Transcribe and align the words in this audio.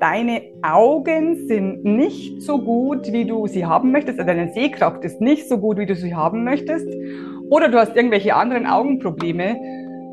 deine 0.00 0.42
Augen 0.62 1.48
sind 1.48 1.84
nicht 1.84 2.42
so 2.42 2.58
gut, 2.58 3.12
wie 3.12 3.24
du 3.24 3.46
sie 3.46 3.66
haben 3.66 3.90
möchtest, 3.92 4.18
also 4.18 4.32
deine 4.32 4.52
Sehkraft 4.52 5.04
ist 5.04 5.20
nicht 5.20 5.48
so 5.48 5.58
gut, 5.58 5.78
wie 5.78 5.86
du 5.86 5.94
sie 5.94 6.14
haben 6.14 6.44
möchtest, 6.44 6.86
oder 7.50 7.68
du 7.68 7.78
hast 7.78 7.96
irgendwelche 7.96 8.34
anderen 8.34 8.66
Augenprobleme, 8.66 9.56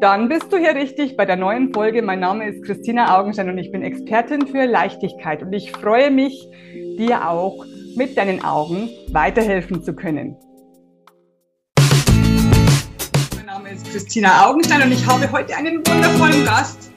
dann 0.02 0.28
bist 0.28 0.52
du 0.52 0.58
hier 0.58 0.76
richtig 0.76 1.16
bei 1.16 1.26
der 1.26 1.36
neuen 1.36 1.74
Folge. 1.74 2.02
Mein 2.02 2.20
Name 2.20 2.50
ist 2.50 2.64
Christina 2.64 3.18
Augenstein 3.18 3.50
und 3.50 3.58
ich 3.58 3.72
bin 3.72 3.82
Expertin 3.82 4.48
für 4.48 4.66
Leichtigkeit 4.66 5.42
und 5.42 5.54
ich 5.54 5.72
freue 5.72 6.12
mich, 6.12 6.48
dir 6.98 7.30
auch 7.30 7.66
mit 7.96 8.18
deinen 8.18 8.44
Augen 8.44 8.90
weiterhelfen 9.12 9.84
zu 9.84 9.94
können. 9.96 10.36
Mein 13.36 13.46
Name 13.46 13.70
ist 13.70 13.90
Christina 13.92 14.48
Augenstein 14.48 14.82
und 14.82 14.92
ich 14.92 15.06
habe 15.08 15.32
heute 15.32 15.56
einen 15.56 15.78
wundervollen 15.78 16.44
Gast. 16.44 16.95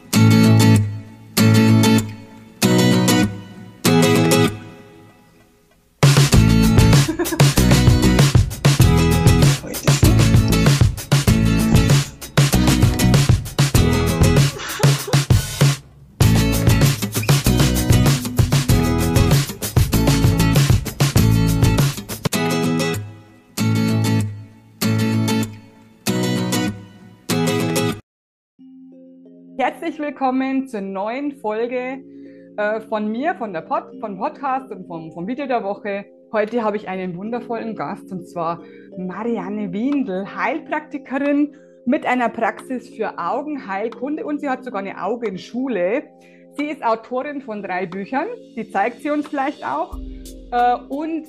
Herzlich 29.88 30.06
willkommen 30.06 30.68
zur 30.68 30.82
neuen 30.82 31.32
Folge 31.32 32.04
äh, 32.58 32.78
von 32.90 33.10
mir, 33.10 33.34
von 33.36 33.54
der 33.54 33.62
Pod, 33.62 33.84
von 34.00 34.18
Podcast 34.18 34.70
und 34.70 34.86
vom, 34.86 35.10
vom 35.12 35.26
Video 35.26 35.46
der 35.46 35.64
Woche. 35.64 36.04
Heute 36.30 36.62
habe 36.62 36.76
ich 36.76 36.88
einen 36.88 37.16
wundervollen 37.16 37.74
Gast 37.74 38.12
und 38.12 38.28
zwar 38.28 38.60
Marianne 38.98 39.72
Windel, 39.72 40.26
Heilpraktikerin 40.36 41.56
mit 41.86 42.04
einer 42.04 42.28
Praxis 42.28 42.90
für 42.90 43.18
Augenheilkunde 43.18 44.26
und 44.26 44.42
sie 44.42 44.50
hat 44.50 44.62
sogar 44.62 44.80
eine 44.80 45.02
Augenschule. 45.02 46.02
Sie 46.58 46.66
ist 46.66 46.84
Autorin 46.84 47.40
von 47.40 47.62
drei 47.62 47.86
Büchern, 47.86 48.26
die 48.56 48.70
zeigt 48.70 49.00
sie 49.00 49.08
uns 49.08 49.26
vielleicht 49.26 49.64
auch. 49.64 49.96
Äh, 50.52 50.76
und 50.90 51.28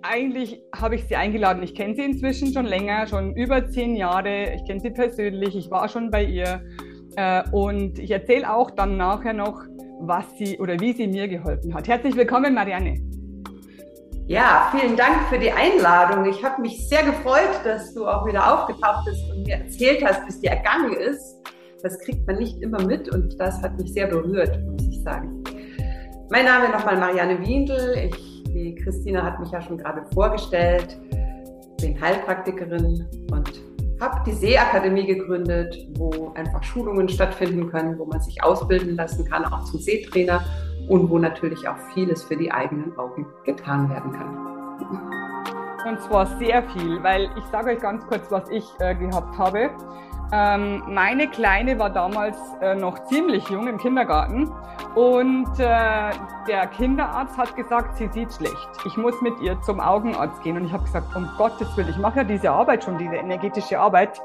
eigentlich 0.00 0.62
habe 0.74 0.94
ich 0.94 1.04
sie 1.04 1.16
eingeladen. 1.16 1.62
Ich 1.62 1.74
kenne 1.74 1.94
sie 1.94 2.04
inzwischen 2.04 2.54
schon 2.54 2.64
länger, 2.64 3.06
schon 3.06 3.36
über 3.36 3.68
zehn 3.68 3.96
Jahre. 3.96 4.54
Ich 4.54 4.64
kenne 4.64 4.80
sie 4.80 4.92
persönlich, 4.92 5.54
ich 5.54 5.70
war 5.70 5.90
schon 5.90 6.10
bei 6.10 6.24
ihr. 6.24 6.62
Äh, 7.18 7.42
und 7.50 7.98
ich 7.98 8.12
erzähle 8.12 8.48
auch 8.48 8.70
dann 8.70 8.96
nachher 8.96 9.32
noch, 9.32 9.64
was 9.98 10.24
sie 10.38 10.56
oder 10.60 10.78
wie 10.78 10.92
sie 10.92 11.08
mir 11.08 11.26
geholfen 11.26 11.74
hat. 11.74 11.88
Herzlich 11.88 12.14
willkommen, 12.14 12.54
Marianne. 12.54 12.94
Ja, 14.28 14.72
vielen 14.72 14.96
Dank 14.96 15.22
für 15.28 15.38
die 15.38 15.50
Einladung. 15.50 16.26
Ich 16.26 16.44
habe 16.44 16.62
mich 16.62 16.88
sehr 16.88 17.02
gefreut, 17.02 17.60
dass 17.64 17.92
du 17.92 18.06
auch 18.06 18.24
wieder 18.24 18.54
aufgetaucht 18.54 19.04
bist 19.06 19.20
und 19.32 19.42
mir 19.48 19.56
erzählt 19.56 20.04
hast, 20.04 20.24
wie 20.26 20.28
es 20.28 20.40
dir 20.40 20.50
ergangen 20.50 20.92
ist. 20.92 21.42
Das 21.82 21.98
kriegt 21.98 22.24
man 22.24 22.36
nicht 22.36 22.62
immer 22.62 22.80
mit 22.84 23.12
und 23.12 23.36
das 23.40 23.60
hat 23.62 23.76
mich 23.80 23.92
sehr 23.92 24.06
berührt, 24.06 24.56
muss 24.64 24.86
ich 24.86 25.02
sagen. 25.02 25.42
Mein 26.30 26.44
Name 26.44 26.68
nochmal 26.68 26.98
Marianne 26.98 27.40
Windel. 27.44 28.10
Ich, 28.12 28.44
die 28.44 28.76
Christina 28.76 29.24
hat 29.24 29.40
mich 29.40 29.50
ja 29.50 29.60
schon 29.60 29.78
gerade 29.78 30.04
vorgestellt, 30.14 30.96
bin 31.80 32.00
Heilpraktikerin 32.00 33.08
und 33.32 33.67
habe 34.00 34.20
die 34.26 34.32
Seeakademie 34.32 35.06
gegründet, 35.06 35.86
wo 35.96 36.32
einfach 36.34 36.62
Schulungen 36.62 37.08
stattfinden 37.08 37.70
können, 37.70 37.98
wo 37.98 38.04
man 38.04 38.20
sich 38.20 38.42
ausbilden 38.42 38.96
lassen 38.96 39.24
kann, 39.24 39.44
auch 39.44 39.64
zum 39.64 39.80
Seetrainer 39.80 40.44
und 40.88 41.10
wo 41.10 41.18
natürlich 41.18 41.66
auch 41.68 41.76
vieles 41.94 42.22
für 42.24 42.36
die 42.36 42.50
eigenen 42.50 42.96
Augen 42.96 43.26
getan 43.44 43.90
werden 43.90 44.12
kann. 44.12 44.48
Und 45.88 46.00
zwar 46.02 46.26
sehr 46.38 46.62
viel, 46.70 47.02
weil 47.02 47.30
ich 47.36 47.44
sage 47.50 47.70
euch 47.70 47.80
ganz 47.80 48.06
kurz, 48.06 48.30
was 48.30 48.48
ich 48.50 48.64
äh, 48.78 48.94
gehabt 48.94 49.36
habe. 49.38 49.70
Ähm, 50.30 50.82
meine 50.86 51.28
Kleine 51.28 51.78
war 51.78 51.90
damals 51.90 52.36
äh, 52.60 52.74
noch 52.74 53.04
ziemlich 53.04 53.48
jung 53.48 53.66
im 53.66 53.78
Kindergarten 53.78 54.52
und 54.94 55.48
äh, 55.58 56.10
der 56.48 56.66
Kinderarzt 56.76 57.38
hat 57.38 57.54
gesagt, 57.54 57.96
sie 57.96 58.08
sieht 58.08 58.32
schlecht. 58.32 58.68
Ich 58.84 58.96
muss 58.96 59.20
mit 59.22 59.40
ihr 59.40 59.60
zum 59.62 59.80
Augenarzt 59.80 60.42
gehen. 60.42 60.56
Und 60.56 60.64
ich 60.64 60.72
habe 60.72 60.84
gesagt, 60.84 61.14
um 61.14 61.28
Gottes 61.36 61.76
Willen, 61.76 61.88
ich 61.88 61.98
mache 61.98 62.18
ja 62.18 62.24
diese 62.24 62.50
Arbeit 62.50 62.84
schon, 62.84 62.98
diese 62.98 63.14
energetische 63.14 63.78
Arbeit. 63.78 64.20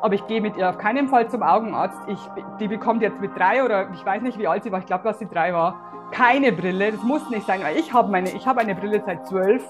Aber 0.00 0.14
ich 0.14 0.26
gehe 0.26 0.40
mit 0.40 0.56
ihr 0.56 0.68
auf 0.68 0.78
keinen 0.78 1.08
Fall 1.08 1.30
zum 1.30 1.42
Augenarzt. 1.42 1.98
Ich, 2.08 2.18
die 2.60 2.68
bekommt 2.68 3.02
jetzt 3.02 3.20
mit 3.20 3.36
drei 3.36 3.64
oder 3.64 3.90
ich 3.92 4.04
weiß 4.04 4.22
nicht, 4.22 4.38
wie 4.38 4.46
alt 4.46 4.64
sie 4.64 4.72
war. 4.72 4.80
Ich 4.80 4.86
glaube, 4.86 5.04
dass 5.04 5.18
sie 5.18 5.26
drei 5.26 5.54
war. 5.54 6.08
Keine 6.10 6.52
Brille. 6.52 6.92
Das 6.92 7.02
muss 7.02 7.30
nicht 7.30 7.46
sein, 7.46 7.62
weil 7.62 7.76
ich 7.76 7.92
habe 7.92 8.10
meine, 8.10 8.30
ich 8.30 8.46
habe 8.46 8.60
eine 8.60 8.74
Brille 8.74 9.02
seit 9.06 9.26
zwölf. 9.26 9.64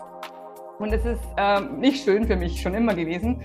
Und 0.78 0.92
es 0.92 1.04
ist 1.04 1.22
ähm, 1.36 1.78
nicht 1.78 2.02
schön 2.02 2.26
für 2.26 2.34
mich 2.34 2.60
schon 2.60 2.74
immer 2.74 2.94
gewesen. 2.94 3.42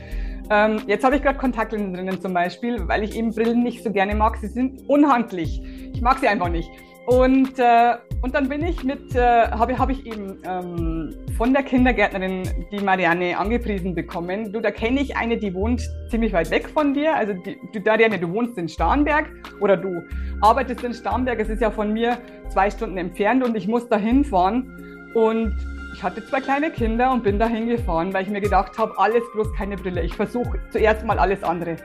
Ähm, 0.49 0.81
jetzt 0.87 1.03
habe 1.03 1.15
ich 1.15 1.21
gerade 1.21 1.37
Kontaktlinsen 1.37 1.93
drinnen 1.93 2.21
zum 2.21 2.33
Beispiel, 2.33 2.87
weil 2.87 3.03
ich 3.03 3.15
eben 3.15 3.33
Brillen 3.33 3.63
nicht 3.63 3.83
so 3.83 3.91
gerne 3.91 4.15
mag. 4.15 4.37
Sie 4.37 4.47
sind 4.47 4.87
unhandlich. 4.87 5.61
Ich 5.93 6.01
mag 6.01 6.19
sie 6.19 6.27
einfach 6.27 6.49
nicht. 6.49 6.69
Und, 7.07 7.57
äh, 7.57 7.95
und 8.21 8.35
dann 8.35 8.49
bin 8.49 8.65
ich 8.65 8.83
mit, 8.83 9.15
äh, 9.15 9.47
habe 9.49 9.77
hab 9.79 9.89
ich 9.89 10.05
eben 10.05 10.41
ähm, 10.43 11.15
von 11.37 11.53
der 11.53 11.63
Kindergärtnerin 11.63 12.43
die 12.69 12.79
Marianne 12.79 13.37
angepriesen 13.37 13.95
bekommen. 13.95 14.51
Du, 14.51 14.59
da 14.59 14.71
kenne 14.71 14.99
ich 14.99 15.15
eine, 15.15 15.37
die 15.37 15.53
wohnt 15.53 15.81
ziemlich 16.09 16.33
weit 16.33 16.51
weg 16.51 16.67
von 16.67 16.93
dir. 16.93 17.15
Also 17.15 17.31
die, 17.33 17.57
du, 17.73 17.79
Marianne, 17.79 18.19
du 18.19 18.29
wohnst 18.29 18.57
in 18.57 18.67
Starnberg 18.67 19.29
oder 19.61 19.77
du 19.77 20.03
arbeitest 20.41 20.83
in 20.83 20.93
Starnberg. 20.93 21.39
Es 21.39 21.47
ist 21.47 21.61
ja 21.61 21.71
von 21.71 21.93
mir 21.93 22.17
zwei 22.49 22.69
Stunden 22.69 22.97
entfernt 22.97 23.41
und 23.41 23.55
ich 23.55 23.69
muss 23.69 23.87
da 23.87 23.97
hinfahren. 23.97 25.11
Und 25.13 25.55
ich 25.97 26.03
hatte 26.03 26.23
zwei 26.23 26.39
kleine 26.39 26.69
Kinder 26.69 27.11
und 27.11 27.23
bin 27.23 27.39
da 27.39 27.47
hingefahren, 27.47 28.13
weil 28.13 28.21
ich 28.21 28.29
mir 28.29 28.39
gedacht 28.39 28.77
habe, 28.77 28.93
alles 28.99 29.23
bloß 29.33 29.51
keine 29.53 29.75
Brille. 29.77 30.03
Ich 30.03 30.15
versuche 30.15 30.59
zuerst 30.69 31.03
mal 31.03 31.17
alles 31.17 31.43
andere. 31.43 31.77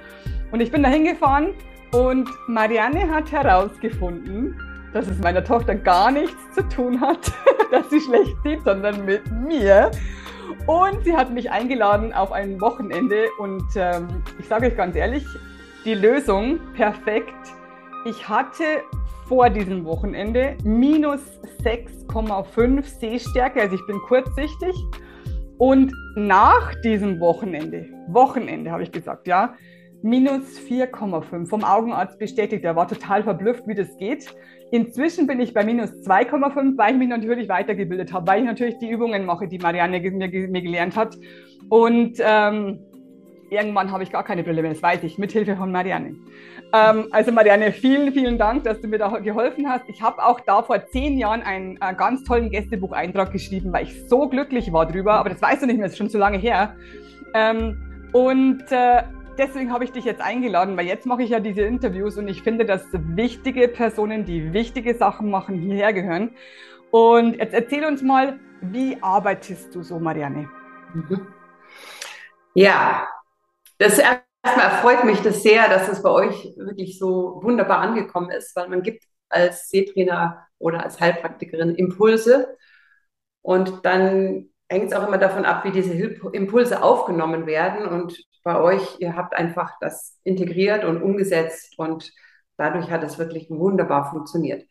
Und 0.50 0.60
ich 0.60 0.70
bin 0.70 0.82
da 0.82 0.90
hingefahren 0.90 1.54
und 1.92 2.28
Marianne 2.46 3.08
hat 3.08 3.32
herausgefunden, 3.32 4.60
dass 4.92 5.08
es 5.08 5.18
meiner 5.20 5.42
Tochter 5.42 5.76
gar 5.76 6.10
nichts 6.10 6.36
zu 6.54 6.62
tun 6.68 7.00
hat, 7.00 7.32
dass 7.70 7.88
sie 7.88 8.02
schlecht 8.02 8.36
sieht, 8.44 8.62
sondern 8.64 9.06
mit 9.06 9.22
mir. 9.30 9.90
Und 10.66 11.02
sie 11.04 11.16
hat 11.16 11.32
mich 11.32 11.50
eingeladen 11.50 12.12
auf 12.12 12.32
ein 12.32 12.60
Wochenende 12.60 13.28
und 13.38 13.64
ähm, 13.76 14.22
ich 14.38 14.46
sage 14.46 14.66
euch 14.66 14.76
ganz 14.76 14.94
ehrlich, 14.94 15.24
die 15.86 15.94
Lösung 15.94 16.60
perfekt. 16.74 17.32
Ich 18.04 18.28
hatte 18.28 18.82
vor 19.26 19.50
diesem 19.50 19.84
Wochenende 19.84 20.56
minus 20.64 21.20
6,5 21.62 22.82
Sehstärke, 22.84 23.60
also 23.60 23.74
ich 23.74 23.86
bin 23.86 23.98
kurzsichtig. 24.00 24.74
Und 25.58 25.92
nach 26.16 26.74
diesem 26.82 27.20
Wochenende, 27.20 27.86
Wochenende 28.08 28.70
habe 28.72 28.82
ich 28.82 28.90
gesagt, 28.90 29.28
ja, 29.28 29.54
minus 30.02 30.58
4,5 30.58 31.46
vom 31.46 31.64
Augenarzt 31.64 32.18
bestätigt. 32.18 32.64
Er 32.64 32.74
war 32.74 32.88
total 32.88 33.22
verblüfft, 33.22 33.66
wie 33.66 33.74
das 33.74 33.96
geht. 33.96 34.34
Inzwischen 34.72 35.26
bin 35.26 35.38
ich 35.40 35.54
bei 35.54 35.64
minus 35.64 35.90
2,5, 36.06 36.76
weil 36.76 36.92
ich 36.92 36.98
mich 36.98 37.08
natürlich 37.08 37.48
weitergebildet 37.48 38.12
habe, 38.12 38.26
weil 38.26 38.40
ich 38.40 38.46
natürlich 38.46 38.78
die 38.78 38.90
Übungen 38.90 39.24
mache, 39.24 39.46
die 39.46 39.58
Marianne 39.58 40.00
mir, 40.00 40.28
mir 40.28 40.62
gelernt 40.62 40.96
hat. 40.96 41.16
Und 41.68 42.18
ähm, 42.18 42.80
irgendwann 43.50 43.92
habe 43.92 44.02
ich 44.02 44.10
gar 44.10 44.24
keine 44.24 44.42
Brille 44.42 44.62
mehr, 44.62 44.72
das 44.72 44.82
weiß 44.82 45.04
ich, 45.04 45.18
mit 45.18 45.30
Hilfe 45.32 45.56
von 45.56 45.70
Marianne. 45.70 46.16
Ähm, 46.72 47.08
also 47.10 47.32
Marianne, 47.32 47.72
vielen, 47.72 48.12
vielen 48.12 48.38
Dank, 48.38 48.64
dass 48.64 48.80
du 48.80 48.88
mir 48.88 48.98
da 48.98 49.08
geholfen 49.18 49.68
hast. 49.68 49.84
Ich 49.88 50.00
habe 50.00 50.24
auch 50.24 50.40
da 50.40 50.62
vor 50.62 50.86
zehn 50.86 51.18
Jahren 51.18 51.42
einen, 51.42 51.80
einen 51.82 51.96
ganz 51.96 52.24
tollen 52.24 52.50
Gästebucheintrag 52.50 53.30
geschrieben, 53.30 53.72
weil 53.72 53.84
ich 53.84 54.08
so 54.08 54.28
glücklich 54.28 54.72
war 54.72 54.86
drüber, 54.86 55.14
aber 55.14 55.30
das 55.30 55.42
weißt 55.42 55.62
du 55.62 55.66
nicht 55.66 55.76
mehr, 55.76 55.86
das 55.86 55.92
ist 55.92 55.98
schon 55.98 56.08
so 56.08 56.18
lange 56.18 56.38
her. 56.38 56.74
Ähm, 57.34 58.10
und 58.12 58.64
äh, 58.70 59.02
deswegen 59.36 59.72
habe 59.72 59.84
ich 59.84 59.92
dich 59.92 60.04
jetzt 60.04 60.22
eingeladen, 60.22 60.76
weil 60.76 60.86
jetzt 60.86 61.04
mache 61.04 61.22
ich 61.22 61.30
ja 61.30 61.40
diese 61.40 61.62
Interviews 61.62 62.16
und 62.16 62.28
ich 62.28 62.42
finde, 62.42 62.64
dass 62.64 62.86
wichtige 62.92 63.68
Personen, 63.68 64.24
die 64.24 64.52
wichtige 64.54 64.94
Sachen 64.94 65.30
machen, 65.30 65.58
hierher 65.58 65.92
gehören. 65.92 66.30
Und 66.90 67.36
jetzt 67.36 67.54
erzähl 67.54 67.84
uns 67.84 68.02
mal, 68.02 68.38
wie 68.60 68.96
arbeitest 69.02 69.74
du 69.74 69.82
so, 69.82 69.98
Marianne? 69.98 70.48
Ja, 72.54 73.08
das 73.78 73.98
erstmal 74.42 74.70
freut 74.80 75.04
mich 75.04 75.20
das 75.20 75.42
sehr, 75.42 75.68
dass 75.68 75.88
es 75.88 76.02
bei 76.02 76.10
euch 76.10 76.54
wirklich 76.56 76.98
so 76.98 77.40
wunderbar 77.42 77.78
angekommen 77.78 78.30
ist, 78.30 78.54
weil 78.56 78.68
man 78.68 78.82
gibt 78.82 79.04
als 79.28 79.68
Seetrainer 79.68 80.46
oder 80.58 80.82
als 80.82 81.00
Heilpraktikerin 81.00 81.74
Impulse 81.74 82.56
und 83.42 83.84
dann 83.84 84.50
hängt 84.68 84.86
es 84.86 84.92
auch 84.94 85.06
immer 85.06 85.18
davon 85.18 85.44
ab, 85.44 85.64
wie 85.64 85.70
diese 85.70 85.92
Impulse 85.92 86.82
aufgenommen 86.82 87.46
werden 87.46 87.86
und 87.86 88.16
bei 88.44 88.60
euch, 88.60 88.96
ihr 88.98 89.16
habt 89.16 89.34
einfach 89.36 89.72
das 89.80 90.18
integriert 90.24 90.84
und 90.84 91.02
umgesetzt 91.02 91.78
und 91.78 92.12
dadurch 92.56 92.90
hat 92.90 93.04
es 93.04 93.18
wirklich 93.18 93.48
wunderbar 93.50 94.10
funktioniert. 94.10 94.64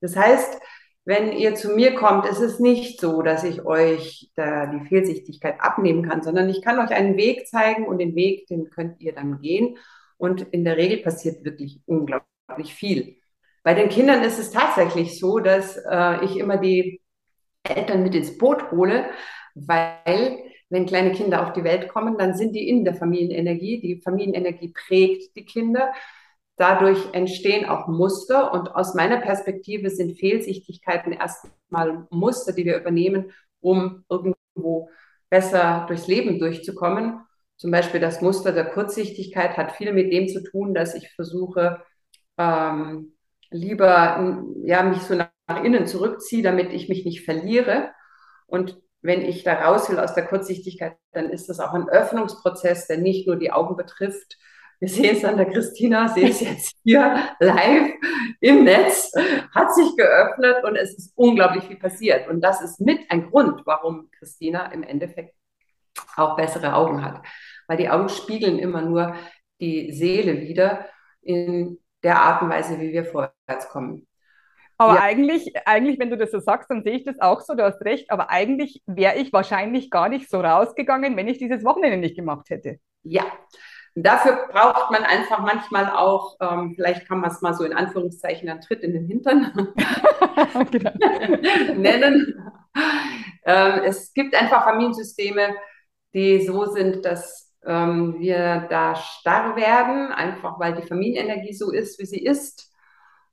Das 0.00 0.16
heißt, 0.16 0.60
wenn 1.08 1.32
ihr 1.32 1.54
zu 1.54 1.70
mir 1.70 1.94
kommt, 1.94 2.26
ist 2.26 2.40
es 2.40 2.60
nicht 2.60 3.00
so, 3.00 3.22
dass 3.22 3.42
ich 3.42 3.64
euch 3.64 4.30
da 4.34 4.66
die 4.66 4.86
Fehlsichtigkeit 4.88 5.58
abnehmen 5.58 6.06
kann, 6.06 6.22
sondern 6.22 6.50
ich 6.50 6.60
kann 6.60 6.78
euch 6.78 6.90
einen 6.90 7.16
Weg 7.16 7.48
zeigen 7.48 7.86
und 7.86 7.96
den 7.96 8.14
Weg, 8.14 8.46
den 8.48 8.68
könnt 8.68 9.00
ihr 9.00 9.14
dann 9.14 9.40
gehen. 9.40 9.78
Und 10.18 10.42
in 10.42 10.66
der 10.66 10.76
Regel 10.76 10.98
passiert 10.98 11.46
wirklich 11.46 11.80
unglaublich 11.86 12.74
viel. 12.74 13.16
Bei 13.62 13.72
den 13.72 13.88
Kindern 13.88 14.22
ist 14.22 14.38
es 14.38 14.50
tatsächlich 14.50 15.18
so, 15.18 15.38
dass 15.38 15.78
äh, 15.78 16.22
ich 16.26 16.36
immer 16.36 16.58
die 16.58 17.00
Eltern 17.62 18.02
mit 18.02 18.14
ins 18.14 18.36
Boot 18.36 18.70
hole, 18.70 19.08
weil 19.54 20.42
wenn 20.68 20.84
kleine 20.84 21.12
Kinder 21.12 21.42
auf 21.42 21.54
die 21.54 21.64
Welt 21.64 21.88
kommen, 21.88 22.18
dann 22.18 22.34
sind 22.34 22.54
die 22.54 22.68
in 22.68 22.84
der 22.84 22.94
Familienenergie. 22.94 23.80
Die 23.80 24.02
Familienenergie 24.02 24.74
prägt 24.74 25.34
die 25.36 25.46
Kinder. 25.46 25.90
Dadurch 26.58 26.98
entstehen 27.12 27.68
auch 27.68 27.86
Muster 27.86 28.52
und 28.52 28.74
aus 28.74 28.94
meiner 28.94 29.18
Perspektive 29.18 29.90
sind 29.90 30.18
Fehlsichtigkeiten 30.18 31.12
erstmal 31.12 32.06
Muster, 32.10 32.52
die 32.52 32.64
wir 32.64 32.78
übernehmen, 32.78 33.32
um 33.60 34.04
irgendwo 34.10 34.90
besser 35.30 35.84
durchs 35.86 36.08
Leben 36.08 36.40
durchzukommen. 36.40 37.20
Zum 37.56 37.70
Beispiel 37.70 38.00
das 38.00 38.22
Muster 38.22 38.52
der 38.52 38.66
Kurzsichtigkeit 38.66 39.56
hat 39.56 39.72
viel 39.72 39.92
mit 39.92 40.12
dem 40.12 40.28
zu 40.28 40.42
tun, 40.42 40.74
dass 40.74 40.94
ich 40.94 41.12
versuche, 41.12 41.80
ähm, 42.36 43.16
lieber 43.50 44.42
ja, 44.64 44.82
mich 44.82 45.02
so 45.02 45.14
nach 45.14 45.64
innen 45.64 45.86
zurückziehe, 45.86 46.42
damit 46.42 46.72
ich 46.72 46.88
mich 46.88 47.04
nicht 47.04 47.24
verliere. 47.24 47.90
Und 48.46 48.80
wenn 49.00 49.22
ich 49.22 49.44
da 49.44 49.54
raus 49.54 49.88
will 49.90 50.00
aus 50.00 50.14
der 50.14 50.26
Kurzsichtigkeit, 50.26 50.96
dann 51.12 51.30
ist 51.30 51.48
das 51.48 51.60
auch 51.60 51.72
ein 51.72 51.88
Öffnungsprozess, 51.88 52.88
der 52.88 52.98
nicht 52.98 53.26
nur 53.26 53.36
die 53.36 53.52
Augen 53.52 53.76
betrifft. 53.76 54.36
Wir 54.80 54.88
sehen 54.88 55.16
es 55.16 55.24
an 55.24 55.36
der 55.36 55.50
Christina, 55.50 56.08
sehen 56.08 56.28
es 56.28 56.40
jetzt 56.40 56.76
hier 56.84 57.30
live 57.40 57.92
im 58.40 58.64
Netz, 58.64 59.12
hat 59.52 59.74
sich 59.74 59.96
geöffnet 59.96 60.62
und 60.64 60.76
es 60.76 60.96
ist 60.96 61.12
unglaublich 61.16 61.64
viel 61.64 61.78
passiert. 61.78 62.28
Und 62.28 62.40
das 62.40 62.62
ist 62.62 62.80
mit 62.80 63.00
ein 63.10 63.28
Grund, 63.28 63.62
warum 63.64 64.08
Christina 64.12 64.66
im 64.72 64.84
Endeffekt 64.84 65.34
auch 66.16 66.36
bessere 66.36 66.74
Augen 66.74 67.04
hat. 67.04 67.22
Weil 67.66 67.76
die 67.76 67.88
Augen 67.88 68.08
spiegeln 68.08 68.58
immer 68.58 68.82
nur 68.82 69.14
die 69.60 69.92
Seele 69.92 70.40
wieder 70.42 70.86
in 71.22 71.78
der 72.04 72.20
Art 72.20 72.42
und 72.42 72.50
Weise, 72.50 72.78
wie 72.80 72.92
wir 72.92 73.04
vorwärts 73.04 73.68
kommen. 73.70 74.06
Aber 74.80 74.94
ja. 74.94 75.00
eigentlich, 75.02 75.52
eigentlich, 75.66 75.98
wenn 75.98 76.10
du 76.10 76.16
das 76.16 76.30
so 76.30 76.38
sagst, 76.38 76.70
dann 76.70 76.84
sehe 76.84 76.96
ich 76.96 77.04
das 77.04 77.20
auch 77.20 77.40
so, 77.40 77.54
du 77.54 77.64
hast 77.64 77.84
recht, 77.84 78.12
aber 78.12 78.30
eigentlich 78.30 78.82
wäre 78.86 79.16
ich 79.16 79.32
wahrscheinlich 79.32 79.90
gar 79.90 80.08
nicht 80.08 80.30
so 80.30 80.40
rausgegangen, 80.40 81.16
wenn 81.16 81.26
ich 81.26 81.38
dieses 81.38 81.64
Wochenende 81.64 81.96
nicht 81.96 82.14
gemacht 82.14 82.48
hätte. 82.48 82.78
Ja, 83.02 83.24
dafür 84.02 84.48
braucht 84.52 84.90
man 84.90 85.04
einfach 85.04 85.40
manchmal 85.40 85.90
auch, 85.90 86.36
ähm, 86.40 86.74
vielleicht 86.74 87.08
kann 87.08 87.20
man 87.20 87.30
es 87.30 87.40
mal 87.40 87.54
so 87.54 87.64
in 87.64 87.72
Anführungszeichen 87.72 88.48
einen 88.48 88.60
Tritt 88.60 88.82
in 88.82 88.92
den 88.92 89.06
Hintern 89.06 89.52
genau. 90.70 90.92
nennen. 91.76 92.52
Ähm, 93.44 93.82
es 93.84 94.12
gibt 94.12 94.34
einfach 94.34 94.64
Familiensysteme, 94.64 95.54
die 96.14 96.44
so 96.46 96.66
sind, 96.66 97.04
dass 97.04 97.54
ähm, 97.64 98.16
wir 98.18 98.66
da 98.70 98.94
starr 98.94 99.56
werden, 99.56 100.12
einfach 100.12 100.58
weil 100.60 100.74
die 100.74 100.86
Familienenergie 100.86 101.54
so 101.54 101.70
ist, 101.72 101.98
wie 101.98 102.06
sie 102.06 102.22
ist 102.22 102.72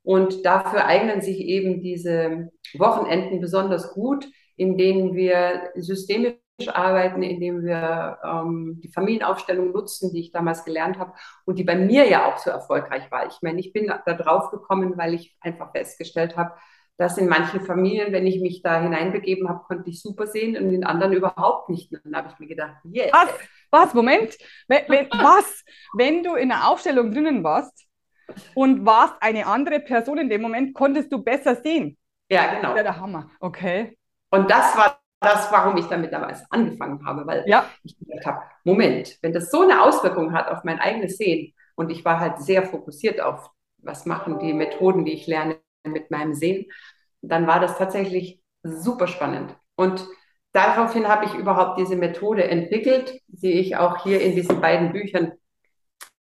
und 0.03 0.45
dafür 0.45 0.85
eignen 0.85 1.21
sich 1.21 1.39
eben 1.39 1.81
diese 1.81 2.51
Wochenenden 2.77 3.41
besonders 3.41 3.93
gut, 3.93 4.27
in 4.55 4.77
denen 4.77 5.15
wir 5.15 5.71
systemisch 5.75 6.35
arbeiten, 6.67 7.21
in 7.21 7.39
denen 7.39 7.65
wir 7.65 8.19
ähm, 8.23 8.79
die 8.81 8.91
Familienaufstellung 8.91 9.71
nutzen, 9.71 10.11
die 10.13 10.21
ich 10.21 10.31
damals 10.31 10.63
gelernt 10.63 10.97
habe 10.97 11.13
und 11.45 11.59
die 11.59 11.63
bei 11.63 11.75
mir 11.75 12.07
ja 12.07 12.25
auch 12.25 12.37
so 12.37 12.49
erfolgreich 12.49 13.11
war. 13.11 13.27
Ich 13.27 13.41
meine, 13.41 13.59
ich 13.59 13.73
bin 13.73 13.87
da 13.87 14.13
drauf 14.13 14.51
gekommen, 14.51 14.97
weil 14.97 15.13
ich 15.13 15.35
einfach 15.41 15.71
festgestellt 15.71 16.37
habe, 16.37 16.53
dass 16.97 17.17
in 17.17 17.27
manchen 17.27 17.59
Familien, 17.59 18.13
wenn 18.13 18.25
ich 18.25 18.39
mich 18.39 18.61
da 18.61 18.79
hineinbegeben 18.79 19.49
habe, 19.49 19.65
konnte 19.65 19.89
ich 19.89 20.01
super 20.01 20.27
sehen 20.27 20.55
und 20.55 20.73
in 20.73 20.85
anderen 20.85 21.11
überhaupt 21.11 21.69
nicht. 21.69 21.91
Und 21.91 22.01
dann 22.05 22.15
habe 22.15 22.29
ich 22.31 22.39
mir 22.39 22.47
gedacht, 22.47 22.75
yes. 22.85 23.11
Was? 23.11 23.29
Was? 23.71 23.93
Moment. 23.93 24.37
Wenn, 24.69 24.83
wenn, 24.87 25.07
was? 25.11 25.65
Wenn 25.93 26.23
du 26.23 26.35
in 26.35 26.49
der 26.49 26.69
Aufstellung 26.69 27.11
drinnen 27.11 27.43
warst, 27.43 27.85
und 28.55 28.85
warst 28.85 29.15
eine 29.21 29.45
andere 29.45 29.79
Person 29.79 30.17
in 30.17 30.29
dem 30.29 30.41
Moment, 30.41 30.73
konntest 30.73 31.11
du 31.11 31.23
besser 31.23 31.55
sehen. 31.55 31.97
Ja, 32.29 32.47
genau. 32.47 32.61
Das 32.61 32.71
ist 32.71 32.77
ja 32.77 32.83
der 32.83 32.99
Hammer. 32.99 33.29
Okay. 33.39 33.97
Und 34.31 34.49
das 34.49 34.75
war 34.75 34.99
das, 35.19 35.51
warum 35.51 35.77
ich 35.77 35.85
damit 35.85 36.13
damals 36.13 36.43
angefangen 36.51 37.05
habe, 37.05 37.25
weil 37.25 37.43
ja. 37.47 37.65
ich 37.83 37.97
gedacht 37.97 38.25
habe, 38.25 38.41
Moment, 38.63 39.17
wenn 39.21 39.33
das 39.33 39.49
so 39.49 39.61
eine 39.61 39.81
Auswirkung 39.81 40.33
hat 40.33 40.49
auf 40.49 40.63
mein 40.63 40.79
eigenes 40.79 41.17
Sehen 41.17 41.53
und 41.75 41.89
ich 41.89 42.05
war 42.05 42.19
halt 42.19 42.39
sehr 42.39 42.63
fokussiert 42.63 43.21
auf, 43.21 43.49
was 43.77 44.05
machen 44.05 44.39
die 44.39 44.53
Methoden, 44.53 45.05
die 45.05 45.13
ich 45.13 45.27
lerne 45.27 45.57
mit 45.83 46.11
meinem 46.11 46.33
Sehen, 46.33 46.65
dann 47.21 47.47
war 47.47 47.59
das 47.59 47.77
tatsächlich 47.77 48.41
super 48.63 49.07
spannend. 49.07 49.55
Und 49.75 50.05
daraufhin 50.51 51.07
habe 51.07 51.25
ich 51.25 51.33
überhaupt 51.33 51.79
diese 51.79 51.95
Methode 51.95 52.43
entwickelt, 52.45 53.21
die 53.27 53.53
ich 53.53 53.77
auch 53.77 54.03
hier 54.03 54.21
in 54.21 54.35
diesen 54.35 54.61
beiden 54.61 54.91
Büchern 54.91 55.33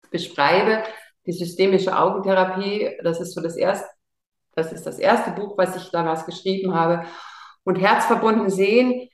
beschreibe, 0.10 0.84
die 1.26 1.32
systemische 1.32 1.98
Augentherapie, 1.98 2.98
das 3.04 3.22
ist 3.22 3.34
so 3.34 3.42
das 3.42 3.56
erste, 3.56 3.88
das 4.54 4.72
ist 4.74 4.86
das 4.86 5.00
erste 5.00 5.32
Buch, 5.32 5.58
was 5.58 5.76
ich 5.76 5.92
damals 5.92 6.26
geschrieben 6.26 6.74
habe. 6.74 7.06
Und 7.64 7.76
herzverbunden 7.76 8.50
sehen, 8.50 9.10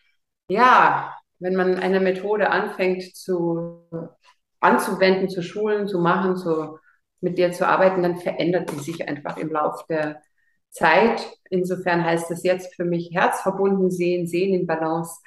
ja, 0.49 1.13
wenn 1.39 1.55
man 1.55 1.75
eine 1.75 1.99
Methode 1.99 2.49
anfängt 2.49 3.15
zu 3.15 3.83
anzuwenden, 4.59 5.29
zu 5.29 5.43
schulen, 5.43 5.87
zu 5.87 5.99
machen, 5.99 6.35
zu, 6.35 6.79
mit 7.21 7.37
der 7.37 7.51
zu 7.51 7.67
arbeiten, 7.67 8.03
dann 8.03 8.17
verändert 8.17 8.69
sie 8.71 8.79
sich 8.79 9.07
einfach 9.07 9.37
im 9.37 9.51
Laufe 9.51 9.83
der 9.89 10.21
Zeit. 10.69 11.21
Insofern 11.49 12.03
heißt 12.03 12.31
es 12.31 12.43
jetzt 12.43 12.75
für 12.75 12.85
mich 12.85 13.11
herzverbunden 13.13 13.91
sehen, 13.91 14.27
sehen 14.27 14.53
in 14.53 14.67
Balance. 14.67 15.21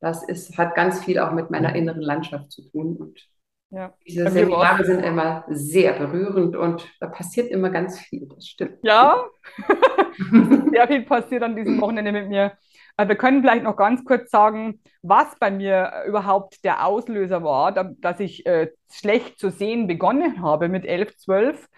Das 0.00 0.26
ist, 0.26 0.58
hat 0.58 0.74
ganz 0.74 1.04
viel 1.04 1.18
auch 1.18 1.32
mit 1.32 1.50
meiner 1.50 1.74
inneren 1.74 2.02
Landschaft 2.02 2.50
zu 2.52 2.68
tun 2.70 2.96
und 2.96 3.28
ja. 3.70 3.92
Diese 4.06 4.30
Seminare 4.30 4.84
sind 4.84 5.02
immer 5.02 5.44
sehr 5.48 5.94
berührend 5.94 6.54
und 6.54 6.86
da 7.00 7.08
passiert 7.08 7.50
immer 7.50 7.70
ganz 7.70 7.98
viel, 7.98 8.28
das 8.28 8.46
stimmt. 8.46 8.78
Ja, 8.82 9.24
sehr 10.70 10.86
viel 10.88 11.02
passiert 11.02 11.42
an 11.42 11.56
diesem 11.56 11.80
Wochenende 11.80 12.12
mit 12.12 12.28
mir. 12.28 12.52
Also 12.96 13.08
wir 13.08 13.16
können 13.16 13.40
vielleicht 13.40 13.64
noch 13.64 13.76
ganz 13.76 14.04
kurz 14.04 14.30
sagen, 14.30 14.80
was 15.02 15.26
bei 15.40 15.50
mir 15.50 16.04
überhaupt 16.06 16.64
der 16.64 16.86
Auslöser 16.86 17.42
war, 17.42 17.72
dass 17.72 18.20
ich 18.20 18.46
äh, 18.46 18.70
schlecht 18.90 19.38
zu 19.38 19.50
sehen 19.50 19.86
begonnen 19.86 20.40
habe 20.42 20.68
mit 20.68 20.86
11, 20.86 21.16
12. 21.16 21.68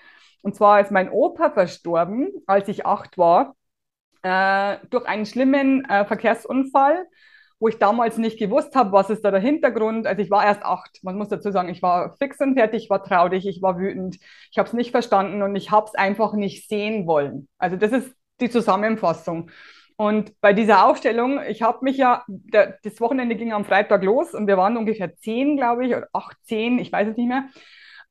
Und 0.43 0.55
zwar 0.55 0.81
ist 0.81 0.91
mein 0.91 1.11
Opa 1.11 1.51
verstorben, 1.51 2.31
als 2.47 2.69
ich 2.69 2.85
acht 2.85 3.17
war, 3.17 3.57
äh, 4.23 4.77
durch 4.91 5.07
einen 5.07 5.27
schlimmen 5.27 5.85
äh, 5.87 6.05
Verkehrsunfall 6.05 7.07
wo 7.59 7.69
ich 7.69 7.79
damals 7.79 8.19
nicht 8.19 8.39
gewusst 8.39 8.75
habe, 8.75 8.93
was 8.93 9.11
ist 9.11 9.25
da 9.25 9.31
der 9.31 9.41
Hintergrund. 9.41 10.07
Also 10.07 10.21
ich 10.23 10.31
war 10.31 10.45
erst 10.45 10.63
acht. 10.63 10.99
Man 11.03 11.17
muss 11.17 11.29
dazu 11.29 11.51
sagen, 11.51 11.69
ich 11.69 11.83
war 11.83 12.15
fix 12.19 12.39
und 12.41 12.55
fertig, 12.55 12.85
ich 12.85 12.91
war 12.91 13.03
traurig, 13.03 13.47
ich 13.47 13.63
war 13.63 13.79
wütend. 13.79 14.19
Ich 14.51 14.59
habe 14.59 14.69
es 14.69 14.75
nicht 14.75 14.91
verstanden 14.91 15.43
und 15.43 15.57
ich 15.57 15.71
habe 15.71 15.87
es 15.87 15.95
einfach 15.95 16.35
nicht 16.35 16.69
sehen 16.69 17.07
wollen. 17.07 17.49
Also 17.59 17.77
das 17.77 17.93
ist 17.93 18.15
die 18.41 18.51
Zusammenfassung. 18.51 19.51
Und 19.97 20.39
bei 20.41 20.53
dieser 20.53 20.85
Aufstellung, 20.85 21.41
ich 21.49 21.63
habe 21.63 21.79
mich 21.83 21.97
ja, 21.97 22.23
der, 22.29 22.79
das 22.83 23.01
Wochenende 23.01 23.35
ging 23.35 23.53
am 23.53 23.65
Freitag 23.65 24.05
los 24.05 24.35
und 24.35 24.47
wir 24.47 24.59
waren 24.59 24.77
ungefähr 24.77 25.17
zehn, 25.17 25.57
glaube 25.57 25.87
ich, 25.87 25.97
oder 25.97 26.09
acht, 26.13 26.37
zehn, 26.45 26.79
ich 26.79 26.93
weiß 26.93 27.09
es 27.09 27.17
nicht 27.17 27.29
mehr. 27.29 27.45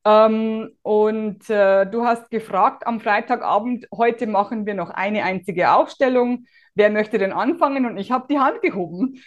Ähm, 0.03 0.71
und 0.81 1.47
äh, 1.49 1.85
du 1.85 2.05
hast 2.05 2.31
gefragt 2.31 2.87
am 2.87 2.99
Freitagabend, 2.99 3.87
heute 3.95 4.25
machen 4.25 4.65
wir 4.65 4.73
noch 4.73 4.89
eine 4.89 5.23
einzige 5.23 5.71
Aufstellung 5.71 6.45
wer 6.75 6.89
möchte 6.91 7.17
denn 7.17 7.33
anfangen? 7.33 7.85
Und 7.85 7.97
ich 7.97 8.11
habe 8.11 8.27
die 8.29 8.39
Hand 8.39 8.61
gehoben. 8.61 9.21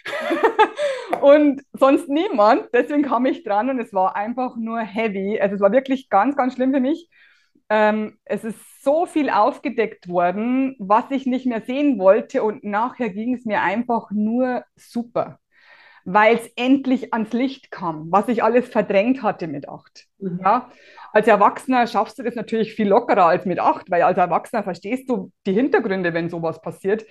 und 1.21 1.61
sonst 1.73 2.07
niemand. 2.07 2.69
Deswegen 2.73 3.03
kam 3.03 3.25
ich 3.25 3.43
dran 3.43 3.69
und 3.69 3.79
es 3.79 3.91
war 3.91 4.15
einfach 4.15 4.55
nur 4.55 4.79
heavy. 4.79 5.39
Also 5.41 5.55
es 5.55 5.61
war 5.61 5.71
wirklich 5.71 6.09
ganz, 6.09 6.35
ganz 6.35 6.53
schlimm 6.53 6.71
für 6.71 6.79
mich. 6.79 7.09
Ähm, 7.69 8.17
es 8.25 8.43
ist 8.43 8.57
so 8.83 9.05
viel 9.05 9.29
aufgedeckt 9.29 10.07
worden, 10.07 10.75
was 10.79 11.05
ich 11.11 11.25
nicht 11.25 11.45
mehr 11.45 11.61
sehen 11.61 11.99
wollte. 11.99 12.43
Und 12.43 12.63
nachher 12.63 13.09
ging 13.09 13.35
es 13.35 13.45
mir 13.45 13.61
einfach 13.61 14.09
nur 14.11 14.63
super, 14.75 15.39
weil 16.05 16.37
es 16.37 16.47
endlich 16.55 17.13
ans 17.13 17.33
Licht 17.33 17.71
kam, 17.71 18.11
was 18.11 18.27
ich 18.27 18.43
alles 18.43 18.67
verdrängt 18.67 19.21
hatte 19.21 19.47
mit 19.47 19.69
acht. 19.69 20.07
Mhm. 20.17 20.39
Ja? 20.43 20.71
Als 21.11 21.27
Erwachsener 21.27 21.87
schaffst 21.87 22.17
du 22.17 22.23
das 22.23 22.35
natürlich 22.35 22.73
viel 22.73 22.87
lockerer 22.87 23.25
als 23.25 23.45
mit 23.45 23.59
acht, 23.59 23.91
weil 23.91 24.01
als 24.01 24.17
Erwachsener 24.17 24.63
verstehst 24.63 25.09
du 25.09 25.31
die 25.45 25.53
Hintergründe, 25.53 26.13
wenn 26.13 26.29
sowas 26.29 26.61
passiert. 26.61 27.05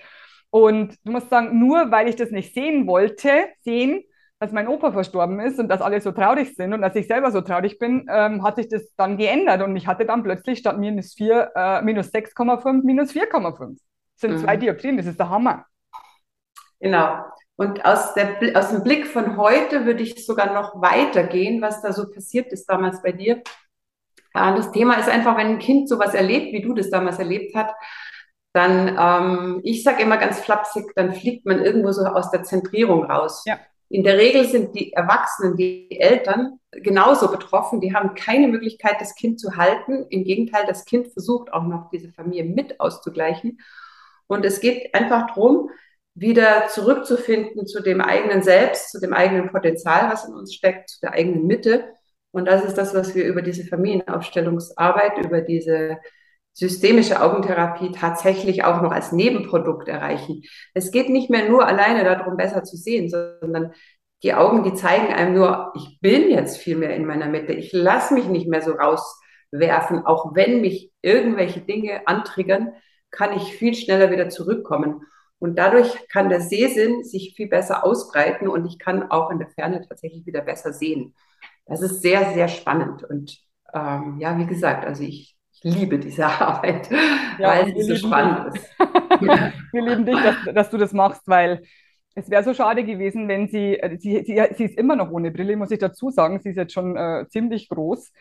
Und 0.49 0.97
du 1.05 1.11
musst 1.11 1.29
sagen, 1.29 1.59
nur 1.59 1.91
weil 1.91 2.09
ich 2.09 2.15
das 2.15 2.31
nicht 2.31 2.53
sehen 2.53 2.87
wollte, 2.87 3.47
sehen, 3.61 4.03
dass 4.39 4.53
mein 4.53 4.69
Opa 4.69 4.93
verstorben 4.93 5.39
ist 5.41 5.59
und 5.59 5.67
dass 5.67 5.81
alle 5.81 5.99
so 5.99 6.11
traurig 6.11 6.55
sind 6.55 6.73
und 6.73 6.81
dass 6.81 6.95
ich 6.95 7.07
selber 7.07 7.31
so 7.31 7.41
traurig 7.41 7.77
bin, 7.77 8.07
ähm, 8.09 8.41
hat 8.41 8.55
sich 8.55 8.69
das 8.69 8.95
dann 8.95 9.17
geändert 9.17 9.61
und 9.61 9.75
ich 9.75 9.85
hatte 9.85 10.05
dann 10.05 10.23
plötzlich 10.23 10.59
statt 10.59 10.77
minus 10.77 11.13
4, 11.13 11.51
äh, 11.55 11.81
minus 11.81 12.13
6,5, 12.13 12.83
minus 12.85 13.11
4,5. 13.11 13.57
Das 13.59 14.21
sind 14.21 14.31
mhm. 14.31 14.37
zwei 14.37 14.55
Dioptrien, 14.55 14.97
das 14.97 15.07
ist 15.07 15.19
der 15.19 15.29
Hammer. 15.29 15.65
Genau. 16.79 17.25
Und 17.57 17.83
aus, 17.83 18.13
der, 18.13 18.37
aus 18.55 18.69
dem 18.69 18.83
Blick 18.83 19.07
von 19.07 19.35
heute 19.35 19.85
würde 19.85 20.01
ich 20.01 20.25
sogar 20.25 20.53
noch 20.53 20.81
weitergehen, 20.81 21.61
was 21.61 21.81
da 21.81 21.91
so 21.91 22.09
passiert 22.09 22.53
ist 22.53 22.69
damals 22.69 23.01
bei 23.01 23.11
dir. 23.11 23.41
Das 24.33 24.71
Thema 24.71 24.93
ist 24.93 25.09
einfach, 25.09 25.35
wenn 25.35 25.47
ein 25.47 25.59
Kind 25.59 25.89
sowas 25.89 26.13
erlebt, 26.13 26.53
wie 26.53 26.61
du 26.61 26.73
das 26.73 26.89
damals 26.89 27.19
erlebt 27.19 27.53
hast, 27.55 27.73
dann, 28.53 28.97
ähm, 28.97 29.59
ich 29.63 29.83
sage 29.83 30.01
immer 30.01 30.17
ganz 30.17 30.39
flapsig, 30.39 30.93
dann 30.95 31.13
fliegt 31.13 31.45
man 31.45 31.63
irgendwo 31.63 31.91
so 31.91 32.05
aus 32.05 32.31
der 32.31 32.43
Zentrierung 32.43 33.03
raus. 33.03 33.43
Ja. 33.45 33.59
In 33.89 34.03
der 34.03 34.17
Regel 34.17 34.45
sind 34.45 34.75
die 34.75 34.93
Erwachsenen, 34.93 35.57
die 35.57 35.99
Eltern 35.99 36.59
genauso 36.71 37.31
betroffen. 37.31 37.81
Die 37.81 37.95
haben 37.95 38.13
keine 38.13 38.47
Möglichkeit, 38.47 38.97
das 38.99 39.15
Kind 39.15 39.39
zu 39.39 39.57
halten. 39.57 40.05
Im 40.09 40.23
Gegenteil, 40.23 40.65
das 40.67 40.85
Kind 40.85 41.11
versucht 41.11 41.51
auch 41.51 41.63
noch, 41.63 41.89
diese 41.89 42.11
Familie 42.11 42.43
mit 42.43 42.79
auszugleichen. 42.79 43.59
Und 44.27 44.45
es 44.45 44.59
geht 44.59 44.93
einfach 44.93 45.27
darum, 45.27 45.71
wieder 46.13 46.67
zurückzufinden 46.67 47.65
zu 47.65 47.81
dem 47.81 47.99
eigenen 47.99 48.43
Selbst, 48.43 48.91
zu 48.91 48.99
dem 48.99 49.13
eigenen 49.13 49.49
Potenzial, 49.49 50.11
was 50.11 50.25
in 50.25 50.35
uns 50.35 50.53
steckt, 50.53 50.89
zu 50.89 50.99
der 51.01 51.13
eigenen 51.13 51.47
Mitte. 51.47 51.85
Und 52.31 52.45
das 52.45 52.63
ist 52.63 52.77
das, 52.77 52.93
was 52.93 53.15
wir 53.15 53.25
über 53.25 53.41
diese 53.41 53.65
Familienaufstellungsarbeit, 53.65 55.17
über 55.17 55.41
diese 55.41 55.97
systemische 56.53 57.21
Augentherapie 57.21 57.91
tatsächlich 57.91 58.63
auch 58.63 58.81
noch 58.81 58.91
als 58.91 59.11
Nebenprodukt 59.11 59.87
erreichen. 59.87 60.43
Es 60.73 60.91
geht 60.91 61.09
nicht 61.09 61.29
mehr 61.29 61.47
nur 61.49 61.65
alleine 61.65 62.03
darum, 62.03 62.37
besser 62.37 62.63
zu 62.63 62.75
sehen, 62.75 63.09
sondern 63.09 63.73
die 64.23 64.33
Augen, 64.33 64.63
die 64.63 64.73
zeigen 64.73 65.13
einem 65.13 65.33
nur, 65.33 65.71
ich 65.75 65.99
bin 66.01 66.29
jetzt 66.29 66.57
viel 66.57 66.75
mehr 66.75 66.95
in 66.95 67.05
meiner 67.05 67.27
Mitte. 67.27 67.53
Ich 67.53 67.71
lasse 67.71 68.13
mich 68.13 68.25
nicht 68.25 68.49
mehr 68.49 68.61
so 68.61 68.73
rauswerfen. 68.73 70.05
Auch 70.05 70.35
wenn 70.35 70.59
mich 70.61 70.91
irgendwelche 71.01 71.61
Dinge 71.61 72.05
antriggern, 72.05 72.73
kann 73.11 73.35
ich 73.35 73.55
viel 73.55 73.73
schneller 73.73 74.11
wieder 74.11 74.29
zurückkommen. 74.29 75.03
Und 75.39 75.57
dadurch 75.57 76.09
kann 76.09 76.27
der 76.27 76.41
Sehsinn 76.41 77.03
sich 77.05 77.33
viel 77.35 77.47
besser 77.47 77.85
ausbreiten 77.85 78.49
und 78.49 78.65
ich 78.65 78.77
kann 78.77 79.09
auch 79.09 79.31
in 79.31 79.39
der 79.39 79.49
Ferne 79.49 79.85
tatsächlich 79.87 80.25
wieder 80.25 80.41
besser 80.41 80.73
sehen. 80.73 81.15
Das 81.65 81.81
ist 81.81 82.01
sehr, 82.01 82.33
sehr 82.33 82.49
spannend. 82.49 83.03
Und 83.05 83.39
ähm, 83.73 84.17
ja, 84.19 84.37
wie 84.37 84.45
gesagt, 84.47 84.85
also 84.85 85.03
ich 85.03 85.38
ich 85.63 85.75
liebe 85.75 85.99
diese 85.99 86.25
Arbeit, 86.41 86.89
ja, 87.37 87.49
weil 87.49 87.75
sie 87.75 87.83
so 87.83 87.95
spannend 87.95 88.55
dich. 88.55 88.61
ist. 88.61 88.79
wir 89.73 89.81
lieben 89.81 90.05
dich, 90.05 90.17
dass, 90.21 90.53
dass, 90.53 90.69
du 90.69 90.77
das 90.77 90.93
machst, 90.93 91.23
weil 91.27 91.63
es 92.15 92.29
wäre 92.29 92.43
so 92.43 92.53
schade 92.53 92.83
gewesen, 92.83 93.27
wenn 93.27 93.47
sie, 93.47 93.79
äh, 93.79 93.97
sie, 93.97 94.23
sie, 94.25 94.41
sie 94.55 94.63
ist 94.65 94.77
immer 94.77 94.95
noch 94.95 95.11
ohne 95.11 95.31
Brille, 95.31 95.55
muss 95.55 95.71
ich 95.71 95.79
dazu 95.79 96.09
sagen, 96.09 96.39
sie 96.39 96.49
ist 96.49 96.57
jetzt 96.57 96.73
schon 96.73 96.95
äh, 96.95 97.25
ziemlich 97.29 97.69
groß. 97.69 98.11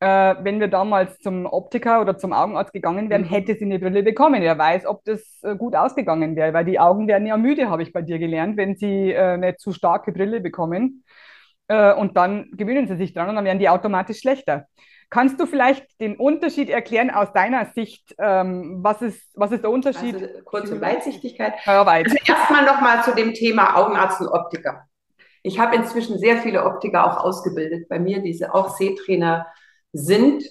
Äh, 0.00 0.34
wenn 0.42 0.60
wir 0.60 0.68
damals 0.68 1.18
zum 1.20 1.46
Optiker 1.46 2.00
oder 2.00 2.18
zum 2.18 2.32
Augenarzt 2.32 2.72
gegangen 2.72 3.08
wären, 3.10 3.22
mhm. 3.22 3.28
hätte 3.28 3.54
sie 3.54 3.64
eine 3.64 3.78
Brille 3.78 4.02
bekommen. 4.02 4.42
Wer 4.42 4.58
weiß, 4.58 4.86
ob 4.86 5.04
das 5.04 5.40
äh, 5.42 5.56
gut 5.56 5.76
ausgegangen 5.76 6.36
wäre, 6.36 6.52
weil 6.52 6.64
die 6.64 6.80
Augen 6.80 7.06
werden 7.08 7.26
ja 7.26 7.36
müde, 7.36 7.70
habe 7.70 7.82
ich 7.82 7.92
bei 7.92 8.02
dir 8.02 8.18
gelernt, 8.18 8.56
wenn 8.56 8.76
sie 8.76 9.12
äh, 9.12 9.34
eine 9.34 9.56
zu 9.56 9.72
starke 9.72 10.12
Brille 10.12 10.40
bekommen. 10.40 11.04
Äh, 11.68 11.94
und 11.94 12.16
dann 12.16 12.50
gewöhnen 12.52 12.86
sie 12.86 12.96
sich 12.96 13.14
dran 13.14 13.28
und 13.30 13.36
dann 13.36 13.44
werden 13.44 13.58
die 13.60 13.68
automatisch 13.68 14.18
schlechter. 14.18 14.66
Kannst 15.14 15.38
du 15.38 15.46
vielleicht 15.46 15.86
den 16.00 16.16
Unterschied 16.16 16.68
erklären 16.68 17.08
aus 17.08 17.32
deiner 17.32 17.66
Sicht? 17.66 18.16
Ähm, 18.18 18.80
was, 18.82 19.00
ist, 19.00 19.22
was 19.34 19.52
ist 19.52 19.62
der 19.62 19.70
Unterschied? 19.70 20.16
Also 20.16 20.26
kurze 20.44 20.80
Weitsichtigkeit. 20.80 21.54
Ja, 21.64 21.86
weit. 21.86 22.06
Also 22.06 22.16
erstmal 22.26 22.64
nochmal 22.64 23.04
zu 23.04 23.14
dem 23.14 23.32
Thema 23.32 23.76
Augenarzt 23.76 24.20
und 24.20 24.26
Optiker. 24.26 24.88
Ich 25.44 25.60
habe 25.60 25.76
inzwischen 25.76 26.18
sehr 26.18 26.38
viele 26.38 26.64
Optiker 26.64 27.06
auch 27.06 27.22
ausgebildet 27.22 27.88
bei 27.88 28.00
mir, 28.00 28.22
die 28.22 28.44
auch 28.44 28.76
Sehtrainer 28.76 29.46
sind. 29.92 30.42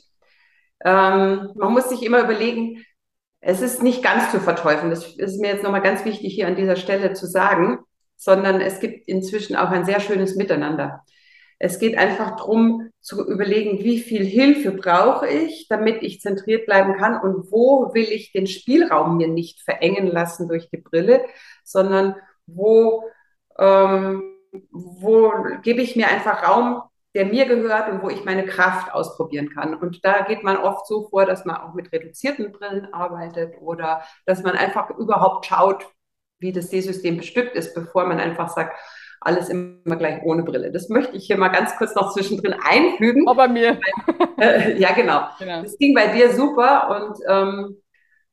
Ähm, 0.85 1.51
man 1.55 1.73
muss 1.73 1.89
sich 1.89 2.01
immer 2.01 2.21
überlegen, 2.21 2.85
es 3.41 3.59
ist 3.59 3.83
nicht 3.83 4.01
ganz 4.01 4.31
zu 4.31 4.39
verteufeln. 4.39 4.91
Das 4.91 5.05
ist 5.17 5.41
mir 5.41 5.49
jetzt 5.49 5.63
nochmal 5.63 5.81
ganz 5.81 6.05
wichtig 6.05 6.35
hier 6.35 6.47
an 6.47 6.55
dieser 6.55 6.77
Stelle 6.77 7.11
zu 7.11 7.27
sagen, 7.27 7.79
sondern 8.15 8.61
es 8.61 8.79
gibt 8.79 9.09
inzwischen 9.09 9.57
auch 9.57 9.71
ein 9.71 9.83
sehr 9.83 9.99
schönes 9.99 10.37
Miteinander. 10.37 11.03
Es 11.63 11.79
geht 11.79 11.97
einfach 11.97 12.35
darum 12.35 12.89
zu 12.99 13.25
überlegen, 13.25 13.85
wie 13.85 13.99
viel 14.01 14.25
Hilfe 14.25 14.71
brauche 14.71 15.29
ich, 15.29 15.69
damit 15.69 16.03
ich 16.03 16.19
zentriert 16.19 16.65
bleiben 16.65 16.97
kann 16.97 17.17
und 17.17 17.53
wo 17.53 17.93
will 17.93 18.03
ich 18.03 18.33
den 18.33 18.47
Spielraum 18.47 19.15
mir 19.15 19.29
nicht 19.29 19.61
verengen 19.61 20.07
lassen 20.07 20.49
durch 20.49 20.69
die 20.69 20.81
Brille, 20.81 21.23
sondern 21.63 22.15
wo, 22.47 23.09
ähm, 23.57 24.35
wo 24.71 25.31
gebe 25.61 25.81
ich 25.81 25.95
mir 25.95 26.09
einfach 26.09 26.45
Raum, 26.45 26.81
der 27.15 27.27
mir 27.27 27.45
gehört 27.45 27.89
und 27.89 28.03
wo 28.03 28.09
ich 28.09 28.25
meine 28.25 28.45
Kraft 28.45 28.93
ausprobieren 28.93 29.49
kann. 29.49 29.73
Und 29.73 30.03
da 30.03 30.23
geht 30.23 30.43
man 30.43 30.57
oft 30.57 30.85
so 30.85 31.07
vor, 31.07 31.25
dass 31.25 31.45
man 31.45 31.55
auch 31.55 31.73
mit 31.75 31.93
reduzierten 31.93 32.51
Brillen 32.51 32.93
arbeitet 32.93 33.55
oder 33.61 34.03
dass 34.25 34.43
man 34.43 34.57
einfach 34.57 34.89
überhaupt 34.89 35.45
schaut, 35.45 35.87
wie 36.39 36.51
das 36.51 36.69
Sehsystem 36.69 37.15
bestückt 37.15 37.55
ist, 37.55 37.73
bevor 37.73 38.05
man 38.05 38.19
einfach 38.19 38.49
sagt, 38.49 38.77
alles 39.25 39.49
immer 39.49 39.95
gleich 39.95 40.21
ohne 40.23 40.43
Brille. 40.43 40.71
Das 40.71 40.89
möchte 40.89 41.15
ich 41.15 41.25
hier 41.25 41.37
mal 41.37 41.49
ganz 41.49 41.75
kurz 41.77 41.95
noch 41.95 42.13
zwischendrin 42.13 42.53
einfügen. 42.53 43.27
Aber 43.27 43.47
bei 43.47 43.53
mir. 43.53 43.79
Äh, 44.39 44.77
ja, 44.79 44.91
genau. 44.93 45.27
genau. 45.37 45.61
Das 45.61 45.77
ging 45.77 45.93
bei 45.93 46.07
dir 46.07 46.33
super 46.33 46.89
und, 46.89 47.17
ähm, 47.29 47.77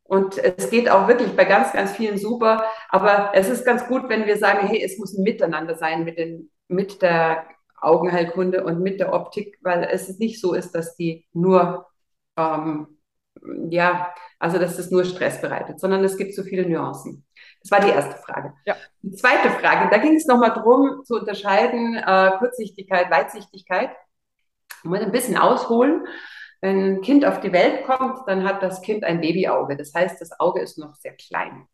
und 0.03 0.39
es 0.39 0.71
geht 0.71 0.91
auch 0.91 1.07
wirklich 1.07 1.37
bei 1.37 1.45
ganz, 1.45 1.73
ganz 1.73 1.93
vielen 1.93 2.17
super. 2.17 2.65
Aber 2.89 3.31
es 3.35 3.49
ist 3.49 3.65
ganz 3.65 3.87
gut, 3.87 4.09
wenn 4.09 4.27
wir 4.27 4.39
sagen, 4.39 4.67
hey, 4.67 4.83
es 4.83 4.99
muss 4.99 5.17
ein 5.17 5.23
Miteinander 5.23 5.77
sein 5.77 6.05
mit, 6.05 6.19
den, 6.19 6.51
mit 6.69 7.03
der 7.03 7.45
Augenheilkunde 7.81 8.65
und 8.65 8.81
mit 8.81 8.99
der 8.99 9.13
Optik, 9.13 9.59
weil 9.61 9.85
es 9.85 10.19
nicht 10.19 10.41
so 10.41 10.55
ist, 10.55 10.73
dass 10.75 10.97
die 10.97 11.27
nur, 11.33 11.87
ähm, 12.37 12.99
ja, 13.69 14.13
also 14.39 14.59
dass 14.59 14.77
das 14.77 14.91
nur 14.91 15.05
Stress 15.05 15.41
bereitet, 15.41 15.79
sondern 15.79 16.03
es 16.03 16.17
gibt 16.17 16.35
so 16.35 16.43
viele 16.43 16.69
Nuancen. 16.69 17.25
Das 17.63 17.71
war 17.71 17.81
die 17.81 17.91
erste 17.91 18.17
Frage. 18.17 18.55
Ja. 18.65 18.77
Die 19.03 19.13
zweite 19.13 19.51
Frage, 19.51 19.91
da 19.91 19.99
ging 19.99 20.17
es 20.17 20.27
nochmal 20.27 20.53
darum 20.55 21.05
zu 21.05 21.17
unterscheiden, 21.17 21.97
äh, 21.97 22.33
Kurzsichtigkeit, 22.39 23.11
Weitsichtigkeit. 23.11 23.91
Ich 24.83 24.85
muss 24.85 25.01
ein 25.01 25.13
bisschen 25.13 25.37
ausholen. 25.37 26.07
Wenn 26.63 26.97
ein 26.97 27.01
Kind 27.01 27.25
auf 27.25 27.41
die 27.41 27.53
Welt 27.53 27.85
kommt, 27.85 28.27
dann 28.27 28.45
hat 28.45 28.63
das 28.63 28.83
Kind 28.83 29.05
ein 29.05 29.21
Babyauge. 29.21 29.77
Das 29.77 29.95
heißt, 29.95 30.21
das 30.21 30.39
Auge 30.39 30.61
ist 30.61 30.79
noch 30.79 30.95
sehr 30.97 31.15
klein. 31.15 31.67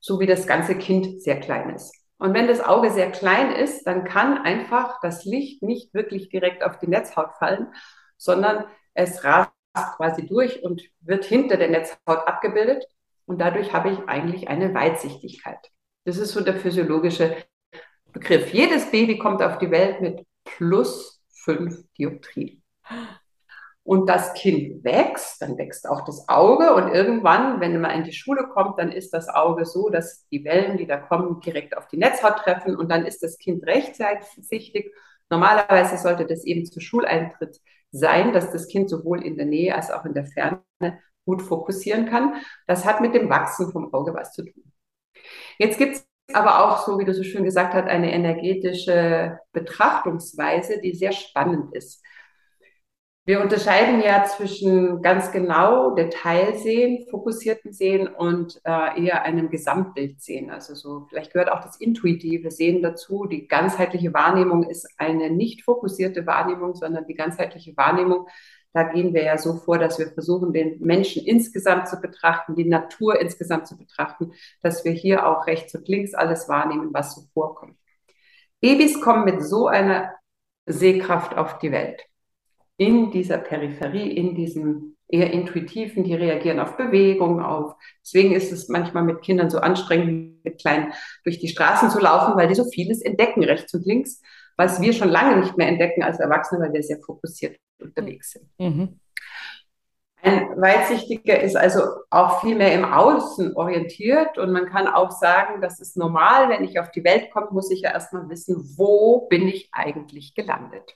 So 0.00 0.20
wie 0.20 0.26
das 0.26 0.46
ganze 0.46 0.76
Kind 0.76 1.22
sehr 1.22 1.40
klein 1.40 1.70
ist. 1.70 1.94
Und 2.18 2.32
wenn 2.32 2.46
das 2.46 2.60
Auge 2.60 2.90
sehr 2.90 3.10
klein 3.10 3.52
ist, 3.52 3.86
dann 3.86 4.04
kann 4.04 4.38
einfach 4.38 5.00
das 5.02 5.24
Licht 5.24 5.62
nicht 5.62 5.92
wirklich 5.92 6.28
direkt 6.30 6.62
auf 6.62 6.78
die 6.78 6.88
Netzhaut 6.88 7.32
fallen, 7.38 7.68
sondern 8.16 8.64
es 8.94 9.24
rast 9.24 9.50
quasi 9.96 10.26
durch 10.26 10.62
und 10.62 10.82
wird 11.00 11.24
hinter 11.26 11.58
der 11.58 11.68
Netzhaut 11.68 12.26
abgebildet. 12.26 12.84
Und 13.26 13.40
dadurch 13.40 13.72
habe 13.72 13.90
ich 13.90 14.08
eigentlich 14.08 14.48
eine 14.48 14.72
Weitsichtigkeit. 14.72 15.58
Das 16.04 16.16
ist 16.16 16.32
so 16.32 16.40
der 16.40 16.54
physiologische 16.54 17.36
Begriff. 18.12 18.52
Jedes 18.52 18.90
Baby 18.90 19.18
kommt 19.18 19.42
auf 19.42 19.58
die 19.58 19.70
Welt 19.70 20.00
mit 20.00 20.24
plus 20.44 21.20
fünf 21.28 21.84
Dioptrien. 21.98 22.62
Und 23.82 24.08
das 24.08 24.34
Kind 24.34 24.82
wächst, 24.82 25.40
dann 25.40 25.56
wächst 25.58 25.88
auch 25.88 26.04
das 26.04 26.28
Auge 26.28 26.74
und 26.74 26.92
irgendwann, 26.92 27.60
wenn 27.60 27.80
man 27.80 27.92
in 27.92 28.02
die 28.02 28.12
Schule 28.12 28.48
kommt, 28.48 28.80
dann 28.80 28.90
ist 28.90 29.14
das 29.14 29.28
Auge 29.28 29.64
so, 29.64 29.90
dass 29.90 30.26
die 30.28 30.44
Wellen, 30.44 30.76
die 30.76 30.88
da 30.88 30.96
kommen, 30.96 31.40
direkt 31.40 31.76
auf 31.76 31.86
die 31.86 31.96
Netzhaut 31.96 32.38
treffen 32.38 32.74
und 32.74 32.90
dann 32.90 33.06
ist 33.06 33.22
das 33.22 33.38
Kind 33.38 33.64
rechtzeitig. 33.64 34.90
Normalerweise 35.30 35.98
sollte 35.98 36.26
das 36.26 36.44
eben 36.44 36.66
zu 36.66 36.80
Schuleintritt 36.80 37.60
sein, 37.92 38.32
dass 38.32 38.50
das 38.50 38.66
Kind 38.66 38.90
sowohl 38.90 39.24
in 39.24 39.36
der 39.36 39.46
Nähe 39.46 39.74
als 39.74 39.92
auch 39.92 40.04
in 40.04 40.14
der 40.14 40.26
Ferne 40.26 40.62
gut 41.26 41.42
fokussieren 41.42 42.06
kann. 42.06 42.34
Das 42.66 42.86
hat 42.86 43.02
mit 43.02 43.14
dem 43.14 43.28
Wachsen 43.28 43.70
vom 43.70 43.92
Auge 43.92 44.14
was 44.14 44.32
zu 44.32 44.44
tun. 44.44 44.72
Jetzt 45.58 45.76
gibt 45.76 45.96
es 45.96 46.06
aber 46.32 46.64
auch, 46.64 46.86
so 46.86 46.98
wie 46.98 47.04
du 47.04 47.12
so 47.12 47.22
schön 47.22 47.44
gesagt 47.44 47.74
hast, 47.74 47.88
eine 47.88 48.12
energetische 48.12 49.38
Betrachtungsweise, 49.52 50.80
die 50.80 50.94
sehr 50.94 51.12
spannend 51.12 51.74
ist. 51.74 52.02
Wir 53.28 53.40
unterscheiden 53.40 54.00
ja 54.02 54.24
zwischen 54.24 55.02
ganz 55.02 55.32
genau 55.32 55.96
Detailsehen, 55.96 57.08
fokussierten 57.10 57.72
Sehen 57.72 58.06
und 58.06 58.60
äh, 58.62 59.04
eher 59.04 59.24
einem 59.24 59.50
Gesamtbild 59.50 60.20
sehen. 60.20 60.48
Also 60.48 60.76
so, 60.76 61.06
vielleicht 61.08 61.32
gehört 61.32 61.50
auch 61.50 61.60
das 61.60 61.76
intuitive 61.80 62.52
Sehen 62.52 62.82
dazu. 62.82 63.26
Die 63.26 63.48
ganzheitliche 63.48 64.14
Wahrnehmung 64.14 64.62
ist 64.62 64.88
eine 64.96 65.28
nicht 65.28 65.64
fokussierte 65.64 66.24
Wahrnehmung, 66.24 66.76
sondern 66.76 67.04
die 67.08 67.14
ganzheitliche 67.14 67.76
Wahrnehmung 67.76 68.28
da 68.76 68.82
gehen 68.82 69.14
wir 69.14 69.24
ja 69.24 69.38
so 69.38 69.54
vor, 69.54 69.78
dass 69.78 69.98
wir 69.98 70.08
versuchen, 70.08 70.52
den 70.52 70.78
Menschen 70.80 71.24
insgesamt 71.24 71.88
zu 71.88 71.98
betrachten, 71.98 72.56
die 72.56 72.66
Natur 72.66 73.18
insgesamt 73.18 73.66
zu 73.66 73.78
betrachten, 73.78 74.32
dass 74.60 74.84
wir 74.84 74.92
hier 74.92 75.26
auch 75.26 75.46
rechts 75.46 75.74
und 75.74 75.88
links 75.88 76.12
alles 76.12 76.46
wahrnehmen, 76.46 76.90
was 76.92 77.14
so 77.14 77.22
vorkommt. 77.32 77.78
Babys 78.60 79.00
kommen 79.00 79.24
mit 79.24 79.42
so 79.42 79.66
einer 79.66 80.12
Sehkraft 80.66 81.38
auf 81.38 81.56
die 81.56 81.72
Welt. 81.72 82.02
In 82.76 83.10
dieser 83.10 83.38
Peripherie, 83.38 84.10
in 84.10 84.34
diesem 84.34 84.96
eher 85.08 85.30
intuitiven, 85.30 86.04
die 86.04 86.14
reagieren 86.14 86.60
auf 86.60 86.76
Bewegung, 86.76 87.40
auf. 87.40 87.76
Deswegen 88.04 88.34
ist 88.34 88.52
es 88.52 88.68
manchmal 88.68 89.04
mit 89.04 89.22
Kindern 89.22 89.48
so 89.48 89.56
anstrengend, 89.56 90.44
mit 90.44 90.60
Kleinen 90.60 90.92
durch 91.24 91.38
die 91.38 91.48
Straßen 91.48 91.88
zu 91.88 91.98
laufen, 91.98 92.36
weil 92.36 92.48
die 92.48 92.54
so 92.54 92.64
vieles 92.64 93.00
entdecken, 93.00 93.42
rechts 93.42 93.72
und 93.72 93.86
links, 93.86 94.20
was 94.58 94.82
wir 94.82 94.92
schon 94.92 95.08
lange 95.08 95.40
nicht 95.40 95.56
mehr 95.56 95.68
entdecken 95.68 96.02
als 96.02 96.20
Erwachsene, 96.20 96.60
weil 96.60 96.74
wir 96.74 96.82
sehr 96.82 96.98
fokussiert 96.98 97.56
unterwegs 97.78 98.32
sind. 98.32 98.48
Mhm. 98.58 99.00
Ein 100.22 100.60
Weitsichtiger 100.60 101.40
ist 101.40 101.56
also 101.56 101.82
auch 102.10 102.40
viel 102.40 102.56
mehr 102.56 102.74
im 102.74 102.84
Außen 102.84 103.54
orientiert 103.54 104.38
und 104.38 104.50
man 104.50 104.66
kann 104.66 104.88
auch 104.88 105.10
sagen, 105.12 105.60
das 105.60 105.78
ist 105.78 105.96
normal, 105.96 106.48
wenn 106.48 106.64
ich 106.64 106.80
auf 106.80 106.90
die 106.90 107.04
Welt 107.04 107.30
komme, 107.30 107.48
muss 107.52 107.70
ich 107.70 107.82
ja 107.82 107.92
erstmal 107.92 108.28
wissen, 108.28 108.56
wo 108.76 109.28
bin 109.28 109.46
ich 109.46 109.68
eigentlich 109.72 110.34
gelandet. 110.34 110.94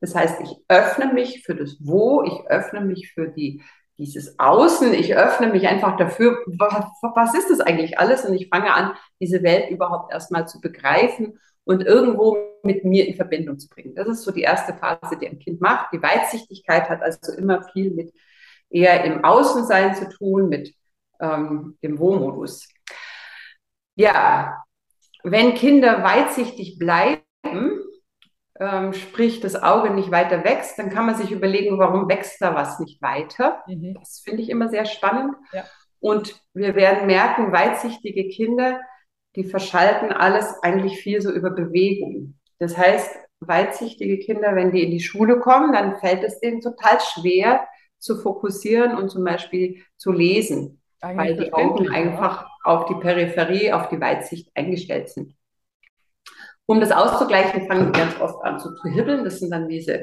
Das 0.00 0.14
heißt, 0.14 0.40
ich 0.42 0.56
öffne 0.68 1.12
mich 1.12 1.42
für 1.44 1.56
das 1.56 1.78
Wo, 1.80 2.22
ich 2.22 2.46
öffne 2.46 2.80
mich 2.82 3.10
für 3.12 3.28
die, 3.28 3.62
dieses 3.96 4.38
Außen, 4.38 4.94
ich 4.94 5.16
öffne 5.16 5.48
mich 5.48 5.66
einfach 5.66 5.96
dafür, 5.96 6.38
was, 6.46 6.84
was 7.16 7.34
ist 7.34 7.50
das 7.50 7.60
eigentlich 7.60 7.98
alles? 7.98 8.24
Und 8.24 8.34
ich 8.34 8.48
fange 8.48 8.72
an, 8.72 8.92
diese 9.20 9.42
Welt 9.42 9.70
überhaupt 9.70 10.12
erstmal 10.12 10.46
zu 10.46 10.60
begreifen 10.60 11.40
und 11.68 11.84
irgendwo 11.84 12.38
mit 12.62 12.86
mir 12.86 13.06
in 13.06 13.14
Verbindung 13.14 13.58
zu 13.58 13.68
bringen. 13.68 13.94
Das 13.94 14.08
ist 14.08 14.22
so 14.22 14.32
die 14.32 14.40
erste 14.40 14.72
Phase, 14.72 15.18
die 15.18 15.28
ein 15.28 15.38
Kind 15.38 15.60
macht. 15.60 15.92
Die 15.92 16.02
Weitsichtigkeit 16.02 16.88
hat 16.88 17.02
also 17.02 17.34
immer 17.34 17.62
viel 17.74 17.90
mit 17.90 18.14
eher 18.70 19.04
im 19.04 19.22
Außensein 19.22 19.94
zu 19.94 20.08
tun, 20.08 20.48
mit 20.48 20.74
ähm, 21.20 21.76
dem 21.82 21.98
Wo-Modus. 21.98 22.68
Ja, 23.96 24.64
wenn 25.22 25.52
Kinder 25.52 26.02
weitsichtig 26.02 26.78
bleiben, 26.78 27.20
ähm, 28.58 28.94
sprich 28.94 29.40
das 29.40 29.54
Auge 29.54 29.90
nicht 29.90 30.10
weiter 30.10 30.44
wächst, 30.44 30.78
dann 30.78 30.88
kann 30.88 31.04
man 31.04 31.16
sich 31.16 31.32
überlegen, 31.32 31.78
warum 31.78 32.08
wächst 32.08 32.40
da 32.40 32.54
was 32.54 32.80
nicht 32.80 33.02
weiter. 33.02 33.62
Mhm. 33.66 33.92
Das 33.92 34.22
finde 34.24 34.40
ich 34.40 34.48
immer 34.48 34.70
sehr 34.70 34.86
spannend. 34.86 35.34
Ja. 35.52 35.64
Und 36.00 36.40
wir 36.54 36.74
werden 36.74 37.06
merken, 37.06 37.52
weitsichtige 37.52 38.28
Kinder, 38.28 38.80
die 39.38 39.44
verschalten 39.44 40.10
alles 40.12 40.52
eigentlich 40.62 41.00
viel 41.00 41.20
so 41.20 41.30
über 41.30 41.50
Bewegung. 41.50 42.34
Das 42.58 42.76
heißt, 42.76 43.08
weitsichtige 43.38 44.18
Kinder, 44.18 44.56
wenn 44.56 44.72
die 44.72 44.82
in 44.82 44.90
die 44.90 45.00
Schule 45.00 45.38
kommen, 45.38 45.72
dann 45.72 45.96
fällt 45.98 46.24
es 46.24 46.40
denen 46.40 46.60
total 46.60 46.98
schwer 47.00 47.64
zu 47.98 48.16
fokussieren 48.16 48.98
und 48.98 49.10
zum 49.10 49.22
Beispiel 49.22 49.84
zu 49.96 50.10
lesen, 50.10 50.82
eigentlich 51.00 51.38
weil 51.38 51.44
die 51.44 51.52
Augen 51.52 51.88
einfach 51.88 52.42
ja. 52.42 52.48
auf 52.64 52.86
die 52.86 52.96
Peripherie, 52.96 53.72
auf 53.72 53.88
die 53.90 54.00
Weitsicht 54.00 54.50
eingestellt 54.56 55.08
sind. 55.08 55.36
Um 56.66 56.80
das 56.80 56.90
auszugleichen, 56.90 57.68
fangen 57.68 57.92
die 57.92 57.98
ganz 57.98 58.20
oft 58.20 58.44
an 58.44 58.58
zu 58.58 58.70
hibbeln. 58.92 59.22
Das 59.22 59.38
sind 59.38 59.52
dann 59.52 59.68
diese 59.68 60.02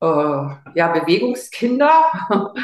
ja, 0.00 0.88
Bewegungskinder, 0.92 2.10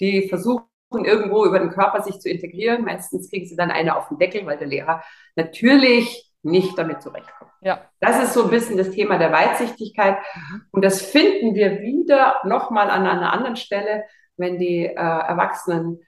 die 0.00 0.28
versuchen 0.28 0.66
irgendwo 0.92 1.44
über 1.44 1.58
den 1.58 1.70
Körper 1.70 2.02
sich 2.02 2.20
zu 2.20 2.28
integrieren. 2.28 2.84
Meistens 2.84 3.30
kriegen 3.30 3.46
sie 3.46 3.56
dann 3.56 3.70
eine 3.70 3.96
auf 3.96 4.08
den 4.08 4.18
Deckel, 4.18 4.46
weil 4.46 4.58
der 4.58 4.68
Lehrer 4.68 5.02
natürlich 5.34 6.32
nicht 6.42 6.78
damit 6.78 7.02
zurechtkommt. 7.02 7.50
Ja. 7.60 7.80
Das 8.00 8.22
ist 8.22 8.32
so 8.32 8.44
ein 8.44 8.50
bisschen 8.50 8.76
das 8.76 8.90
Thema 8.90 9.18
der 9.18 9.32
Weitsichtigkeit. 9.32 10.18
Mhm. 10.34 10.62
Und 10.70 10.84
das 10.84 11.02
finden 11.02 11.54
wir 11.54 11.80
wieder 11.80 12.36
nochmal 12.44 12.88
an 12.88 13.06
einer 13.06 13.32
anderen 13.32 13.56
Stelle, 13.56 14.04
wenn 14.36 14.58
die 14.58 14.86
äh, 14.86 14.94
Erwachsenen 14.94 16.00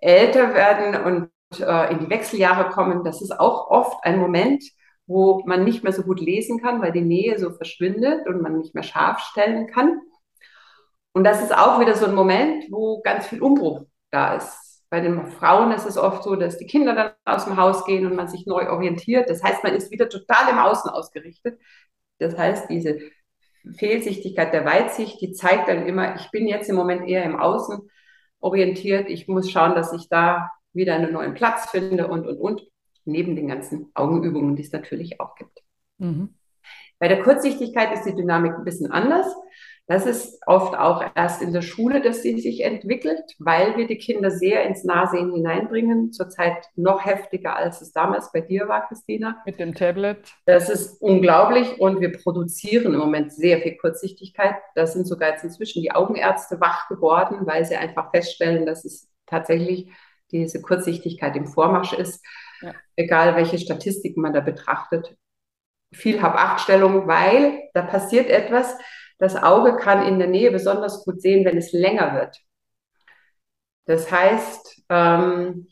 älter 0.00 0.54
werden 0.54 1.02
und 1.02 1.60
äh, 1.60 1.92
in 1.92 2.00
die 2.00 2.10
Wechseljahre 2.10 2.70
kommen. 2.70 3.04
Das 3.04 3.22
ist 3.22 3.38
auch 3.38 3.70
oft 3.70 4.04
ein 4.04 4.18
Moment, 4.18 4.62
wo 5.06 5.42
man 5.46 5.64
nicht 5.64 5.84
mehr 5.84 5.92
so 5.92 6.02
gut 6.02 6.20
lesen 6.20 6.60
kann, 6.60 6.82
weil 6.82 6.92
die 6.92 7.00
Nähe 7.00 7.38
so 7.38 7.50
verschwindet 7.50 8.26
und 8.26 8.42
man 8.42 8.58
nicht 8.58 8.74
mehr 8.74 8.82
scharf 8.82 9.20
stellen 9.20 9.66
kann. 9.68 10.00
Und 11.16 11.24
das 11.24 11.42
ist 11.42 11.56
auch 11.56 11.80
wieder 11.80 11.94
so 11.94 12.04
ein 12.04 12.14
Moment, 12.14 12.66
wo 12.70 13.00
ganz 13.00 13.26
viel 13.28 13.40
Umbruch 13.40 13.86
da 14.10 14.34
ist. 14.34 14.84
Bei 14.90 15.00
den 15.00 15.26
Frauen 15.28 15.72
ist 15.72 15.86
es 15.86 15.96
oft 15.96 16.22
so, 16.22 16.36
dass 16.36 16.58
die 16.58 16.66
Kinder 16.66 16.94
dann 16.94 17.12
aus 17.24 17.46
dem 17.46 17.56
Haus 17.56 17.86
gehen 17.86 18.04
und 18.04 18.14
man 18.14 18.28
sich 18.28 18.44
neu 18.44 18.68
orientiert. 18.68 19.30
Das 19.30 19.42
heißt, 19.42 19.64
man 19.64 19.72
ist 19.72 19.90
wieder 19.90 20.10
total 20.10 20.50
im 20.50 20.58
Außen 20.58 20.90
ausgerichtet. 20.90 21.58
Das 22.18 22.36
heißt, 22.36 22.68
diese 22.68 22.98
Fehlsichtigkeit 23.78 24.52
der 24.52 24.66
Weitsicht, 24.66 25.18
die 25.22 25.32
zeigt 25.32 25.68
dann 25.68 25.86
immer, 25.86 26.16
ich 26.16 26.30
bin 26.32 26.46
jetzt 26.46 26.68
im 26.68 26.76
Moment 26.76 27.08
eher 27.08 27.24
im 27.24 27.40
Außen 27.40 27.90
orientiert. 28.40 29.08
Ich 29.08 29.26
muss 29.26 29.50
schauen, 29.50 29.74
dass 29.74 29.94
ich 29.94 30.10
da 30.10 30.50
wieder 30.74 30.96
einen 30.96 31.14
neuen 31.14 31.32
Platz 31.32 31.70
finde 31.70 32.08
und, 32.08 32.26
und, 32.26 32.36
und 32.36 32.62
neben 33.06 33.36
den 33.36 33.48
ganzen 33.48 33.90
Augenübungen, 33.94 34.54
die 34.54 34.64
es 34.64 34.72
natürlich 34.72 35.18
auch 35.18 35.34
gibt. 35.34 35.62
Mhm. 35.96 36.34
Bei 36.98 37.08
der 37.08 37.22
Kurzsichtigkeit 37.22 37.90
ist 37.94 38.04
die 38.04 38.14
Dynamik 38.14 38.52
ein 38.52 38.64
bisschen 38.64 38.92
anders. 38.92 39.34
Das 39.88 40.04
ist 40.04 40.40
oft 40.46 40.76
auch 40.76 41.04
erst 41.14 41.42
in 41.42 41.52
der 41.52 41.62
Schule, 41.62 42.00
dass 42.00 42.22
sie 42.22 42.40
sich 42.40 42.64
entwickelt, 42.64 43.22
weil 43.38 43.76
wir 43.76 43.86
die 43.86 43.98
Kinder 43.98 44.30
sehr 44.30 44.64
ins 44.64 44.82
Nahsehen 44.82 45.32
hineinbringen. 45.32 46.12
Zurzeit 46.12 46.56
noch 46.74 47.04
heftiger, 47.04 47.54
als 47.54 47.80
es 47.80 47.92
damals 47.92 48.32
bei 48.32 48.40
dir 48.40 48.66
war, 48.66 48.88
Christina. 48.88 49.42
Mit 49.46 49.60
dem 49.60 49.74
Tablet. 49.74 50.18
Das 50.44 50.68
ist 50.68 51.00
unglaublich 51.00 51.80
und 51.80 52.00
wir 52.00 52.12
produzieren 52.12 52.94
im 52.94 52.98
Moment 52.98 53.32
sehr 53.32 53.60
viel 53.60 53.76
Kurzsichtigkeit. 53.76 54.56
Da 54.74 54.86
sind 54.86 55.06
sogar 55.06 55.30
jetzt 55.30 55.44
inzwischen 55.44 55.82
die 55.82 55.92
Augenärzte 55.92 56.60
wach 56.60 56.88
geworden, 56.88 57.46
weil 57.46 57.64
sie 57.64 57.76
einfach 57.76 58.10
feststellen, 58.10 58.66
dass 58.66 58.84
es 58.84 59.08
tatsächlich 59.26 59.92
diese 60.32 60.60
Kurzsichtigkeit 60.60 61.36
im 61.36 61.46
Vormarsch 61.46 61.92
ist 61.92 62.24
ja. 62.62 62.74
egal 62.96 63.36
welche 63.36 63.58
Statistiken 63.58 64.20
man 64.20 64.32
da 64.32 64.40
betrachtet. 64.40 65.16
Viel 65.92 66.20
Hab-Acht-Stellung, 66.20 67.06
weil 67.06 67.68
da 67.74 67.82
passiert 67.82 68.28
etwas. 68.28 68.76
Das 69.18 69.36
Auge 69.36 69.76
kann 69.76 70.06
in 70.06 70.18
der 70.18 70.28
Nähe 70.28 70.50
besonders 70.50 71.04
gut 71.04 71.20
sehen, 71.22 71.44
wenn 71.44 71.56
es 71.56 71.72
länger 71.72 72.14
wird. 72.14 72.38
Das 73.86 74.10
heißt, 74.10 74.82
ähm, 74.88 75.68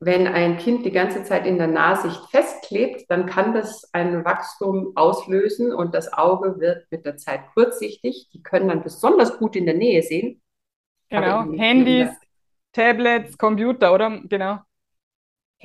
wenn 0.00 0.26
ein 0.26 0.58
Kind 0.58 0.84
die 0.84 0.90
ganze 0.90 1.24
Zeit 1.24 1.46
in 1.46 1.56
der 1.56 1.66
Nahsicht 1.66 2.20
festklebt, 2.30 3.06
dann 3.08 3.24
kann 3.26 3.54
das 3.54 3.88
ein 3.94 4.24
Wachstum 4.24 4.92
auslösen 4.96 5.72
und 5.72 5.94
das 5.94 6.12
Auge 6.12 6.60
wird 6.60 6.86
mit 6.90 7.06
der 7.06 7.16
Zeit 7.16 7.40
kurzsichtig. 7.54 8.28
Die 8.32 8.42
können 8.42 8.68
dann 8.68 8.82
besonders 8.82 9.38
gut 9.38 9.56
in 9.56 9.64
der 9.64 9.74
Nähe 9.76 10.02
sehen. 10.02 10.42
Genau, 11.08 11.52
Handys, 11.56 12.10
Tablets, 12.72 13.38
Computer, 13.38 13.94
oder? 13.94 14.20
Genau. 14.24 14.60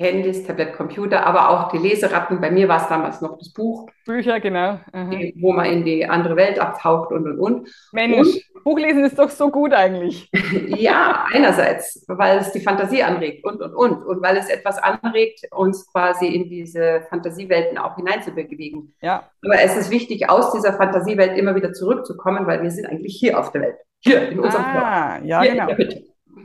Handys, 0.00 0.46
Tablet, 0.46 0.72
Computer, 0.72 1.26
aber 1.26 1.50
auch 1.50 1.70
die 1.70 1.76
Leseratten. 1.76 2.40
Bei 2.40 2.50
mir 2.50 2.68
war 2.68 2.80
es 2.80 2.88
damals 2.88 3.20
noch 3.20 3.36
das 3.36 3.52
Buch. 3.52 3.86
Bücher, 4.06 4.40
genau. 4.40 4.80
Aha. 4.92 5.10
Wo 5.36 5.52
man 5.52 5.66
in 5.66 5.84
die 5.84 6.06
andere 6.06 6.36
Welt 6.36 6.58
abtaucht 6.58 7.12
und 7.12 7.26
und 7.26 7.38
und. 7.38 7.68
Mensch, 7.92 8.16
und, 8.16 8.64
Buchlesen 8.64 9.04
ist 9.04 9.18
doch 9.18 9.28
so 9.28 9.50
gut 9.50 9.74
eigentlich. 9.74 10.30
ja, 10.68 11.26
einerseits, 11.30 12.02
weil 12.08 12.38
es 12.38 12.50
die 12.52 12.60
Fantasie 12.60 13.02
anregt 13.02 13.44
und 13.44 13.60
und 13.60 13.74
und. 13.74 14.02
Und 14.02 14.22
weil 14.22 14.38
es 14.38 14.48
etwas 14.48 14.78
anregt, 14.78 15.46
uns 15.50 15.86
quasi 15.92 16.28
in 16.28 16.48
diese 16.48 17.02
Fantasiewelten 17.10 17.76
auch 17.76 17.96
hineinzubewegen. 17.96 18.94
Ja. 19.02 19.28
Aber 19.44 19.60
es 19.60 19.76
ist 19.76 19.90
wichtig, 19.90 20.30
aus 20.30 20.52
dieser 20.52 20.72
Fantasiewelt 20.72 21.36
immer 21.36 21.54
wieder 21.54 21.74
zurückzukommen, 21.74 22.46
weil 22.46 22.62
wir 22.62 22.70
sind 22.70 22.86
eigentlich 22.86 23.16
hier 23.18 23.38
auf 23.38 23.52
der 23.52 23.60
Welt. 23.60 23.76
Hier 23.98 24.30
in 24.30 24.40
unserem 24.40 24.64
ah, 24.64 24.72
Körper. 24.72 25.26
Ja, 25.26 25.42
hier 25.42 25.52
genau. 25.52 25.94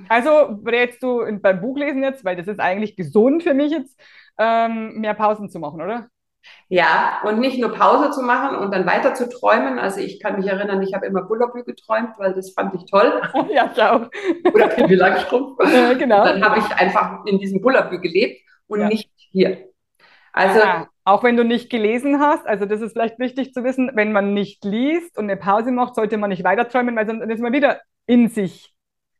Also 0.09 0.59
rätst 0.65 1.01
du 1.03 1.23
beim 1.41 1.61
Buchlesen 1.61 2.03
jetzt, 2.03 2.25
weil 2.25 2.35
das 2.35 2.47
ist 2.47 2.59
eigentlich 2.59 2.95
gesund 2.95 3.43
für 3.43 3.53
mich 3.53 3.71
jetzt, 3.71 3.99
ähm, 4.37 4.99
mehr 4.99 5.13
Pausen 5.13 5.49
zu 5.49 5.59
machen, 5.59 5.81
oder? 5.81 6.07
Ja, 6.67 7.21
und 7.23 7.39
nicht 7.39 7.59
nur 7.59 7.73
Pause 7.73 8.11
zu 8.11 8.21
machen 8.21 8.57
und 8.57 8.73
dann 8.73 8.85
weiter 8.85 9.13
zu 9.13 9.29
träumen. 9.29 9.79
Also 9.79 9.99
ich 9.99 10.19
kann 10.19 10.37
mich 10.37 10.47
erinnern, 10.47 10.81
ich 10.81 10.93
habe 10.93 11.05
immer 11.05 11.23
Bullabü 11.23 11.63
geträumt, 11.63 12.11
weil 12.17 12.33
das 12.33 12.53
fand 12.53 12.73
ich 12.75 12.85
toll. 12.85 13.21
ja, 13.49 13.71
ich 13.73 13.81
auch. 13.81 14.09
Oder 14.53 14.67
Pippi 14.67 14.95
Langstrumpf. 14.95 15.57
Äh, 15.65 15.95
genau. 15.95 16.23
dann 16.23 16.43
habe 16.43 16.59
ich 16.59 16.65
einfach 16.75 17.25
in 17.25 17.39
diesem 17.39 17.61
Bullabü 17.61 17.99
gelebt 17.99 18.41
und 18.67 18.81
ja. 18.81 18.87
nicht 18.87 19.09
hier. 19.31 19.69
Also 20.33 20.59
ja, 20.59 20.87
auch 21.05 21.23
wenn 21.23 21.37
du 21.37 21.43
nicht 21.43 21.69
gelesen 21.69 22.19
hast, 22.19 22.45
also 22.45 22.65
das 22.65 22.81
ist 22.81 22.93
vielleicht 22.93 23.19
wichtig 23.19 23.53
zu 23.53 23.63
wissen, 23.63 23.91
wenn 23.93 24.11
man 24.11 24.33
nicht 24.33 24.65
liest 24.65 25.17
und 25.17 25.25
eine 25.25 25.37
Pause 25.37 25.71
macht, 25.71 25.95
sollte 25.95 26.17
man 26.17 26.29
nicht 26.29 26.43
weiter 26.43 26.67
träumen, 26.67 26.95
weil 26.95 27.07
sonst 27.07 27.23
ist 27.23 27.41
man 27.41 27.53
wieder 27.53 27.81
in 28.05 28.27
sich 28.27 28.74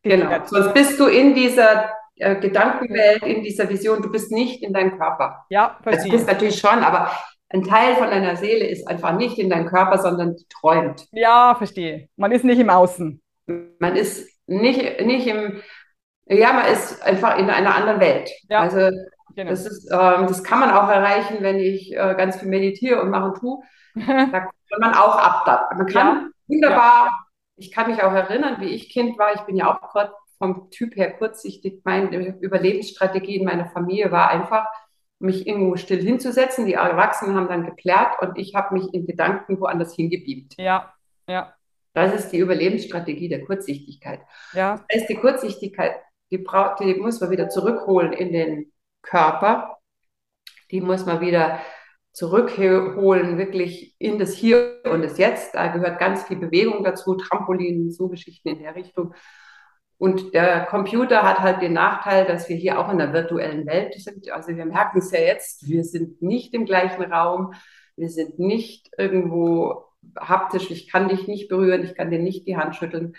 Genau, 0.08 0.44
sonst 0.46 0.74
bist 0.74 1.00
du 1.00 1.06
in 1.06 1.34
dieser 1.34 1.90
äh, 2.16 2.36
Gedankenwelt, 2.36 3.22
in 3.24 3.42
dieser 3.42 3.68
Vision, 3.68 4.02
du 4.02 4.10
bist 4.10 4.30
nicht 4.30 4.62
in 4.62 4.72
deinem 4.72 4.98
Körper. 4.98 5.44
Ja, 5.50 5.78
verstehe. 5.82 5.92
Also 5.92 6.04
du 6.06 6.12
bist 6.12 6.26
natürlich 6.26 6.58
schon, 6.58 6.78
aber 6.78 7.10
ein 7.48 7.62
Teil 7.62 7.96
von 7.96 8.10
deiner 8.10 8.36
Seele 8.36 8.66
ist 8.66 8.86
einfach 8.88 9.16
nicht 9.16 9.38
in 9.38 9.50
deinem 9.50 9.66
Körper, 9.66 9.98
sondern 9.98 10.36
träumt. 10.48 11.06
Ja, 11.12 11.54
verstehe. 11.56 12.08
Man 12.16 12.32
ist 12.32 12.44
nicht 12.44 12.58
im 12.58 12.70
Außen. 12.70 13.20
Man 13.46 13.96
ist 13.96 14.28
nicht, 14.46 15.00
nicht 15.04 15.26
im, 15.26 15.60
ja, 16.26 16.52
man 16.52 16.66
ist 16.66 17.02
einfach 17.02 17.38
in 17.38 17.50
einer 17.50 17.74
anderen 17.74 18.00
Welt. 18.00 18.30
Ja, 18.48 18.60
also 18.60 18.90
genau. 19.34 19.50
das, 19.50 19.66
ist, 19.66 19.90
ähm, 19.92 20.26
das 20.26 20.42
kann 20.42 20.60
man 20.60 20.70
auch 20.70 20.88
erreichen, 20.88 21.38
wenn 21.40 21.58
ich 21.58 21.92
äh, 21.92 22.14
ganz 22.16 22.40
viel 22.40 22.48
meditiere 22.48 23.00
und 23.02 23.10
mache 23.10 23.26
und 23.26 23.38
tue. 23.38 23.58
da 23.94 24.40
kann 24.40 24.80
man 24.80 24.94
auch 24.94 25.16
ab. 25.16 25.70
Man 25.76 25.86
kann 25.86 26.06
ja. 26.06 26.28
wunderbar 26.48 27.25
ich 27.56 27.72
kann 27.72 27.90
mich 27.90 28.02
auch 28.02 28.12
erinnern, 28.12 28.60
wie 28.60 28.66
ich 28.68 28.90
Kind 28.90 29.18
war. 29.18 29.34
Ich 29.34 29.42
bin 29.42 29.56
ja 29.56 29.74
auch 29.74 29.80
gerade 29.80 30.12
vom 30.38 30.70
Typ 30.70 30.96
her 30.96 31.12
kurzsichtig. 31.12 31.80
Meine 31.84 32.38
Überlebensstrategie 32.40 33.36
in 33.36 33.44
meiner 33.44 33.70
Familie 33.70 34.12
war 34.12 34.30
einfach, 34.30 34.66
mich 35.18 35.46
irgendwo 35.46 35.76
still 35.76 36.02
hinzusetzen. 36.02 36.66
Die 36.66 36.74
Erwachsenen 36.74 37.36
haben 37.36 37.48
dann 37.48 37.64
geklärt 37.64 38.20
und 38.20 38.36
ich 38.38 38.54
habe 38.54 38.74
mich 38.74 38.92
in 38.92 39.06
Gedanken 39.06 39.58
woanders 39.60 39.94
hingebeamt. 39.94 40.54
Ja, 40.58 40.92
ja. 41.26 41.54
Das 41.94 42.14
ist 42.14 42.30
die 42.30 42.38
Überlebensstrategie 42.38 43.30
der 43.30 43.44
Kurzsichtigkeit. 43.44 44.20
Ja. 44.52 44.84
Das 44.88 45.00
heißt, 45.00 45.08
die 45.08 45.16
Kurzsichtigkeit, 45.16 45.96
die, 46.30 46.36
braucht, 46.36 46.80
die 46.80 46.94
muss 46.96 47.20
man 47.22 47.30
wieder 47.30 47.48
zurückholen 47.48 48.12
in 48.12 48.32
den 48.32 48.72
Körper. 49.00 49.78
Die 50.70 50.82
muss 50.82 51.06
man 51.06 51.22
wieder 51.22 51.60
zurückholen, 52.16 53.36
wirklich 53.36 53.94
in 53.98 54.18
das 54.18 54.32
Hier 54.32 54.80
und 54.90 55.02
das 55.02 55.18
Jetzt. 55.18 55.54
Da 55.54 55.66
gehört 55.66 56.00
ganz 56.00 56.24
viel 56.24 56.38
Bewegung 56.38 56.82
dazu, 56.82 57.14
Trampolin, 57.14 57.90
so 57.90 58.08
Geschichten 58.08 58.48
in 58.48 58.58
der 58.60 58.74
Richtung. 58.74 59.12
Und 59.98 60.32
der 60.32 60.64
Computer 60.64 61.24
hat 61.24 61.40
halt 61.40 61.60
den 61.60 61.74
Nachteil, 61.74 62.24
dass 62.24 62.48
wir 62.48 62.56
hier 62.56 62.78
auch 62.78 62.90
in 62.90 62.96
der 62.96 63.12
virtuellen 63.12 63.66
Welt 63.66 63.92
sind. 64.00 64.30
Also 64.30 64.56
wir 64.56 64.64
merken 64.64 65.00
es 65.00 65.10
ja 65.10 65.20
jetzt, 65.20 65.68
wir 65.68 65.84
sind 65.84 66.22
nicht 66.22 66.54
im 66.54 66.64
gleichen 66.64 67.02
Raum, 67.02 67.52
wir 67.96 68.08
sind 68.08 68.38
nicht 68.38 68.88
irgendwo 68.96 69.84
haptisch, 70.18 70.70
ich 70.70 70.90
kann 70.90 71.08
dich 71.08 71.28
nicht 71.28 71.48
berühren, 71.48 71.84
ich 71.84 71.94
kann 71.94 72.10
dir 72.10 72.18
nicht 72.18 72.46
die 72.46 72.56
Hand 72.56 72.76
schütteln. 72.76 73.14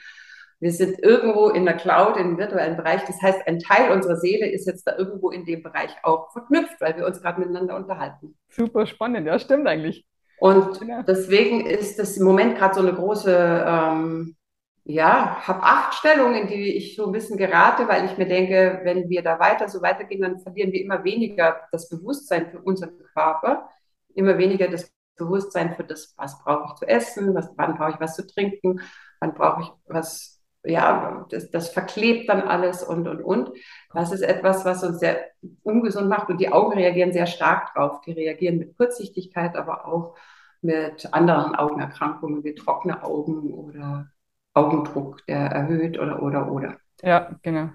Wir 0.59 0.71
sind 0.71 0.99
irgendwo 0.99 1.49
in 1.49 1.65
der 1.65 1.75
Cloud, 1.75 2.17
im 2.17 2.37
virtuellen 2.37 2.77
Bereich. 2.77 3.03
Das 3.05 3.21
heißt, 3.21 3.47
ein 3.47 3.59
Teil 3.59 3.91
unserer 3.91 4.15
Seele 4.15 4.49
ist 4.49 4.65
jetzt 4.65 4.87
da 4.87 4.97
irgendwo 4.97 5.29
in 5.29 5.45
dem 5.45 5.61
Bereich 5.61 5.95
auch 6.03 6.31
verknüpft, 6.31 6.81
weil 6.81 6.97
wir 6.97 7.05
uns 7.05 7.21
gerade 7.21 7.39
miteinander 7.39 7.75
unterhalten. 7.75 8.35
Super 8.49 8.87
spannend, 8.87 9.27
ja, 9.27 9.37
stimmt 9.37 9.67
eigentlich. 9.67 10.05
Und 10.39 10.79
genau. 10.79 11.01
deswegen 11.03 11.65
ist 11.65 11.99
das 11.99 12.17
im 12.17 12.25
Moment 12.25 12.57
gerade 12.57 12.75
so 12.75 12.81
eine 12.81 12.93
große, 12.93 13.65
ähm, 13.67 14.35
ja, 14.83 15.45
Hab-Acht-Stellung, 15.47 16.33
in 16.35 16.47
die 16.47 16.77
ich 16.77 16.95
so 16.95 17.05
ein 17.05 17.11
bisschen 17.11 17.37
gerate, 17.37 17.87
weil 17.87 18.05
ich 18.05 18.17
mir 18.17 18.27
denke, 18.27 18.81
wenn 18.83 19.09
wir 19.09 19.21
da 19.21 19.39
weiter 19.39 19.67
so 19.67 19.81
weitergehen, 19.81 20.21
dann 20.21 20.39
verlieren 20.39 20.71
wir 20.71 20.81
immer 20.81 21.03
weniger 21.03 21.67
das 21.71 21.89
Bewusstsein 21.89 22.49
für 22.49 22.59
unseren 22.59 22.97
Körper, 23.13 23.69
immer 24.13 24.37
weniger 24.37 24.67
das 24.67 24.91
Bewusstsein 25.17 25.75
für 25.75 25.83
das, 25.83 26.13
was 26.17 26.41
brauche 26.41 26.65
ich 26.67 26.75
zu 26.75 26.87
essen, 26.87 27.35
was, 27.35 27.49
wann 27.57 27.75
brauche 27.75 27.91
ich 27.91 27.99
was 27.99 28.15
zu 28.15 28.25
trinken, 28.25 28.79
wann 29.19 29.33
brauche 29.33 29.61
ich 29.61 29.71
was, 29.87 30.36
ja, 30.67 31.25
das, 31.29 31.49
das 31.51 31.69
verklebt 31.69 32.29
dann 32.29 32.41
alles 32.41 32.83
und, 32.83 33.07
und, 33.07 33.21
und. 33.21 33.51
Das 33.93 34.11
ist 34.11 34.21
etwas, 34.21 34.65
was 34.65 34.83
uns 34.83 34.99
sehr 34.99 35.19
ungesund 35.63 36.09
macht 36.09 36.29
und 36.29 36.39
die 36.39 36.51
Augen 36.51 36.73
reagieren 36.73 37.13
sehr 37.13 37.27
stark 37.27 37.73
drauf. 37.73 38.01
Die 38.01 38.11
reagieren 38.11 38.57
mit 38.57 38.77
Kurzsichtigkeit, 38.77 39.55
aber 39.55 39.87
auch 39.87 40.15
mit 40.61 41.13
anderen 41.13 41.55
Augenerkrankungen 41.55 42.43
wie 42.43 42.55
trockene 42.55 43.03
Augen 43.03 43.53
oder 43.53 44.09
Augendruck, 44.53 45.25
der 45.27 45.37
erhöht 45.37 45.99
oder, 45.99 46.21
oder, 46.21 46.51
oder. 46.51 46.77
Ja, 47.01 47.35
genau. 47.43 47.69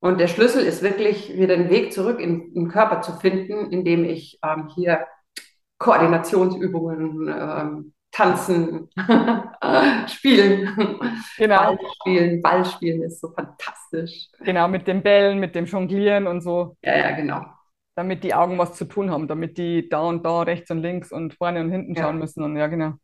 Und 0.00 0.20
der 0.20 0.28
Schlüssel 0.28 0.62
ist 0.62 0.82
wirklich 0.82 1.34
wieder 1.34 1.56
den 1.56 1.70
Weg 1.70 1.94
zurück 1.94 2.20
in, 2.20 2.52
in 2.52 2.64
den 2.64 2.68
Körper 2.68 3.00
zu 3.00 3.12
finden, 3.12 3.72
indem 3.72 4.04
ich 4.04 4.38
ähm, 4.44 4.68
hier 4.74 5.06
Koordinationsübungen, 5.78 7.28
ähm, 7.28 7.93
tanzen, 8.14 8.88
spielen. 10.08 10.98
Genau. 11.36 11.56
Ball 11.56 11.78
spielen, 12.00 12.42
Ball 12.42 12.64
spielen 12.64 13.02
ist 13.02 13.20
so 13.20 13.30
fantastisch. 13.30 14.28
Genau, 14.40 14.68
mit 14.68 14.86
den 14.86 15.02
Bällen, 15.02 15.40
mit 15.40 15.54
dem 15.54 15.66
Jonglieren 15.66 16.26
und 16.26 16.40
so. 16.40 16.76
Ja, 16.82 16.96
ja, 16.96 17.10
genau. 17.10 17.44
Damit 17.96 18.24
die 18.24 18.34
Augen 18.34 18.56
was 18.56 18.74
zu 18.74 18.84
tun 18.86 19.10
haben, 19.10 19.28
damit 19.28 19.58
die 19.58 19.88
da 19.88 20.00
und 20.00 20.24
da 20.24 20.42
rechts 20.42 20.70
und 20.70 20.78
links 20.78 21.12
und 21.12 21.34
vorne 21.34 21.60
und 21.60 21.70
hinten 21.70 21.96
schauen 21.96 22.18
müssen. 22.18 22.42
Und 22.42 22.56
ja, 22.56 22.66
genau. 22.68 22.94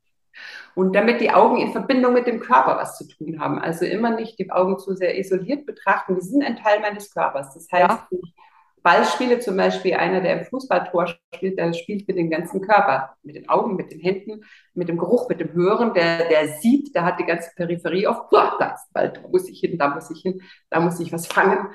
Und 0.74 0.94
damit 0.94 1.20
die 1.20 1.30
Augen 1.30 1.58
in 1.58 1.72
Verbindung 1.72 2.14
mit 2.14 2.26
dem 2.26 2.40
Körper 2.40 2.76
was 2.76 2.96
zu 2.96 3.06
tun 3.06 3.40
haben. 3.40 3.58
Also 3.58 3.84
immer 3.84 4.10
nicht 4.10 4.38
die 4.38 4.50
Augen 4.50 4.78
zu 4.78 4.94
sehr 4.94 5.18
isoliert 5.18 5.66
betrachten. 5.66 6.14
Die 6.14 6.20
sind 6.20 6.42
ein 6.42 6.56
Teil 6.56 6.80
meines 6.80 7.12
Körpers. 7.12 7.54
Das 7.54 7.68
heißt, 7.70 7.90
ja. 7.90 8.08
ich 8.10 8.34
Ballspiele 8.82 9.38
zum 9.40 9.56
Beispiel, 9.56 9.94
einer, 9.94 10.20
der 10.20 10.40
im 10.40 10.44
Fußballtor 10.46 11.08
spielt, 11.34 11.58
der 11.58 11.72
spielt 11.72 12.08
mit 12.08 12.16
dem 12.16 12.30
ganzen 12.30 12.60
Körper, 12.60 13.16
mit 13.22 13.36
den 13.36 13.48
Augen, 13.48 13.76
mit 13.76 13.90
den 13.90 14.00
Händen, 14.00 14.44
mit 14.74 14.88
dem 14.88 14.98
Geruch, 14.98 15.28
mit 15.28 15.40
dem 15.40 15.52
Hören, 15.52 15.94
der, 15.94 16.28
der 16.28 16.48
sieht, 16.60 16.94
der 16.94 17.04
hat 17.04 17.18
die 17.18 17.24
ganze 17.24 17.50
Peripherie 17.54 18.06
auf, 18.06 18.28
boah, 18.30 18.56
da 18.58 18.72
ist 18.72 18.92
Ball, 18.92 19.12
da 19.12 19.20
muss 19.28 19.48
ich 19.48 19.60
hin, 19.60 19.78
da 19.78 19.88
muss 19.88 20.10
ich 20.10 20.22
hin, 20.22 20.40
da 20.70 20.80
muss 20.80 21.00
ich 21.00 21.12
was 21.12 21.26
fangen. 21.26 21.68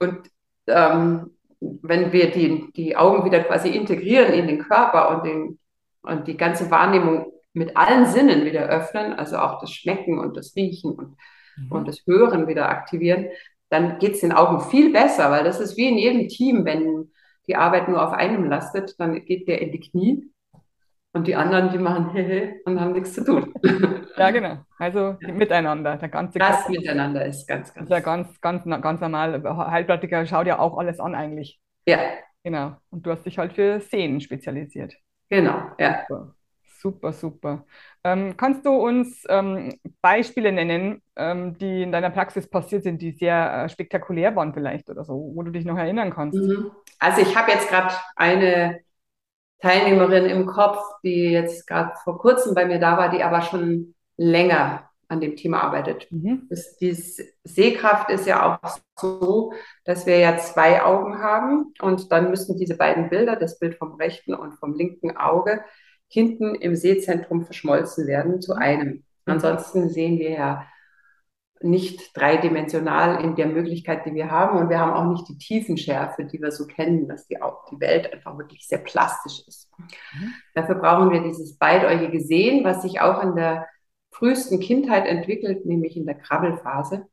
Und 0.00 0.30
ähm, 0.66 1.36
wenn 1.60 2.12
wir 2.12 2.30
die, 2.30 2.70
die 2.72 2.96
Augen 2.96 3.24
wieder 3.24 3.42
quasi 3.44 3.70
integrieren 3.70 4.32
in 4.32 4.46
den 4.46 4.58
Körper 4.58 5.16
und, 5.16 5.24
den, 5.24 5.58
und 6.02 6.26
die 6.28 6.36
ganze 6.36 6.70
Wahrnehmung 6.70 7.32
mit 7.52 7.76
allen 7.76 8.06
Sinnen 8.06 8.44
wieder 8.44 8.66
öffnen, 8.66 9.12
also 9.12 9.38
auch 9.38 9.60
das 9.60 9.70
Schmecken 9.70 10.18
und 10.18 10.36
das 10.36 10.54
Riechen 10.56 10.92
und, 10.92 11.16
mhm. 11.56 11.72
und 11.72 11.88
das 11.88 12.02
Hören 12.06 12.48
wieder 12.48 12.68
aktivieren, 12.68 13.28
dann 13.74 13.98
geht 13.98 14.14
es 14.14 14.20
den 14.20 14.32
Augen 14.32 14.60
viel 14.70 14.92
besser, 14.92 15.30
weil 15.30 15.42
das 15.42 15.58
ist 15.58 15.76
wie 15.76 15.88
in 15.88 15.98
jedem 15.98 16.28
Team, 16.28 16.64
wenn 16.64 17.10
die 17.48 17.56
Arbeit 17.56 17.88
nur 17.88 18.02
auf 18.02 18.12
einem 18.12 18.48
lastet, 18.48 18.98
dann 19.00 19.24
geht 19.24 19.48
der 19.48 19.60
in 19.60 19.72
die 19.72 19.80
Knie 19.80 20.30
und 21.12 21.26
die 21.26 21.34
anderen, 21.34 21.70
die 21.70 21.78
machen 21.78 22.10
hehe 22.12 22.60
und 22.64 22.80
haben 22.80 22.92
nichts 22.92 23.14
zu 23.14 23.24
tun. 23.24 23.52
Ja, 24.16 24.30
genau. 24.30 24.58
Also 24.78 25.16
ja. 25.20 25.32
miteinander. 25.32 25.96
Der 25.96 26.08
ganze 26.08 26.38
das 26.38 26.68
Miteinander 26.68 27.26
ist 27.26 27.48
ganz, 27.48 27.74
ganz. 27.74 27.90
Ja 27.90 27.98
ganz, 27.98 28.40
ganz, 28.40 28.64
ganz 28.64 29.00
normal. 29.00 29.42
Heilpraktiker 29.42 30.24
schaut 30.24 30.46
ja 30.46 30.60
auch 30.60 30.78
alles 30.78 31.00
an 31.00 31.16
eigentlich. 31.16 31.60
Ja. 31.84 31.98
Genau. 32.44 32.76
Und 32.90 33.04
du 33.04 33.10
hast 33.10 33.26
dich 33.26 33.38
halt 33.38 33.54
für 33.54 33.80
Sehnen 33.80 34.20
spezialisiert. 34.20 34.94
Genau, 35.28 35.62
ja. 35.80 36.04
Super. 36.06 36.36
Super, 36.84 37.14
super. 37.14 37.64
Ähm, 38.04 38.36
kannst 38.36 38.66
du 38.66 38.70
uns 38.72 39.24
ähm, 39.30 39.72
Beispiele 40.02 40.52
nennen, 40.52 41.00
ähm, 41.16 41.56
die 41.56 41.82
in 41.82 41.92
deiner 41.92 42.10
Praxis 42.10 42.46
passiert 42.46 42.82
sind, 42.82 43.00
die 43.00 43.12
sehr 43.12 43.64
äh, 43.64 43.68
spektakulär 43.70 44.36
waren 44.36 44.52
vielleicht 44.52 44.90
oder 44.90 45.02
so, 45.02 45.32
wo 45.34 45.42
du 45.42 45.50
dich 45.50 45.64
noch 45.64 45.78
erinnern 45.78 46.12
kannst? 46.12 46.38
Mhm. 46.38 46.72
Also 46.98 47.22
ich 47.22 47.34
habe 47.34 47.52
jetzt 47.52 47.70
gerade 47.70 47.94
eine 48.16 48.80
Teilnehmerin 49.60 50.26
im 50.26 50.44
Kopf, 50.44 50.78
die 51.02 51.30
jetzt 51.30 51.66
gerade 51.66 51.92
vor 52.04 52.18
kurzem 52.18 52.54
bei 52.54 52.66
mir 52.66 52.78
da 52.78 52.98
war, 52.98 53.08
die 53.08 53.22
aber 53.22 53.40
schon 53.40 53.94
länger 54.18 54.90
an 55.08 55.22
dem 55.22 55.36
Thema 55.36 55.62
arbeitet. 55.62 56.06
Mhm. 56.12 56.48
Das, 56.50 56.76
die 56.76 56.92
Sehkraft 56.92 58.10
ist 58.10 58.26
ja 58.26 58.58
auch 58.62 58.78
so, 59.00 59.54
dass 59.86 60.04
wir 60.04 60.18
ja 60.18 60.36
zwei 60.36 60.82
Augen 60.82 61.18
haben 61.18 61.72
und 61.80 62.12
dann 62.12 62.28
müssen 62.28 62.58
diese 62.58 62.76
beiden 62.76 63.08
Bilder, 63.08 63.36
das 63.36 63.58
Bild 63.58 63.76
vom 63.76 63.94
rechten 63.94 64.34
und 64.34 64.52
vom 64.58 64.74
linken 64.74 65.16
Auge, 65.16 65.64
hinten 66.14 66.54
im 66.54 66.74
Sehzentrum 66.76 67.44
verschmolzen 67.44 68.06
werden 68.06 68.40
zu 68.40 68.54
einem. 68.54 68.88
Mhm. 68.88 69.02
Ansonsten 69.26 69.90
sehen 69.90 70.18
wir 70.18 70.30
ja 70.30 70.66
nicht 71.60 72.16
dreidimensional 72.16 73.22
in 73.24 73.36
der 73.36 73.46
Möglichkeit, 73.46 74.06
die 74.06 74.14
wir 74.14 74.30
haben. 74.30 74.58
Und 74.58 74.68
wir 74.68 74.78
haben 74.78 74.92
auch 74.92 75.10
nicht 75.10 75.28
die 75.28 75.38
Tiefenschärfe, 75.38 76.24
die 76.24 76.40
wir 76.40 76.52
so 76.52 76.66
kennen, 76.66 77.08
dass 77.08 77.26
die, 77.26 77.38
die 77.70 77.80
Welt 77.80 78.12
einfach 78.12 78.36
wirklich 78.38 78.66
sehr 78.66 78.78
plastisch 78.78 79.46
ist. 79.46 79.70
Mhm. 79.78 80.32
Dafür 80.54 80.76
brauchen 80.76 81.10
wir 81.10 81.22
dieses 81.22 81.56
beidäugige 81.58 82.20
Sehen, 82.20 82.64
was 82.64 82.82
sich 82.82 83.00
auch 83.00 83.22
in 83.22 83.34
der 83.34 83.66
frühesten 84.10 84.60
Kindheit 84.60 85.06
entwickelt, 85.06 85.66
nämlich 85.66 85.96
in 85.96 86.06
der 86.06 86.14
Krabbelphase. 86.14 87.06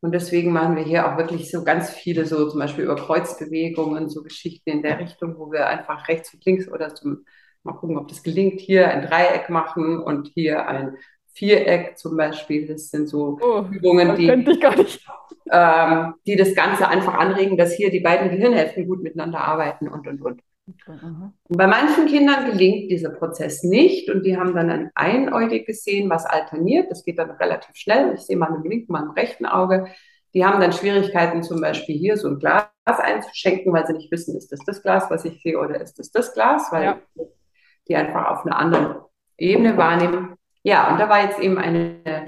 Und 0.00 0.12
deswegen 0.12 0.52
machen 0.52 0.74
wir 0.74 0.82
hier 0.82 1.06
auch 1.06 1.16
wirklich 1.16 1.50
so 1.50 1.62
ganz 1.62 1.90
viele, 1.90 2.26
so 2.26 2.48
zum 2.48 2.58
Beispiel 2.58 2.84
über 2.84 2.96
Kreuzbewegungen, 2.96 4.08
so 4.08 4.24
Geschichten 4.24 4.70
in 4.70 4.82
der 4.82 4.98
Richtung, 4.98 5.38
wo 5.38 5.52
wir 5.52 5.68
einfach 5.68 6.08
rechts 6.08 6.34
und 6.34 6.44
links 6.44 6.68
oder 6.68 6.92
zum 6.94 7.24
Mal 7.64 7.74
gucken, 7.74 7.96
ob 7.96 8.08
das 8.08 8.22
gelingt. 8.22 8.60
Hier 8.60 8.88
ein 8.88 9.06
Dreieck 9.06 9.48
machen 9.48 9.98
und 9.98 10.28
hier 10.34 10.66
ein 10.66 10.96
Viereck 11.34 11.96
zum 11.98 12.16
Beispiel. 12.16 12.66
Das 12.66 12.90
sind 12.90 13.08
so 13.08 13.38
oh, 13.40 13.64
Übungen, 13.70 14.16
die, 14.16 14.28
ähm, 15.50 16.14
die 16.26 16.36
das 16.36 16.54
Ganze 16.54 16.88
einfach 16.88 17.14
anregen, 17.14 17.56
dass 17.56 17.72
hier 17.72 17.90
die 17.90 18.00
beiden 18.00 18.30
Gehirnhälften 18.30 18.86
gut 18.86 19.02
miteinander 19.02 19.40
arbeiten 19.40 19.88
und, 19.88 20.06
und, 20.06 20.22
und. 20.22 20.42
Und 21.48 21.56
bei 21.56 21.66
manchen 21.66 22.06
Kindern 22.06 22.50
gelingt 22.50 22.90
dieser 22.90 23.10
Prozess 23.10 23.64
nicht 23.64 24.08
und 24.08 24.24
die 24.24 24.36
haben 24.36 24.54
dann 24.54 24.70
ein 24.70 24.90
einäugiges 24.94 25.82
Sehen, 25.82 26.08
was 26.08 26.24
alterniert. 26.24 26.90
Das 26.90 27.04
geht 27.04 27.18
dann 27.18 27.32
relativ 27.32 27.74
schnell. 27.74 28.14
Ich 28.14 28.20
sehe 28.20 28.36
mal 28.36 28.54
im 28.54 28.62
linken, 28.62 28.92
mal 28.92 29.02
im 29.02 29.10
rechten 29.10 29.44
Auge. 29.44 29.88
Die 30.34 30.44
haben 30.44 30.60
dann 30.60 30.72
Schwierigkeiten, 30.72 31.42
zum 31.42 31.60
Beispiel 31.60 31.96
hier 31.96 32.16
so 32.16 32.28
ein 32.28 32.38
Glas 32.38 32.68
einzuschenken, 32.86 33.72
weil 33.72 33.86
sie 33.86 33.92
nicht 33.92 34.10
wissen, 34.12 34.36
ist 34.36 34.52
das 34.52 34.60
das 34.64 34.82
Glas, 34.82 35.10
was 35.10 35.24
ich 35.24 35.42
sehe, 35.42 35.58
oder 35.58 35.80
ist 35.80 35.98
das 35.98 36.10
das 36.10 36.32
Glas, 36.32 36.70
weil 36.70 36.84
ja 36.84 36.98
die 37.88 37.96
einfach 37.96 38.30
auf 38.30 38.46
einer 38.46 38.58
anderen 38.58 38.96
Ebene 39.36 39.76
wahrnehmen. 39.76 40.36
Ja, 40.62 40.92
und 40.92 40.98
da 40.98 41.08
war 41.08 41.22
jetzt 41.22 41.40
eben 41.40 41.58
eine 41.58 42.24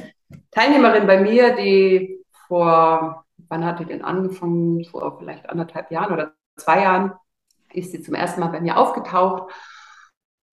Teilnehmerin 0.50 1.06
bei 1.06 1.20
mir, 1.20 1.54
die 1.54 2.24
vor, 2.48 3.24
wann 3.48 3.64
hat 3.64 3.80
die 3.80 3.84
denn 3.84 4.02
angefangen? 4.02 4.84
Vor 4.84 5.18
vielleicht 5.18 5.48
anderthalb 5.48 5.90
Jahren 5.90 6.12
oder 6.12 6.32
zwei 6.56 6.82
Jahren 6.82 7.12
ist 7.72 7.92
sie 7.92 8.02
zum 8.02 8.14
ersten 8.14 8.40
Mal 8.40 8.48
bei 8.48 8.60
mir 8.60 8.76
aufgetaucht. 8.76 9.52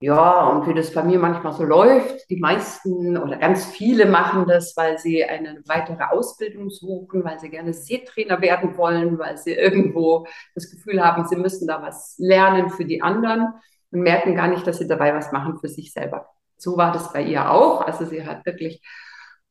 Ja, 0.03 0.47
und 0.47 0.67
wie 0.67 0.73
das 0.73 0.91
bei 0.95 1.03
mir 1.03 1.19
manchmal 1.19 1.53
so 1.53 1.63
läuft, 1.63 2.27
die 2.31 2.39
meisten 2.39 3.17
oder 3.17 3.37
ganz 3.37 3.65
viele 3.65 4.07
machen 4.07 4.47
das, 4.47 4.75
weil 4.75 4.97
sie 4.97 5.23
eine 5.23 5.61
weitere 5.67 6.03
Ausbildung 6.05 6.71
suchen, 6.71 7.23
weil 7.23 7.39
sie 7.39 7.51
gerne 7.51 7.71
Seetrainer 7.71 8.41
werden 8.41 8.75
wollen, 8.77 9.19
weil 9.19 9.37
sie 9.37 9.53
irgendwo 9.53 10.25
das 10.55 10.71
Gefühl 10.71 11.05
haben, 11.05 11.27
sie 11.27 11.35
müssen 11.35 11.67
da 11.67 11.83
was 11.83 12.15
lernen 12.17 12.71
für 12.71 12.83
die 12.83 13.03
anderen 13.03 13.53
und 13.91 14.01
merken 14.01 14.35
gar 14.35 14.47
nicht, 14.47 14.65
dass 14.65 14.77
sie 14.79 14.87
dabei 14.87 15.13
was 15.13 15.31
machen 15.31 15.59
für 15.59 15.67
sich 15.67 15.93
selber. 15.93 16.27
So 16.57 16.77
war 16.77 16.91
das 16.91 17.11
bei 17.11 17.23
ihr 17.23 17.49
auch. 17.49 17.81
Also 17.81 18.05
sie 18.05 18.25
hat 18.25 18.45
wirklich 18.45 18.81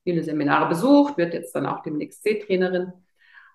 viele 0.05 0.22
Seminare 0.22 0.68
besucht, 0.68 1.18
wird 1.18 1.35
jetzt 1.35 1.55
dann 1.55 1.66
auch 1.66 1.83
demnächst 1.83 2.22
C-Trainerin. 2.22 2.92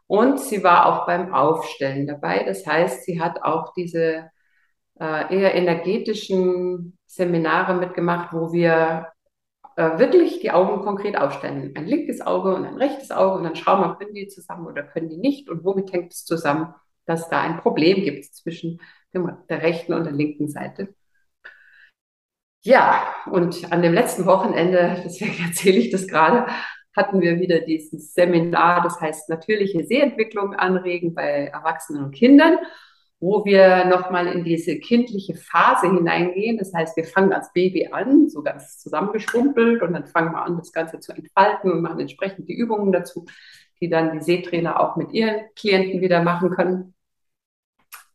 Und 0.08 0.40
sie 0.40 0.64
war 0.64 0.86
auch 0.86 1.08
beim 1.08 1.34
Aufstellen 1.34 2.06
dabei. 2.08 2.44
Das 2.44 2.66
heißt, 2.66 3.06
sie 3.06 3.20
hat 3.20 3.42
auch 3.44 3.74
diese 3.74 4.30
äh, 5.00 5.36
eher 5.36 5.56
energetischen 5.56 6.98
Seminare 7.06 7.74
mitgemacht, 7.76 8.34
wo 8.34 8.54
wir 8.54 9.08
äh, 9.78 9.98
wirklich 9.98 10.40
die 10.40 10.52
Augen 10.52 10.84
konkret 10.84 11.18
aufstellen. 11.18 11.74
Ein 11.76 11.88
linkes 11.88 12.22
Auge 12.22 12.56
und 12.56 12.66
ein 12.66 12.76
rechtes 12.78 13.12
Auge 13.12 13.38
und 13.38 13.44
dann 13.44 13.56
schauen 13.56 13.82
wir, 13.82 13.96
können 13.96 14.14
die 14.14 14.28
zusammen 14.28 14.68
oder 14.68 14.84
können 14.84 15.10
die 15.10 15.18
nicht 15.18 15.50
und 15.50 15.64
womit 15.66 15.92
hängt 15.92 16.14
es 16.14 16.24
zusammen, 16.26 16.74
dass 17.06 17.30
da 17.30 17.42
ein 17.42 17.60
Problem 17.60 18.04
gibt 18.04 18.26
zwischen 18.26 18.80
der 19.50 19.62
rechten 19.62 19.94
und 19.94 20.06
der 20.06 20.14
linken 20.14 20.50
Seite. 20.50 20.94
Ja, 22.66 23.14
und 23.32 23.72
an 23.72 23.84
dem 23.84 23.94
letzten 23.94 24.26
Wochenende, 24.26 25.02
deswegen 25.06 25.36
erzähle 25.46 25.78
ich 25.78 25.92
das 25.92 26.08
gerade, 26.08 26.48
hatten 26.96 27.22
wir 27.22 27.40
wieder 27.40 27.60
dieses 27.60 28.14
Seminar, 28.14 28.82
das 28.82 29.00
heißt 29.00 29.30
natürliche 29.30 29.86
Sehentwicklung 29.86 30.54
anregen 30.56 31.14
bei 31.14 31.52
Erwachsenen 31.54 32.06
und 32.06 32.16
Kindern, 32.16 32.58
wo 33.20 33.46
wir 33.46 33.86
nochmal 33.86 34.28
in 34.28 34.44
diese 34.44 34.80
kindliche 34.80 35.36
Phase 35.36 35.92
hineingehen. 35.92 36.58
Das 36.58 36.74
heißt, 36.74 36.98
wir 36.98 37.06
fangen 37.06 37.34
als 37.34 37.54
Baby 37.54 37.90
an, 37.92 38.30
so 38.30 38.42
ganz 38.42 38.80
zusammengeschrumpelt 38.80 39.84
und 39.84 39.94
dann 39.94 40.08
fangen 40.08 40.32
wir 40.32 40.44
an, 40.44 40.58
das 40.58 40.72
Ganze 40.72 41.00
zu 41.00 41.14
entfalten 41.14 41.72
und 41.72 41.82
machen 41.82 42.00
entsprechend 42.00 42.50
die 42.50 42.56
Übungen 42.56 42.92
dazu, 42.92 43.26
die 43.80 43.90
dann 43.90 44.14
die 44.14 44.24
Sehtrainer 44.24 44.80
auch 44.80 44.96
mit 44.96 45.12
ihren 45.12 45.42
Klienten 45.56 46.02
wieder 46.02 46.24
machen 46.24 46.50
können. 46.50 46.95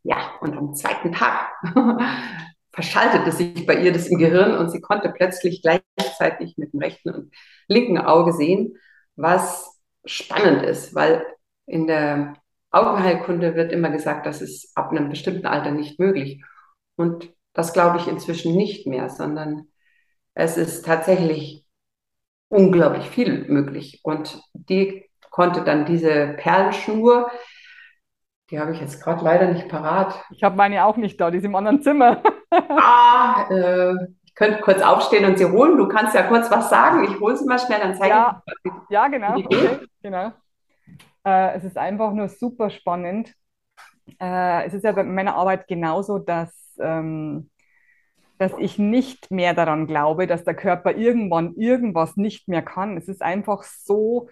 Ja, 0.02 0.32
und 0.40 0.56
am 0.56 0.74
zweiten 0.74 1.12
Tag 1.12 1.50
verschaltete 2.72 3.32
sich 3.32 3.66
bei 3.66 3.74
ihr 3.76 3.92
das 3.92 4.06
im 4.08 4.18
Gehirn 4.18 4.56
und 4.56 4.70
sie 4.70 4.80
konnte 4.80 5.10
plötzlich 5.10 5.62
gleichzeitig 5.62 6.56
mit 6.56 6.72
dem 6.72 6.80
rechten 6.80 7.10
und 7.10 7.34
linken 7.68 7.98
Auge 7.98 8.32
sehen, 8.32 8.76
was 9.16 9.78
spannend 10.04 10.62
ist, 10.62 10.94
weil 10.94 11.24
in 11.66 11.86
der 11.86 12.34
Augenheilkunde 12.70 13.54
wird 13.54 13.72
immer 13.72 13.90
gesagt, 13.90 14.26
das 14.26 14.40
ist 14.40 14.76
ab 14.76 14.90
einem 14.90 15.08
bestimmten 15.08 15.46
Alter 15.46 15.72
nicht 15.72 15.98
möglich. 15.98 16.42
Und 16.96 17.32
das 17.52 17.72
glaube 17.72 17.98
ich 17.98 18.06
inzwischen 18.06 18.56
nicht 18.56 18.86
mehr, 18.86 19.10
sondern 19.10 19.66
es 20.34 20.56
ist 20.56 20.84
tatsächlich 20.86 21.66
unglaublich 22.48 23.06
viel 23.08 23.44
möglich. 23.48 24.00
Und 24.02 24.40
die 24.52 25.08
konnte 25.30 25.62
dann 25.62 25.84
diese 25.86 26.34
Perlenschnur, 26.38 27.30
die 28.50 28.58
habe 28.58 28.72
ich 28.72 28.80
jetzt 28.80 29.02
gerade 29.02 29.24
leider 29.24 29.52
nicht 29.52 29.68
parat. 29.68 30.24
Ich 30.30 30.42
habe 30.42 30.56
meine 30.56 30.84
auch 30.84 30.96
nicht 30.96 31.20
da, 31.20 31.30
die 31.30 31.38
ist 31.38 31.44
im 31.44 31.54
anderen 31.54 31.82
Zimmer. 31.82 32.22
ah, 32.50 33.46
äh, 33.50 33.94
ich 34.24 34.34
könnte 34.34 34.60
kurz 34.60 34.82
aufstehen 34.82 35.24
und 35.24 35.38
sie 35.38 35.44
holen. 35.44 35.76
Du 35.76 35.86
kannst 35.86 36.14
ja 36.14 36.22
kurz 36.22 36.50
was 36.50 36.68
sagen. 36.68 37.04
Ich 37.04 37.20
hole 37.20 37.36
sie 37.36 37.46
mal 37.46 37.58
schnell, 37.58 37.80
dann 37.80 37.94
zeige 37.94 38.10
ja, 38.10 38.42
ich. 38.64 38.72
Ja, 38.88 39.08
genau. 39.08 39.36
Okay, 39.36 39.80
genau. 40.02 40.32
Äh, 41.24 41.56
es 41.56 41.64
ist 41.64 41.78
einfach 41.78 42.12
nur 42.12 42.28
super 42.28 42.70
spannend. 42.70 43.34
Äh, 44.20 44.66
es 44.66 44.74
ist 44.74 44.84
ja 44.84 44.92
bei 44.92 45.04
meiner 45.04 45.36
Arbeit 45.36 45.68
genauso, 45.68 46.18
dass, 46.18 46.76
ähm, 46.80 47.50
dass 48.38 48.52
ich 48.58 48.78
nicht 48.78 49.30
mehr 49.30 49.54
daran 49.54 49.86
glaube, 49.86 50.26
dass 50.26 50.42
der 50.42 50.54
Körper 50.54 50.96
irgendwann 50.96 51.54
irgendwas 51.54 52.16
nicht 52.16 52.48
mehr 52.48 52.62
kann. 52.62 52.96
Es 52.96 53.06
ist 53.06 53.22
einfach 53.22 53.62
so 53.62 54.28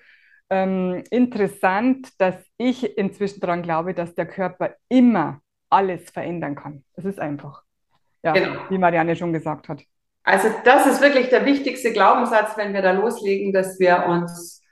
ähm, 0.51 1.05
interessant, 1.11 2.09
dass 2.19 2.37
ich 2.57 2.97
inzwischen 2.97 3.41
daran 3.41 3.63
glaube, 3.63 3.95
dass 3.95 4.15
der 4.15 4.27
Körper 4.27 4.75
immer 4.89 5.41
alles 5.71 6.11
verändern 6.11 6.55
kann. 6.55 6.85
Es 6.95 7.05
ist 7.05 7.21
einfach. 7.21 7.63
Ja, 8.23 8.33
genau. 8.33 8.61
wie 8.69 8.79
Marianne 8.79 9.15
schon 9.15 9.33
gesagt 9.33 9.69
hat. 9.69 9.83
Also 10.25 10.49
das 10.65 10.87
ist 10.87 11.01
wirklich 11.01 11.29
der 11.29 11.47
wichtigste 11.47 11.93
Glaubenssatz, 11.93 12.57
wenn 12.57 12.75
wir 12.75 12.83
da 12.83 12.93
loslegen, 12.93 13.53
dass 13.53 13.79
wir 13.79 14.07
uns, 14.07 14.63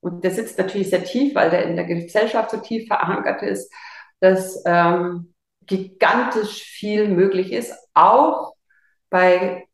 und 0.00 0.22
der 0.22 0.30
sitzt 0.30 0.58
natürlich 0.58 0.90
sehr 0.90 1.04
tief, 1.04 1.34
weil 1.34 1.50
der 1.50 1.64
in 1.64 1.76
der 1.76 1.86
Gesellschaft 1.86 2.50
so 2.50 2.58
tief 2.58 2.86
verankert 2.86 3.42
ist, 3.42 3.72
dass 4.20 4.62
ähm, 4.66 5.34
gigantisch 5.66 6.62
viel 6.62 7.08
möglich 7.08 7.52
ist, 7.52 7.74
auch 7.94 8.54
bei 9.08 9.66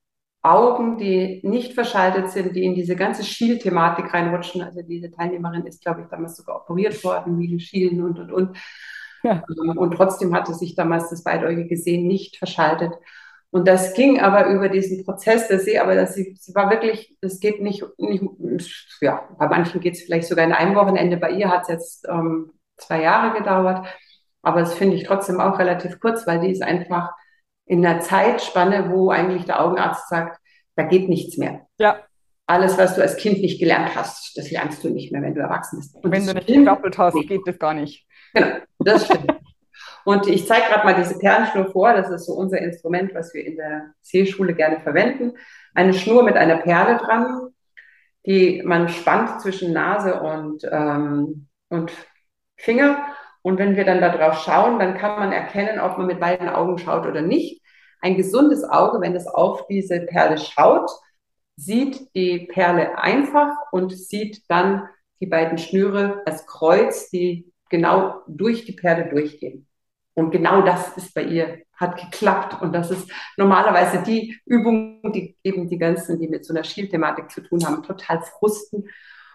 Augen, 0.51 0.99
die 0.99 1.41
nicht 1.45 1.75
verschaltet 1.75 2.31
sind, 2.31 2.55
die 2.55 2.65
in 2.65 2.75
diese 2.75 2.97
ganze 2.97 3.25
Schiel-Thematik 3.25 4.13
reinrutschen. 4.13 4.63
Also 4.63 4.83
diese 4.83 5.11
Teilnehmerin 5.11 5.67
ist, 5.67 5.83
glaube 5.83 6.03
ich, 6.03 6.09
damals 6.09 6.37
sogar 6.37 6.57
operiert 6.63 7.03
worden, 7.05 7.39
wegen 7.39 7.61
Schielen 7.61 8.03
und, 8.03 8.19
und, 8.19 8.33
und. 8.33 8.57
Ja. 9.23 9.43
Ähm, 9.49 9.77
und 9.77 9.93
trotzdem 9.93 10.35
hatte 10.35 10.55
sich 10.55 10.75
damals 10.75 11.11
das 11.11 11.23
beidäugige 11.25 11.77
Sehen 11.77 12.07
nicht 12.07 12.37
verschaltet. 12.37 12.93
Und 13.51 13.67
das 13.69 13.95
ging 13.95 14.21
aber 14.21 14.49
über 14.49 14.69
diesen 14.69 15.05
Prozess 15.05 15.49
der 15.49 15.61
See, 15.61 15.79
aber 15.79 15.95
das, 15.95 16.15
sie, 16.15 16.35
sie 16.39 16.55
war 16.55 16.71
wirklich, 16.71 17.17
das 17.21 17.41
geht 17.41 17.63
nicht, 17.63 17.85
nicht 17.97 18.25
ja, 19.01 19.29
bei 19.39 19.49
manchen 19.49 19.81
geht 19.81 19.95
es 19.95 20.03
vielleicht 20.03 20.29
sogar 20.29 20.45
in 20.45 20.53
einem 20.53 20.75
Wochenende, 20.75 21.17
bei 21.17 21.31
ihr 21.31 21.49
hat 21.49 21.63
es 21.63 21.69
jetzt 21.69 22.09
ähm, 22.09 22.53
zwei 22.77 23.03
Jahre 23.03 23.39
gedauert, 23.39 23.87
aber 24.43 24.61
das 24.61 24.75
finde 24.75 24.97
ich 24.97 25.05
trotzdem 25.05 25.41
auch 25.41 25.59
relativ 25.59 26.01
kurz, 26.01 26.27
weil 26.27 26.41
die 26.41 26.51
ist 26.51 26.63
einfach 26.63 27.13
in 27.67 27.85
einer 27.85 28.01
Zeitspanne, 28.01 28.91
wo 28.91 29.11
eigentlich 29.11 29.45
der 29.45 29.61
Augenarzt 29.61 30.09
sagt, 30.09 30.41
da 30.77 30.85
geht 30.85 31.09
nichts 31.09 31.37
mehr. 31.37 31.67
Ja. 31.79 32.01
Alles, 32.47 32.79
was 32.79 32.95
du 32.95 33.03
als 33.03 33.17
Kind 33.17 33.41
nicht 33.41 33.59
gelernt 33.59 33.97
hast, 33.97 34.37
das 34.39 34.51
lernst 34.51 34.85
du 34.85 34.91
nicht 34.91 35.11
mehr, 35.11 35.21
wenn 35.21 35.35
du 35.35 35.41
erwachsen 35.41 35.79
bist. 35.79 35.97
Und 35.97 36.13
wenn 36.13 36.27
du 36.27 36.35
nicht 36.35 36.47
gedoppelt 36.47 36.97
hast, 36.97 37.17
geht 37.27 37.43
das 37.45 37.59
gar 37.59 37.75
nicht. 37.75 38.07
Genau, 38.33 38.57
das 38.79 39.07
stimmt. 39.07 39.33
Und 40.05 40.29
ich 40.29 40.47
zeige 40.47 40.69
gerade 40.69 40.85
mal 40.85 40.95
diese 40.95 41.19
Perlenschnur 41.19 41.73
vor. 41.73 41.93
Das 41.93 42.09
ist 42.11 42.27
so 42.27 42.35
unser 42.35 42.59
Instrument, 42.59 43.13
was 43.13 43.35
wir 43.35 43.45
in 43.45 43.57
der 43.57 43.93
Seeschule 44.03 44.55
gerne 44.55 44.79
verwenden. 44.79 45.33
Eine 45.75 45.95
Schnur 45.95 46.23
mit 46.23 46.37
einer 46.37 46.59
Perle 46.59 46.99
dran, 46.99 47.49
die 48.25 48.63
man 48.65 48.89
spannt 48.89 49.41
zwischen 49.41 49.73
Nase 49.73 50.21
und, 50.21 50.63
ähm, 50.71 51.49
und 51.71 51.91
Finger. 52.57 53.05
Und 53.47 53.59
wenn 53.59 53.77
wir 53.77 53.85
dann 53.85 54.01
darauf 54.01 54.43
schauen, 54.43 54.81
dann 54.81 54.99
kann 54.99 55.21
man 55.21 55.31
erkennen, 55.31 55.79
ob 55.79 55.99
man 55.99 56.09
mit 56.09 56.19
beiden 56.19 56.49
Augen 56.49 56.79
schaut 56.79 57.07
oder 57.07 57.23
nicht. 57.23 57.63
Ein 58.01 58.17
gesundes 58.17 58.65
Auge, 58.65 59.01
wenn 59.01 59.15
es 59.15 59.29
auf 59.29 59.69
diese 59.69 60.01
Perle 60.01 60.37
schaut, 60.37 60.91
sieht 61.55 62.13
die 62.17 62.49
Perle 62.53 62.99
einfach 62.99 63.55
und 63.71 63.97
sieht 63.97 64.43
dann 64.49 64.89
die 65.21 65.27
beiden 65.27 65.59
Schnüre 65.59 66.23
als 66.27 66.45
Kreuz, 66.49 67.09
die 67.11 67.53
genau 67.71 68.21
durch 68.27 68.65
die 68.65 68.73
Perle 68.73 69.09
durchgehen. 69.11 69.69
Und 70.15 70.33
genau 70.33 70.63
das 70.63 70.97
ist 70.97 71.15
bei 71.15 71.23
ihr, 71.23 71.63
hat 71.73 72.01
geklappt. 72.01 72.61
Und 72.61 72.73
das 72.73 72.91
ist 72.91 73.09
normalerweise 73.37 74.03
die 74.03 74.41
Übung, 74.45 75.13
die 75.13 75.37
eben 75.45 75.69
die 75.69 75.79
ganzen, 75.79 76.19
die 76.19 76.27
mit 76.27 76.45
so 76.45 76.53
einer 76.53 76.65
Schielthematik 76.65 77.31
zu 77.31 77.43
tun 77.43 77.65
haben, 77.65 77.85
total 77.85 78.23
frusten. 78.23 78.89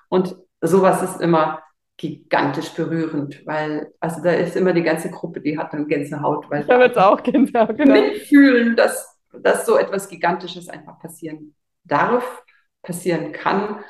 Und 0.10 0.36
sowas 0.60 1.02
ist 1.02 1.22
immer 1.22 1.64
gigantisch 2.02 2.70
berührend, 2.72 3.46
weil, 3.46 3.94
also 4.00 4.24
da 4.24 4.32
ist 4.32 4.56
immer 4.56 4.74
die 4.74 4.82
ganze 4.82 5.12
Gruppe, 5.12 5.40
die 5.40 5.56
hat 5.56 5.72
dann 5.72 5.88
Gänsehaut, 5.88 6.50
weil 6.50 6.64
da 6.68 6.80
wird 6.80 6.98
auch 6.98 7.22
Gänsehaut, 7.22 7.78
genau. 7.78 7.94
mitfühlen, 7.94 8.76
dass, 8.76 9.20
dass 9.32 9.68
so 9.68 9.78
etwas 9.78 10.10
Gigantisches 10.10 10.68
einfach 10.68 11.00
passieren 11.00 11.54
darf, 11.84 12.44
passieren 12.82 13.32
kann. 13.34 13.84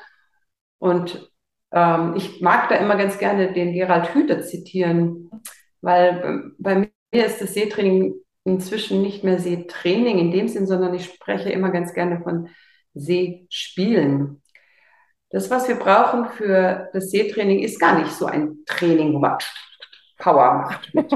Und 0.78 1.32
ähm, 1.72 2.12
ich 2.14 2.42
mag 2.42 2.68
da 2.68 2.74
immer 2.74 2.96
ganz 2.96 3.18
gerne 3.18 3.54
den 3.54 3.72
Gerald 3.72 4.14
Hüther 4.14 4.42
zitieren, 4.42 5.30
weil 5.80 6.22
ähm, 6.22 6.54
bei 6.58 6.74
mir 6.74 7.26
ist 7.26 7.40
das 7.40 7.54
Seetraining 7.54 8.14
inzwischen 8.44 9.00
nicht 9.00 9.24
mehr 9.24 9.38
Seetraining 9.38 10.18
in 10.18 10.32
dem 10.32 10.48
Sinn, 10.48 10.66
sondern 10.66 10.92
ich 10.92 11.06
spreche 11.06 11.48
immer 11.48 11.70
ganz 11.70 11.94
gerne 11.94 12.20
von 12.20 12.50
Seespielen. 12.92 14.42
Das, 15.32 15.50
was 15.50 15.66
wir 15.66 15.76
brauchen 15.76 16.26
für 16.36 16.90
das 16.92 17.10
Seetraining, 17.10 17.60
ist 17.60 17.80
gar 17.80 17.98
nicht 17.98 18.12
so 18.12 18.26
ein 18.26 18.58
Training, 18.66 19.14
wo 19.14 19.18
man 19.18 19.38
Power 20.18 20.54
macht 20.54 20.94
mit 20.94 21.10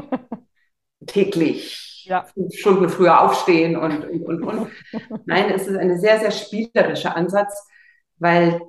täglich 1.07 2.05
ja. 2.09 2.25
fünf 2.25 2.55
Stunden 2.55 2.89
früher 2.89 3.21
aufstehen 3.21 3.77
und, 3.77 4.05
und, 4.09 4.23
und, 4.23 4.43
und. 4.43 4.71
Nein, 5.27 5.53
es 5.55 5.67
ist 5.67 5.77
ein 5.77 6.01
sehr, 6.01 6.19
sehr 6.19 6.31
spielerischer 6.31 7.15
Ansatz, 7.15 7.69
weil 8.19 8.63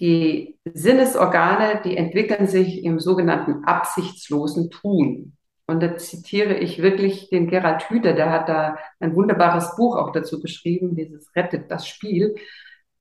die 0.00 0.58
Sinnesorgane, 0.64 1.80
die 1.84 1.96
entwickeln 1.96 2.46
sich 2.46 2.84
im 2.84 3.00
sogenannten 3.00 3.64
absichtslosen 3.64 4.70
Tun. 4.70 5.36
Und 5.66 5.80
da 5.80 5.96
zitiere 5.96 6.54
ich 6.54 6.82
wirklich 6.82 7.30
den 7.30 7.48
Gerald 7.48 7.88
Hüther, 7.88 8.12
der 8.12 8.30
hat 8.30 8.48
da 8.48 8.76
ein 8.98 9.14
wunderbares 9.14 9.76
Buch 9.76 9.96
auch 9.96 10.10
dazu 10.12 10.40
geschrieben, 10.40 10.96
dieses 10.96 11.34
Rettet 11.36 11.70
das 11.70 11.86
Spiel. 11.86 12.34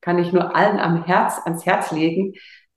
Kann 0.02 0.18
ich 0.18 0.32
nur 0.32 0.56
allen 0.56 0.80
am 0.80 1.04
Herz, 1.06 1.40
ans 1.44 1.66
Herz 1.66 1.92
legen. 1.92 2.34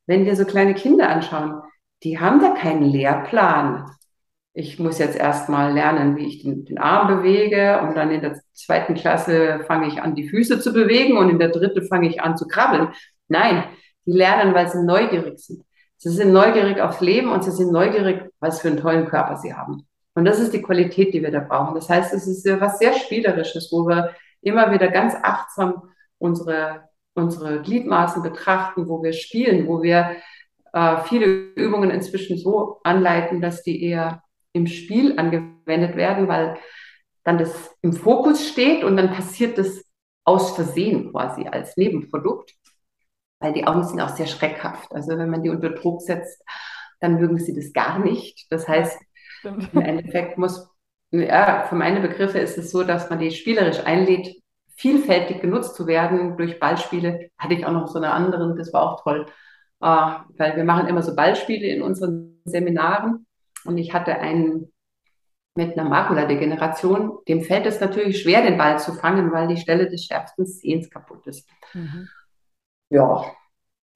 Wenn 0.07 0.25
wir 0.25 0.37
so 0.37 0.45
kleine 0.45 0.75
Kinder 0.75 1.09
anschauen, 1.09 1.63
die 2.03 2.19
haben 2.19 2.41
da 2.41 2.51
keinen 2.51 2.83
Lehrplan. 2.83 3.89
Ich 4.55 4.79
muss 4.79 4.99
jetzt 4.99 5.17
erstmal 5.17 5.73
lernen, 5.73 6.17
wie 6.17 6.27
ich 6.27 6.43
den, 6.43 6.65
den 6.65 6.79
Arm 6.79 7.09
bewege 7.09 7.81
und 7.81 7.95
dann 7.97 8.11
in 8.11 8.21
der 8.21 8.39
zweiten 8.53 8.95
Klasse 8.95 9.61
fange 9.67 9.89
ich 9.89 10.03
an, 10.03 10.15
die 10.15 10.29
Füße 10.29 10.61
zu 10.61 10.73
bewegen 10.73 11.17
und 11.17 11.31
in 11.31 11.39
der 11.39 11.49
dritten 11.49 11.87
fange 11.87 12.09
ich 12.09 12.21
an 12.21 12.37
zu 12.37 12.47
krabbeln. 12.47 12.89
Nein, 13.29 13.65
die 14.05 14.13
lernen, 14.13 14.53
weil 14.53 14.69
sie 14.69 14.85
neugierig 14.85 15.39
sind. 15.39 15.65
Sie 15.97 16.11
sind 16.11 16.33
neugierig 16.33 16.81
aufs 16.81 17.01
Leben 17.01 17.31
und 17.31 17.45
sie 17.45 17.53
sind 17.53 17.73
neugierig, 17.73 18.29
was 18.41 18.61
für 18.61 18.69
einen 18.69 18.79
tollen 18.79 19.07
Körper 19.07 19.37
sie 19.37 19.55
haben. 19.55 19.87
Und 20.15 20.25
das 20.25 20.41
ist 20.41 20.53
die 20.53 20.61
Qualität, 20.61 21.15
die 21.15 21.23
wir 21.23 21.31
da 21.31 21.41
brauchen. 21.41 21.75
Das 21.75 21.89
heißt, 21.89 22.13
es 22.13 22.27
ist 22.27 22.45
was 22.61 22.79
sehr 22.79 22.93
Spielerisches, 22.93 23.71
wo 23.73 23.89
wir 23.89 24.15
immer 24.43 24.73
wieder 24.73 24.89
ganz 24.89 25.15
achtsam 25.23 25.83
unsere, 26.19 26.89
unsere 27.15 27.63
Gliedmaßen 27.63 28.23
betrachten, 28.23 28.89
wo 28.89 29.03
wir 29.03 29.13
spielen, 29.13 29.67
wo 29.67 29.83
wir 29.83 30.17
äh, 30.73 30.97
viele 31.05 31.27
Übungen 31.27 31.91
inzwischen 31.91 32.39
so 32.39 32.81
anleiten, 32.85 33.41
dass 33.41 33.63
die 33.63 33.83
eher 33.83 34.23
im 34.53 34.67
Spiel 34.67 35.19
angewendet 35.19 35.97
werden, 35.97 36.29
weil 36.29 36.57
dann 37.25 37.39
das 37.39 37.77
im 37.83 37.93
Fokus 37.93 38.49
steht 38.49 38.85
und 38.85 38.97
dann 38.97 39.13
passiert 39.13 39.59
das 39.59 39.85
aus 40.25 40.55
Versehen 40.55 41.11
quasi 41.11 41.47
als 41.47 41.77
Nebenprodukt 41.77 42.55
weil 43.43 43.53
die 43.53 43.67
Augen 43.67 43.83
sind 43.83 44.01
auch 44.01 44.17
sehr 44.17 44.27
schreckhaft. 44.27 44.93
Also 44.95 45.19
wenn 45.19 45.29
man 45.29 45.43
die 45.43 45.51
unter 45.51 45.71
Druck 45.71 46.01
setzt, 46.01 46.43
dann 47.01 47.17
mögen 47.17 47.39
sie 47.39 47.55
das 47.55 47.73
gar 47.73 47.99
nicht. 47.99 48.47
Das 48.51 48.69
heißt, 48.69 48.99
Stimmt. 49.41 49.75
im 49.75 49.83
Endeffekt 49.83 50.39
muss, 50.39 50.69
ja, 51.11 51.67
für 51.69 51.75
meine 51.75 52.01
Begriffe 52.01 52.39
ist 52.39 52.57
es 52.57 52.71
so, 52.71 52.85
dass 52.85 53.11
man 53.11 53.19
die 53.19 53.33
spielerisch 53.33 53.81
einlädt, 53.81 54.42
vielfältig 54.83 55.41
genutzt 55.41 55.75
zu 55.75 55.87
werden 55.87 56.37
durch 56.37 56.61
Ballspiele. 56.61 57.31
Hatte 57.39 57.55
ich 57.55 57.65
auch 57.65 57.73
noch 57.73 57.89
so 57.89 57.99
eine 57.99 58.13
andere, 58.13 58.55
das 58.57 58.73
war 58.73 58.83
auch 58.83 59.03
toll, 59.03 59.27
äh, 59.81 59.87
weil 59.87 60.57
wir 60.57 60.65
machen 60.65 60.87
immer 60.89 61.03
so 61.03 61.17
Ballspiele 61.17 61.67
in 61.67 61.83
unseren 61.83 62.41
Seminaren 62.45 63.27
und 63.65 63.79
ich 63.79 63.95
hatte 63.95 64.19
einen 64.19 64.73
mit 65.55 65.79
einer 65.79 65.89
Makuladegeneration, 65.89 67.19
dem 67.29 67.43
fällt 67.43 67.67
es 67.67 67.81
natürlich 67.81 68.23
schwer, 68.23 68.43
den 68.43 68.59
Ball 68.59 68.79
zu 68.79 68.93
fangen, 68.95 69.33
weil 69.33 69.49
die 69.49 69.59
Stelle 69.59 69.89
des 69.89 70.05
schärfsten 70.05 70.47
Sehens 70.47 70.91
kaputt 70.91 71.27
ist. 71.27 71.49
Mhm 71.75 72.09
ja, 72.93 73.25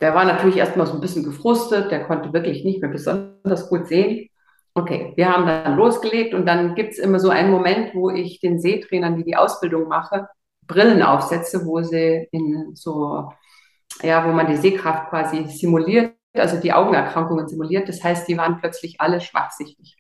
der 0.00 0.14
war 0.14 0.24
natürlich 0.24 0.56
erstmal 0.56 0.86
so 0.86 0.94
ein 0.94 1.00
bisschen 1.00 1.24
gefrustet, 1.24 1.90
der 1.90 2.04
konnte 2.04 2.32
wirklich 2.32 2.64
nicht 2.64 2.80
mehr 2.80 2.90
besonders 2.90 3.68
gut 3.68 3.86
sehen. 3.86 4.28
Okay, 4.74 5.12
wir 5.16 5.30
haben 5.30 5.46
dann 5.46 5.76
losgelegt 5.76 6.34
und 6.34 6.46
dann 6.46 6.74
gibt 6.74 6.92
es 6.92 6.98
immer 6.98 7.18
so 7.20 7.30
einen 7.30 7.50
Moment, 7.50 7.94
wo 7.94 8.10
ich 8.10 8.40
den 8.40 8.58
Seetrainern, 8.58 9.16
die 9.16 9.24
die 9.24 9.36
Ausbildung 9.36 9.88
mache, 9.88 10.28
Brillen 10.66 11.02
aufsetze, 11.02 11.64
wo 11.66 11.82
sie 11.82 12.28
in 12.30 12.74
so, 12.74 13.30
ja, 14.02 14.26
wo 14.26 14.32
man 14.32 14.46
die 14.46 14.56
Sehkraft 14.56 15.10
quasi 15.10 15.46
simuliert, 15.48 16.14
also 16.34 16.60
die 16.60 16.72
Augenerkrankungen 16.72 17.48
simuliert. 17.48 17.88
Das 17.88 18.02
heißt, 18.02 18.28
die 18.28 18.36
waren 18.36 18.58
plötzlich 18.58 19.00
alle 19.00 19.20
schwachsichtig. 19.20 19.96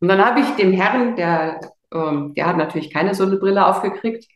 Und 0.00 0.08
dann 0.08 0.24
habe 0.24 0.40
ich 0.40 0.50
dem 0.56 0.72
Herrn, 0.72 1.16
der, 1.16 1.60
ähm, 1.92 2.34
der 2.34 2.46
hat 2.46 2.56
natürlich 2.56 2.92
keine 2.92 3.14
so 3.14 3.24
eine 3.24 3.36
Brille 3.36 3.66
aufgekriegt, 3.66 4.26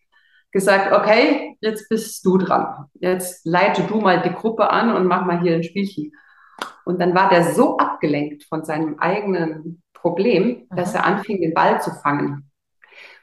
gesagt, 0.52 0.92
okay, 0.92 1.56
jetzt 1.60 1.88
bist 1.88 2.24
du 2.24 2.38
dran. 2.38 2.86
Jetzt 2.94 3.44
leite 3.44 3.82
du 3.82 4.00
mal 4.00 4.22
die 4.22 4.32
Gruppe 4.32 4.70
an 4.70 4.94
und 4.94 5.06
mach 5.06 5.24
mal 5.26 5.40
hier 5.40 5.54
ein 5.54 5.64
Spielchen. 5.64 6.12
Und 6.84 7.00
dann 7.00 7.14
war 7.14 7.28
der 7.28 7.54
so 7.54 7.76
abgelenkt 7.76 8.44
von 8.44 8.64
seinem 8.64 8.98
eigenen 8.98 9.82
Problem, 9.92 10.66
dass 10.70 10.94
er 10.94 11.06
anfing, 11.06 11.40
den 11.40 11.54
Ball 11.54 11.80
zu 11.80 11.90
fangen. 12.02 12.50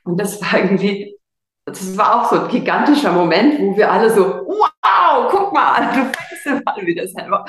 Und 0.03 0.19
das 0.19 0.41
war 0.41 0.59
irgendwie, 0.63 1.17
das 1.65 1.97
war 1.97 2.21
auch 2.21 2.29
so 2.29 2.41
ein 2.41 2.47
gigantischer 2.49 3.11
Moment, 3.11 3.59
wo 3.59 3.75
wir 3.75 3.91
alle 3.91 4.09
so, 4.09 4.23
wow, 4.47 5.27
guck 5.29 5.53
mal, 5.53 5.93
du 5.93 6.11
fängst 6.11 6.45
den 6.45 6.63
Ball 6.63 6.85
wieder 6.85 7.07
selber. 7.07 7.45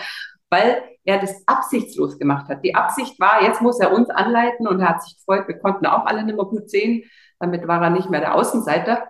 Weil 0.50 0.82
er 1.04 1.18
das 1.18 1.42
absichtslos 1.46 2.18
gemacht 2.18 2.48
hat. 2.48 2.62
Die 2.62 2.74
Absicht 2.74 3.18
war, 3.18 3.42
jetzt 3.42 3.62
muss 3.62 3.80
er 3.80 3.92
uns 3.92 4.10
anleiten 4.10 4.68
und 4.68 4.80
er 4.80 4.90
hat 4.90 5.02
sich 5.02 5.16
gefreut, 5.16 5.48
wir 5.48 5.58
konnten 5.58 5.86
auch 5.86 6.04
alle 6.06 6.24
nicht 6.24 6.36
mehr 6.36 6.44
gut 6.44 6.70
sehen. 6.70 7.04
Damit 7.40 7.66
war 7.66 7.82
er 7.82 7.90
nicht 7.90 8.10
mehr 8.10 8.20
der 8.20 8.34
Außenseiter. 8.34 9.08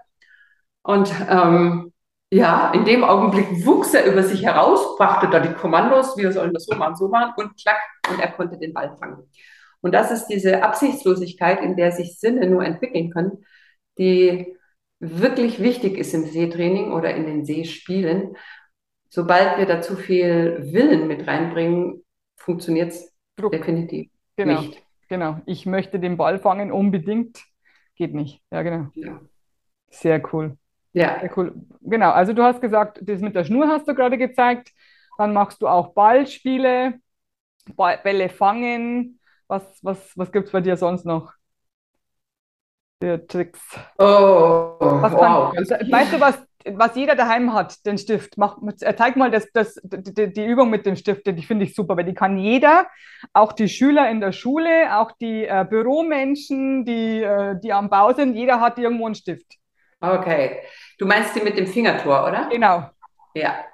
Und 0.82 1.12
ähm, 1.28 1.92
ja, 2.30 2.70
in 2.72 2.84
dem 2.84 3.04
Augenblick 3.04 3.66
wuchs 3.66 3.92
er 3.92 4.06
über 4.06 4.22
sich 4.22 4.42
heraus, 4.42 4.96
brachte 4.96 5.28
da 5.28 5.40
die 5.40 5.52
Kommandos, 5.52 6.16
wir 6.16 6.32
sollen 6.32 6.54
das 6.54 6.64
so 6.64 6.76
machen, 6.76 6.96
so 6.96 7.08
machen 7.08 7.34
und 7.36 7.60
klack, 7.60 7.80
und 8.10 8.20
er 8.20 8.32
konnte 8.32 8.56
den 8.56 8.72
Ball 8.72 8.96
fangen. 8.98 9.28
Und 9.82 9.92
das 9.92 10.10
ist 10.10 10.28
diese 10.28 10.62
Absichtslosigkeit, 10.62 11.60
in 11.60 11.76
der 11.76 11.92
sich 11.92 12.18
Sinne 12.18 12.48
nur 12.48 12.64
entwickeln 12.64 13.10
können, 13.10 13.44
die 13.98 14.56
wirklich 15.02 15.60
wichtig 15.60 15.98
ist 15.98 16.14
im 16.14 16.24
Seetraining 16.24 16.92
oder 16.92 17.14
in 17.14 17.26
den 17.26 17.44
Seespielen. 17.44 18.36
Sobald 19.08 19.58
wir 19.58 19.66
da 19.66 19.82
zu 19.82 19.96
viel 19.96 20.72
Willen 20.72 21.08
mit 21.08 21.26
reinbringen, 21.26 22.04
funktioniert 22.36 22.92
es 22.92 23.12
definitiv 23.36 24.08
genau, 24.36 24.60
nicht. 24.60 24.82
Genau, 25.08 25.40
ich 25.44 25.66
möchte 25.66 25.98
den 25.98 26.16
Ball 26.16 26.38
fangen, 26.38 26.70
unbedingt. 26.70 27.42
Geht 27.96 28.14
nicht. 28.14 28.40
Ja, 28.50 28.62
genau. 28.62 28.86
Ja. 28.94 29.20
Sehr 29.90 30.22
cool. 30.32 30.56
Ja. 30.92 31.18
Sehr 31.20 31.36
cool. 31.36 31.54
Genau, 31.80 32.10
also 32.10 32.32
du 32.32 32.42
hast 32.42 32.60
gesagt, 32.60 33.00
das 33.02 33.20
mit 33.20 33.34
der 33.34 33.44
Schnur 33.44 33.68
hast 33.68 33.88
du 33.88 33.94
gerade 33.94 34.16
gezeigt. 34.16 34.70
Dann 35.18 35.32
machst 35.32 35.60
du 35.60 35.68
auch 35.68 35.94
Ballspiele, 35.94 37.00
Bälle 37.76 38.28
fangen. 38.28 39.20
Was, 39.48 39.62
was, 39.82 40.16
was 40.16 40.32
gibt 40.32 40.46
es 40.46 40.52
bei 40.52 40.60
dir 40.60 40.76
sonst 40.76 41.04
noch? 41.04 41.34
Für 43.02 43.26
Tricks. 43.26 43.58
Oh, 43.98 44.76
was 44.78 45.12
wow. 45.12 45.52
weißt 45.56 46.12
du, 46.12 46.20
was, 46.20 46.38
was 46.64 46.94
jeder 46.94 47.16
daheim 47.16 47.52
hat, 47.52 47.84
den 47.84 47.98
Stift? 47.98 48.38
Mach, 48.38 48.58
zeig 48.76 49.16
mal 49.16 49.28
das, 49.28 49.50
das, 49.52 49.80
die, 49.82 50.32
die 50.32 50.46
Übung 50.46 50.70
mit 50.70 50.86
dem 50.86 50.94
Stift, 50.94 51.26
die 51.26 51.42
finde 51.42 51.64
ich 51.64 51.74
super, 51.74 51.96
weil 51.96 52.04
die 52.04 52.14
kann 52.14 52.38
jeder, 52.38 52.86
auch 53.32 53.54
die 53.54 53.68
Schüler 53.68 54.08
in 54.08 54.20
der 54.20 54.30
Schule, 54.30 54.96
auch 54.96 55.10
die 55.20 55.44
äh, 55.44 55.66
Büromenschen, 55.68 56.84
die, 56.84 57.24
äh, 57.24 57.58
die 57.60 57.72
am 57.72 57.90
Bau 57.90 58.12
sind, 58.12 58.36
jeder 58.36 58.60
hat 58.60 58.78
irgendwo 58.78 59.06
einen 59.06 59.16
Stift. 59.16 59.56
Okay. 60.00 60.60
Du 60.96 61.04
meinst 61.04 61.34
die 61.34 61.40
mit 61.40 61.58
dem 61.58 61.66
Fingertor, 61.66 62.28
oder? 62.28 62.50
Genau. 62.52 62.88
Ja. 63.34 63.64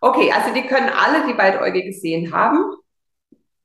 Okay, 0.00 0.32
also 0.32 0.52
die 0.52 0.66
können 0.66 0.88
alle, 0.88 1.24
die 1.28 1.34
beidäugig 1.34 1.84
gesehen 1.84 2.34
haben. 2.34 2.74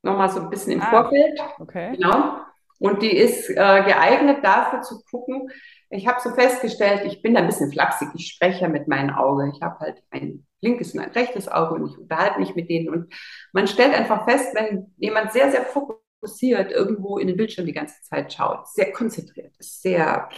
Nochmal 0.02 0.28
so 0.28 0.42
ein 0.42 0.48
bisschen 0.48 0.74
im 0.74 0.82
ah, 0.82 0.90
Vorfeld. 0.90 1.40
Okay. 1.58 1.96
Genau. 1.96 2.38
Und 2.78 3.02
die 3.02 3.16
ist 3.16 3.50
äh, 3.50 3.54
geeignet 3.54 4.44
dafür 4.44 4.82
zu 4.82 5.02
gucken. 5.10 5.50
Ich 5.90 6.06
habe 6.06 6.20
so 6.20 6.30
festgestellt, 6.30 7.02
ich 7.06 7.22
bin 7.22 7.34
da 7.34 7.40
ein 7.40 7.46
bisschen 7.46 7.72
flapsig. 7.72 8.08
Ich 8.14 8.28
spreche 8.28 8.68
mit 8.68 8.88
meinem 8.88 9.14
Auge. 9.14 9.50
Ich 9.54 9.62
habe 9.62 9.78
halt 9.80 10.02
ein 10.10 10.46
linkes 10.60 10.94
und 10.94 11.00
ein 11.00 11.10
rechtes 11.10 11.48
Auge 11.48 11.74
und 11.74 11.90
ich 11.90 11.98
unterhalte 11.98 12.38
mich 12.38 12.54
mit 12.54 12.68
denen. 12.68 12.88
Und 12.88 13.12
man 13.52 13.66
stellt 13.66 13.94
einfach 13.94 14.28
fest, 14.28 14.54
wenn 14.54 14.92
jemand 14.96 15.32
sehr, 15.32 15.50
sehr 15.50 15.64
fokussiert 15.64 16.70
irgendwo 16.70 17.18
in 17.18 17.26
den 17.26 17.36
Bildschirm 17.36 17.66
die 17.66 17.72
ganze 17.72 18.00
Zeit 18.02 18.32
schaut, 18.32 18.68
sehr 18.68 18.92
konzentriert 18.92 19.56
ist, 19.58 19.82
sehr 19.82 20.28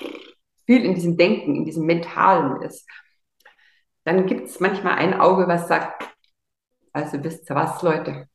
viel 0.67 0.85
in 0.85 0.95
diesem 0.95 1.17
Denken, 1.17 1.57
in 1.57 1.65
diesem 1.65 1.85
Mentalen 1.85 2.63
ist, 2.63 2.89
dann 4.05 4.27
gibt 4.27 4.49
es 4.49 4.61
manchmal 4.61 4.95
ein 4.95 5.19
Auge, 5.19 5.47
was 5.47 5.69
sagt, 5.69 6.09
also 6.93 7.23
wisst 7.23 7.51
ihr 7.51 7.57
was, 7.57 7.83
Leute, 7.83 8.29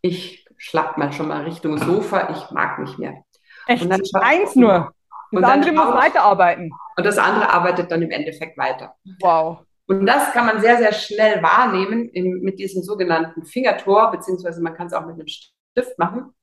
ich 0.00 0.46
schlag 0.56 0.96
mal 0.96 1.12
schon 1.12 1.28
mal 1.28 1.44
Richtung 1.44 1.78
Sofa, 1.78 2.30
ich 2.30 2.50
mag 2.50 2.78
nicht 2.78 2.98
mehr. 2.98 3.22
Echt? 3.66 3.82
Und 3.82 3.90
dann 3.90 4.02
Eins 4.22 4.54
nur. 4.56 4.92
Das 5.32 5.44
andere 5.44 5.72
muss 5.72 5.94
weiterarbeiten. 5.94 6.70
Und 6.96 7.04
das 7.04 7.18
andere 7.18 7.50
arbeitet 7.50 7.90
dann 7.90 8.02
im 8.02 8.10
Endeffekt 8.10 8.56
weiter. 8.56 8.94
Wow. 9.20 9.58
Und 9.86 10.06
das 10.06 10.32
kann 10.32 10.46
man 10.46 10.60
sehr, 10.60 10.78
sehr 10.78 10.92
schnell 10.92 11.42
wahrnehmen 11.42 12.08
in, 12.08 12.40
mit 12.40 12.58
diesem 12.58 12.82
sogenannten 12.82 13.44
Fingertor, 13.44 14.10
beziehungsweise 14.10 14.62
man 14.62 14.74
kann 14.74 14.88
es 14.88 14.92
auch 14.92 15.06
mit 15.06 15.14
einem 15.14 15.28
Stift 15.28 15.98
machen, 15.98 16.34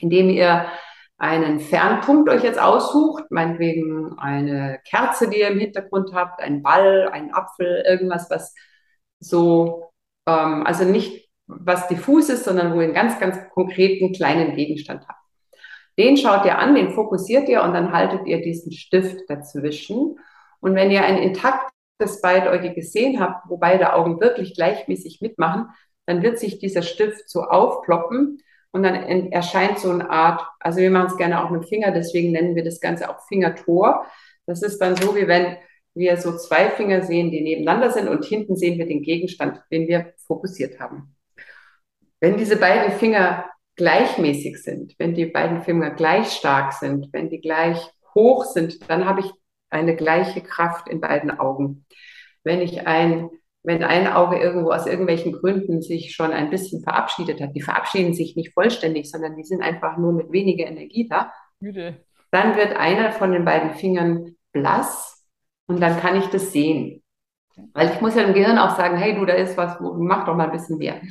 indem 0.00 0.28
ihr 0.30 0.66
einen 1.18 1.60
Fernpunkt 1.60 2.30
euch 2.30 2.42
jetzt 2.42 2.58
aussucht, 2.58 3.24
meinetwegen 3.30 4.18
eine 4.18 4.80
Kerze, 4.88 5.28
die 5.28 5.40
ihr 5.40 5.48
im 5.48 5.60
Hintergrund 5.60 6.14
habt, 6.14 6.40
einen 6.40 6.62
Ball, 6.62 7.08
einen 7.12 7.32
Apfel, 7.32 7.84
irgendwas, 7.86 8.30
was 8.30 8.54
so, 9.20 9.92
ähm, 10.26 10.66
also 10.66 10.84
nicht 10.84 11.28
was 11.46 11.88
diffus 11.88 12.30
ist, 12.30 12.44
sondern 12.44 12.72
wo 12.72 12.76
ihr 12.76 12.84
einen 12.84 12.94
ganz, 12.94 13.20
ganz 13.20 13.36
konkreten 13.52 14.12
kleinen 14.12 14.56
Gegenstand 14.56 15.06
habt. 15.06 15.19
Den 16.00 16.16
schaut 16.16 16.46
ihr 16.46 16.58
an, 16.58 16.74
den 16.74 16.92
fokussiert 16.92 17.46
ihr 17.50 17.62
und 17.62 17.74
dann 17.74 17.92
haltet 17.92 18.26
ihr 18.26 18.40
diesen 18.40 18.72
Stift 18.72 19.28
dazwischen. 19.28 20.18
Und 20.60 20.74
wenn 20.74 20.90
ihr 20.90 21.04
ein 21.04 21.18
intaktes 21.18 22.22
Beidäugige 22.22 22.74
gesehen 22.74 23.20
habt, 23.20 23.50
wo 23.50 23.58
beide 23.58 23.92
Augen 23.92 24.18
wirklich 24.18 24.54
gleichmäßig 24.54 25.20
mitmachen, 25.20 25.66
dann 26.06 26.22
wird 26.22 26.38
sich 26.38 26.58
dieser 26.58 26.80
Stift 26.80 27.28
so 27.28 27.42
aufploppen 27.42 28.42
und 28.70 28.82
dann 28.82 29.30
erscheint 29.30 29.78
so 29.78 29.90
eine 29.90 30.08
Art, 30.08 30.40
also 30.58 30.80
wir 30.80 30.90
machen 30.90 31.08
es 31.08 31.18
gerne 31.18 31.44
auch 31.44 31.50
mit 31.50 31.68
Finger, 31.68 31.90
deswegen 31.90 32.32
nennen 32.32 32.56
wir 32.56 32.64
das 32.64 32.80
Ganze 32.80 33.10
auch 33.10 33.20
Fingertor. 33.28 34.06
Das 34.46 34.62
ist 34.62 34.78
dann 34.78 34.96
so, 34.96 35.14
wie 35.14 35.28
wenn 35.28 35.58
wir 35.92 36.16
so 36.16 36.34
zwei 36.34 36.70
Finger 36.70 37.02
sehen, 37.02 37.30
die 37.30 37.42
nebeneinander 37.42 37.90
sind 37.90 38.08
und 38.08 38.24
hinten 38.24 38.56
sehen 38.56 38.78
wir 38.78 38.86
den 38.86 39.02
Gegenstand, 39.02 39.60
den 39.70 39.86
wir 39.86 40.14
fokussiert 40.26 40.80
haben. 40.80 41.14
Wenn 42.20 42.38
diese 42.38 42.56
beiden 42.56 42.92
Finger 42.92 43.50
gleichmäßig 43.80 44.62
sind, 44.62 44.94
wenn 44.98 45.14
die 45.14 45.24
beiden 45.24 45.62
Finger 45.62 45.90
gleich 45.90 46.32
stark 46.32 46.74
sind, 46.74 47.08
wenn 47.12 47.30
die 47.30 47.40
gleich 47.40 47.78
hoch 48.14 48.44
sind, 48.44 48.90
dann 48.90 49.06
habe 49.06 49.20
ich 49.20 49.30
eine 49.70 49.96
gleiche 49.96 50.42
Kraft 50.42 50.86
in 50.86 51.00
beiden 51.00 51.30
Augen. 51.38 51.86
Wenn 52.44 52.60
ich 52.60 52.86
ein 52.86 53.30
wenn 53.62 53.82
ein 53.82 54.06
Auge 54.06 54.38
irgendwo 54.38 54.70
aus 54.70 54.86
irgendwelchen 54.86 55.32
Gründen 55.32 55.82
sich 55.82 56.14
schon 56.14 56.32
ein 56.32 56.50
bisschen 56.50 56.82
verabschiedet 56.82 57.40
hat, 57.40 57.54
die 57.54 57.60
verabschieden 57.60 58.14
sich 58.14 58.36
nicht 58.36 58.54
vollständig, 58.54 59.10
sondern 59.10 59.36
die 59.36 59.44
sind 59.44 59.62
einfach 59.62 59.96
nur 59.98 60.12
mit 60.12 60.32
weniger 60.32 60.66
Energie 60.66 61.08
da, 61.08 61.32
Müde. 61.58 61.96
dann 62.30 62.56
wird 62.56 62.76
einer 62.76 63.12
von 63.12 63.32
den 63.32 63.44
beiden 63.44 63.72
Fingern 63.72 64.36
blass 64.52 65.26
und 65.66 65.80
dann 65.80 65.98
kann 66.00 66.16
ich 66.16 66.26
das 66.26 66.52
sehen. 66.52 67.02
Weil 67.74 67.90
ich 67.90 68.00
muss 68.00 68.14
ja 68.14 68.22
im 68.22 68.32
Gehirn 68.32 68.56
auch 68.56 68.76
sagen, 68.76 68.96
hey 68.96 69.14
du, 69.14 69.26
da 69.26 69.34
ist 69.34 69.58
was, 69.58 69.78
mach 69.80 70.24
doch 70.24 70.34
mal 70.34 70.44
ein 70.44 70.52
bisschen 70.52 70.78
mehr. 70.78 71.02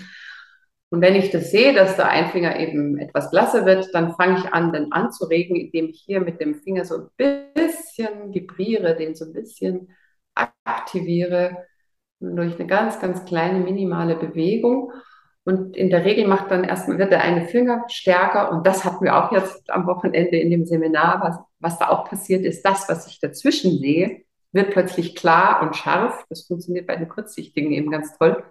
Und 0.91 1.01
wenn 1.01 1.15
ich 1.15 1.29
das 1.29 1.51
sehe, 1.51 1.73
dass 1.73 1.97
der 1.97 2.09
ein 2.09 2.29
Finger 2.29 2.59
eben 2.59 2.97
etwas 2.97 3.29
blasser 3.29 3.65
wird, 3.65 3.93
dann 3.93 4.15
fange 4.15 4.39
ich 4.39 4.53
an, 4.53 4.73
den 4.73 4.91
anzuregen, 4.91 5.55
indem 5.55 5.89
ich 5.89 6.01
hier 6.05 6.19
mit 6.19 6.41
dem 6.41 6.55
Finger 6.55 6.83
so 6.83 6.95
ein 6.95 7.09
bisschen 7.15 8.33
vibriere, 8.33 8.95
den 8.95 9.13
so 9.13 9.25
ein 9.25 9.33
bisschen 9.33 9.89
aktiviere 10.63 11.57
durch 12.19 12.55
eine 12.59 12.67
ganz, 12.67 12.99
ganz 12.99 13.23
kleine, 13.25 13.59
minimale 13.59 14.15
Bewegung. 14.15 14.91
Und 15.45 15.77
in 15.77 15.89
der 15.89 16.05
Regel 16.05 16.27
macht 16.27 16.51
dann 16.51 16.63
erstmal, 16.63 16.97
wird 16.97 17.11
der 17.11 17.21
eine 17.21 17.45
Finger 17.45 17.85
stärker. 17.87 18.51
Und 18.51 18.65
das 18.67 18.83
hatten 18.83 19.03
wir 19.03 19.15
auch 19.15 19.31
jetzt 19.31 19.69
am 19.69 19.87
Wochenende 19.87 20.37
in 20.37 20.49
dem 20.49 20.65
Seminar. 20.65 21.21
Was, 21.21 21.39
was 21.59 21.79
da 21.79 21.89
auch 21.89 22.09
passiert 22.09 22.43
ist, 22.45 22.63
das, 22.63 22.89
was 22.89 23.07
ich 23.07 23.19
dazwischen 23.19 23.79
sehe, 23.79 24.23
wird 24.51 24.71
plötzlich 24.71 25.15
klar 25.15 25.61
und 25.61 25.75
scharf. 25.75 26.25
Das 26.29 26.45
funktioniert 26.47 26.87
bei 26.87 26.95
den 26.95 27.09
Kurzsichtigen 27.09 27.71
eben 27.71 27.91
ganz 27.91 28.17
toll. 28.17 28.43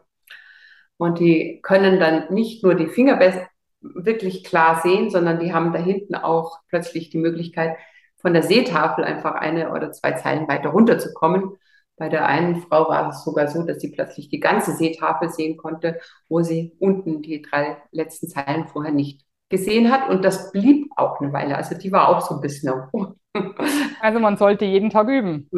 Und 0.99 1.21
die 1.21 1.61
können 1.63 1.99
dann 1.99 2.33
nicht 2.33 2.63
nur 2.63 2.75
die 2.75 2.89
Finger 2.89 3.19
wirklich 3.81 4.45
klar 4.45 4.81
sehen, 4.83 5.11
sondern 5.11 5.41
die 5.41 5.55
haben 5.55 5.73
da 5.73 5.79
hinten 5.79 6.15
auch 6.15 6.59
plötzlich 6.69 7.11
die 7.11 7.19
Möglichkeit, 7.19 7.77
von 8.17 8.35
der 8.35 8.43
Seetafel 8.43 9.05
einfach 9.05 9.37
eine 9.37 9.73
oder 9.73 9.93
zwei 9.93 10.13
Zeilen 10.13 10.49
weiter 10.49 10.71
runterzukommen 10.71 11.57
bei 11.99 12.09
der 12.09 12.27
einen 12.27 12.63
Frau 12.63 12.89
war 12.89 13.11
es 13.11 13.25
sogar 13.25 13.49
so, 13.49 13.65
dass 13.65 13.81
sie 13.81 13.91
plötzlich 13.91 14.29
die 14.29 14.41
ganze 14.41 14.73
Seetafel 14.73 15.29
sehen 15.29 15.57
konnte, 15.57 15.99
wo 16.29 16.43
sie 16.43 16.77
unten 16.79 17.23
die 17.23 17.43
drei 17.43 17.77
letzten 17.91 18.29
Zeilen 18.29 18.69
vorher 18.69 18.93
nicht 18.93 19.23
gesehen 19.49 19.91
hat. 19.91 20.09
Und 20.09 20.25
das 20.25 20.53
blieb 20.53 20.91
auch 20.97 21.21
eine 21.21 21.33
Weile. 21.33 21.57
Also 21.57 21.77
die 21.77 21.91
war 21.91 22.09
auch 22.09 22.21
so 22.21 22.37
ein 22.37 22.41
bisschen. 22.41 22.73
Also 24.01 24.19
man 24.19 24.37
sollte 24.37 24.65
jeden 24.65 24.91
Tag 24.91 25.09
üben. 25.09 25.49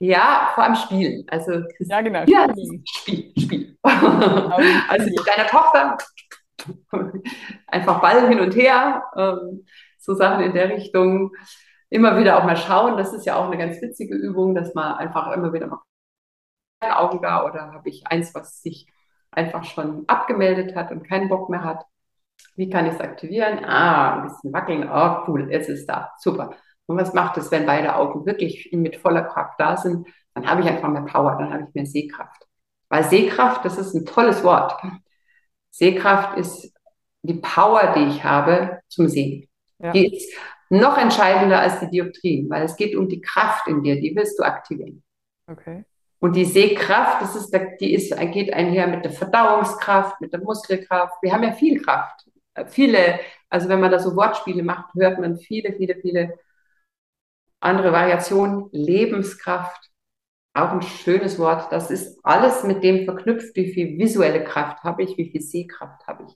Ja, 0.00 0.50
vor 0.54 0.64
allem 0.64 0.74
spielen. 0.74 1.26
Also 1.28 1.62
ja, 1.78 2.00
genau. 2.00 2.24
Ja, 2.26 2.48
Spiel, 2.84 3.32
Spiel. 3.38 3.78
also 3.82 5.04
mit 5.04 5.26
deiner 5.26 5.46
Tochter 5.46 5.98
einfach 7.66 8.00
Ball 8.00 8.28
hin 8.28 8.40
und 8.40 8.54
her, 8.56 9.04
ähm, 9.16 9.66
so 9.98 10.14
Sachen 10.14 10.42
in 10.42 10.54
der 10.54 10.70
Richtung. 10.70 11.32
Immer 11.90 12.18
wieder 12.18 12.38
auch 12.38 12.44
mal 12.44 12.56
schauen, 12.56 12.96
das 12.96 13.12
ist 13.12 13.26
ja 13.26 13.36
auch 13.36 13.46
eine 13.46 13.58
ganz 13.58 13.80
witzige 13.82 14.14
Übung, 14.14 14.54
dass 14.54 14.74
man 14.74 14.94
einfach 14.94 15.32
immer 15.32 15.52
wieder 15.52 15.66
mal 15.66 15.80
Augen 16.82 17.20
da 17.20 17.44
oder 17.44 17.72
habe 17.72 17.88
ich 17.90 18.06
eins, 18.06 18.34
was 18.34 18.62
sich 18.62 18.86
einfach 19.30 19.64
schon 19.64 20.04
abgemeldet 20.06 20.74
hat 20.74 20.90
und 20.92 21.06
keinen 21.06 21.28
Bock 21.28 21.50
mehr 21.50 21.62
hat. 21.62 21.84
Wie 22.56 22.70
kann 22.70 22.86
ich 22.86 22.94
es 22.94 23.00
aktivieren? 23.00 23.64
Ah, 23.64 24.16
ein 24.16 24.22
bisschen 24.22 24.52
wackeln. 24.52 24.88
Oh, 24.90 25.24
cool, 25.28 25.50
jetzt 25.50 25.68
ist 25.68 25.86
da. 25.86 26.12
Super. 26.18 26.56
Und 26.86 26.96
was 26.96 27.14
macht 27.14 27.36
es, 27.36 27.50
wenn 27.50 27.66
beide 27.66 27.94
Augen 27.94 28.26
wirklich 28.26 28.70
mit 28.72 28.96
voller 28.96 29.22
Kraft 29.22 29.58
da 29.58 29.76
sind? 29.76 30.08
Dann 30.34 30.48
habe 30.48 30.62
ich 30.62 30.68
einfach 30.68 30.88
mehr 30.88 31.02
Power, 31.02 31.36
dann 31.38 31.52
habe 31.52 31.64
ich 31.68 31.74
mehr 31.74 31.86
Sehkraft. 31.86 32.46
Weil 32.88 33.04
Sehkraft, 33.04 33.64
das 33.64 33.78
ist 33.78 33.94
ein 33.94 34.06
tolles 34.06 34.42
Wort. 34.42 34.80
Sehkraft 35.70 36.36
ist 36.36 36.72
die 37.22 37.34
Power, 37.34 37.92
die 37.96 38.08
ich 38.08 38.24
habe 38.24 38.80
zum 38.88 39.08
Sehen. 39.08 39.48
Ja. 39.78 39.92
Die 39.92 40.16
ist 40.16 40.32
noch 40.68 40.98
entscheidender 40.98 41.60
als 41.60 41.80
die 41.80 41.90
Dioptrien, 41.90 42.48
weil 42.50 42.64
es 42.64 42.76
geht 42.76 42.96
um 42.96 43.08
die 43.08 43.20
Kraft 43.20 43.66
in 43.66 43.82
dir, 43.82 44.00
die 44.00 44.14
willst 44.14 44.38
du 44.38 44.42
aktivieren. 44.42 45.02
Okay. 45.46 45.84
Und 46.20 46.36
die 46.36 46.44
Sehkraft, 46.44 47.22
das 47.22 47.34
ist, 47.34 47.56
die 47.80 47.94
ist, 47.94 48.16
geht 48.32 48.52
einher 48.52 48.86
mit 48.86 49.04
der 49.04 49.12
Verdauungskraft, 49.12 50.20
mit 50.20 50.32
der 50.32 50.40
Muskelkraft. 50.40 51.14
Wir 51.22 51.32
haben 51.32 51.42
ja 51.42 51.52
viel 51.52 51.80
Kraft. 51.80 52.26
Viele, 52.66 53.18
also 53.48 53.68
wenn 53.68 53.80
man 53.80 53.90
da 53.90 53.98
so 53.98 54.14
Wortspiele 54.14 54.62
macht, 54.62 54.94
hört 54.94 55.18
man 55.18 55.38
viele, 55.38 55.72
viele, 55.72 55.96
viele 55.96 56.38
andere 57.60 57.92
Variationen. 57.92 58.68
Lebenskraft, 58.72 59.90
auch 60.54 60.72
ein 60.72 60.82
schönes 60.82 61.38
Wort. 61.38 61.70
Das 61.70 61.90
ist 61.90 62.18
alles 62.24 62.64
mit 62.64 62.82
dem 62.82 63.04
verknüpft, 63.04 63.54
wie 63.54 63.72
viel 63.72 63.98
visuelle 63.98 64.42
Kraft 64.42 64.82
habe 64.82 65.02
ich, 65.02 65.16
wie 65.16 65.30
viel 65.30 65.40
Sehkraft 65.40 66.06
habe 66.06 66.24
ich. 66.26 66.34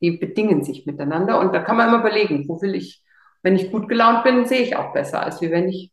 Die 0.00 0.12
bedingen 0.12 0.64
sich 0.64 0.86
miteinander 0.86 1.38
und 1.40 1.52
da 1.52 1.60
kann 1.60 1.76
man 1.76 1.88
immer 1.88 2.00
überlegen, 2.00 2.48
wo 2.48 2.62
will 2.62 2.74
ich, 2.74 3.04
wenn 3.42 3.56
ich 3.56 3.70
gut 3.70 3.88
gelaunt 3.88 4.24
bin, 4.24 4.46
sehe 4.46 4.62
ich 4.62 4.76
auch 4.76 4.92
besser, 4.94 5.22
als 5.22 5.40
wie 5.42 5.50
wenn 5.50 5.68
ich 5.68 5.92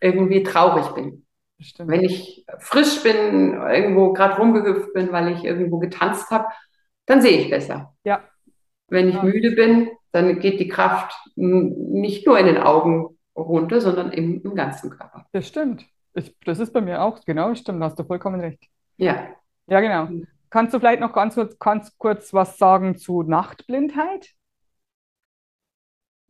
irgendwie 0.00 0.44
traurig 0.44 0.86
bin. 0.94 1.24
Stimmt. 1.60 1.90
Wenn 1.90 2.04
ich 2.04 2.44
frisch 2.60 3.02
bin, 3.02 3.54
irgendwo 3.54 4.12
gerade 4.12 4.36
rumgehüpft 4.36 4.94
bin, 4.94 5.10
weil 5.10 5.32
ich 5.32 5.42
irgendwo 5.42 5.78
getanzt 5.78 6.30
habe, 6.30 6.46
dann 7.06 7.20
sehe 7.20 7.40
ich 7.40 7.50
besser. 7.50 7.94
Ja. 8.04 8.22
Wenn 8.86 9.08
ich 9.08 9.16
ja. 9.16 9.22
müde 9.24 9.52
bin, 9.52 9.90
dann 10.12 10.38
geht 10.38 10.60
die 10.60 10.68
Kraft 10.68 11.12
nicht 11.34 12.26
nur 12.26 12.38
in 12.38 12.46
den 12.46 12.58
Augen 12.58 13.17
runter, 13.42 13.80
sondern 13.80 14.12
im, 14.12 14.42
im 14.42 14.54
ganzen 14.54 14.90
Körper. 14.90 15.26
Das 15.32 15.46
stimmt. 15.46 15.86
Ich, 16.14 16.36
das 16.44 16.58
ist 16.58 16.72
bei 16.72 16.80
mir 16.80 17.02
auch 17.02 17.20
genau, 17.24 17.54
stimmt, 17.54 17.82
hast 17.82 17.98
du 17.98 18.04
vollkommen 18.04 18.40
recht. 18.40 18.64
Ja. 18.96 19.28
Ja, 19.66 19.80
genau. 19.80 20.06
Mhm. 20.06 20.26
Kannst 20.50 20.72
du 20.72 20.78
vielleicht 20.78 21.00
noch 21.00 21.12
ganz 21.12 21.34
kurz, 21.34 21.58
ganz 21.58 21.96
kurz 21.98 22.32
was 22.32 22.56
sagen 22.56 22.96
zu 22.96 23.22
Nachtblindheit? 23.22 24.30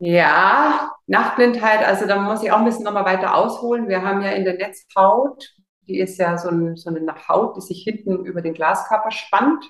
Ja, 0.00 0.92
Nachtblindheit, 1.06 1.84
also 1.84 2.06
da 2.06 2.20
muss 2.20 2.42
ich 2.42 2.52
auch 2.52 2.58
ein 2.58 2.64
bisschen 2.64 2.84
nochmal 2.84 3.04
weiter 3.04 3.34
ausholen. 3.34 3.88
Wir 3.88 4.02
haben 4.02 4.22
ja 4.22 4.30
in 4.30 4.44
der 4.44 4.54
Netzhaut, 4.54 5.56
die 5.88 5.98
ist 5.98 6.18
ja 6.18 6.38
so, 6.38 6.50
ein, 6.50 6.76
so 6.76 6.90
eine 6.90 7.28
Haut, 7.28 7.56
die 7.56 7.60
sich 7.60 7.82
hinten 7.82 8.24
über 8.24 8.40
den 8.40 8.54
Glaskörper 8.54 9.10
spannt, 9.10 9.68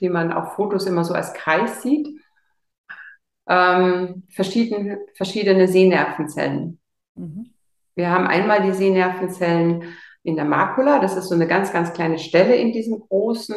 die 0.00 0.08
man 0.08 0.32
auf 0.32 0.54
Fotos 0.54 0.86
immer 0.86 1.04
so 1.04 1.14
als 1.14 1.32
Kreis 1.34 1.82
sieht. 1.82 2.08
Ähm, 3.48 4.24
verschiedene, 4.30 5.00
verschiedene 5.14 5.68
Sehnervenzellen. 5.68 6.80
Mhm. 7.14 7.50
Wir 7.94 8.10
haben 8.10 8.26
einmal 8.26 8.62
die 8.62 8.72
Sehnervenzellen 8.72 9.84
in 10.22 10.36
der 10.36 10.44
Makula. 10.44 10.98
Das 10.98 11.16
ist 11.16 11.28
so 11.28 11.34
eine 11.34 11.46
ganz, 11.46 11.72
ganz 11.72 11.92
kleine 11.92 12.18
Stelle 12.18 12.56
in 12.56 12.72
diesem 12.72 13.00
großen 13.00 13.56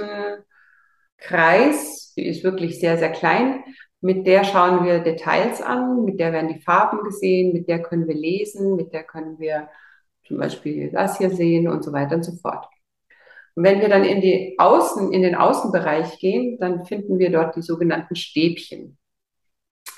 Kreis. 1.17 2.13
Die 2.15 2.27
ist 2.27 2.43
wirklich 2.43 2.79
sehr, 2.79 2.97
sehr 2.97 3.11
klein. 3.11 3.63
Mit 4.01 4.25
der 4.27 4.43
schauen 4.45 4.85
wir 4.85 4.99
Details 4.99 5.61
an, 5.61 6.05
mit 6.05 6.19
der 6.19 6.31
werden 6.31 6.53
die 6.53 6.61
Farben 6.61 7.03
gesehen, 7.03 7.51
mit 7.51 7.67
der 7.67 7.81
können 7.81 8.07
wir 8.07 8.15
lesen, 8.15 8.75
mit 8.77 8.93
der 8.93 9.03
können 9.03 9.39
wir 9.39 9.67
zum 10.25 10.37
Beispiel 10.37 10.91
das 10.91 11.17
hier 11.17 11.31
sehen 11.31 11.67
und 11.67 11.83
so 11.83 11.91
weiter 11.91 12.15
und 12.15 12.23
so 12.23 12.31
fort. 12.37 12.65
Und 13.55 13.63
wenn 13.63 13.81
wir 13.81 13.89
dann 13.89 14.05
in 14.05 14.21
die 14.21 14.55
Außen, 14.57 15.11
in 15.11 15.23
den 15.23 15.35
Außenbereich 15.35 16.19
gehen, 16.19 16.57
dann 16.59 16.85
finden 16.85 17.19
wir 17.19 17.31
dort 17.31 17.57
die 17.57 17.61
sogenannten 17.61 18.15
Stäbchen. 18.15 18.98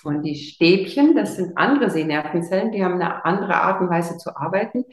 Und 0.03 0.23
die 0.23 0.35
Stäbchen, 0.35 1.15
das 1.15 1.35
sind 1.35 1.57
andere 1.57 1.89
Sehnervenzellen, 1.89 2.71
die 2.71 2.83
haben 2.83 2.95
eine 2.95 3.23
andere 3.25 3.55
Art 3.55 3.81
und 3.81 3.89
Weise 3.89 4.17
zu 4.17 4.35
arbeiten. 4.35 4.85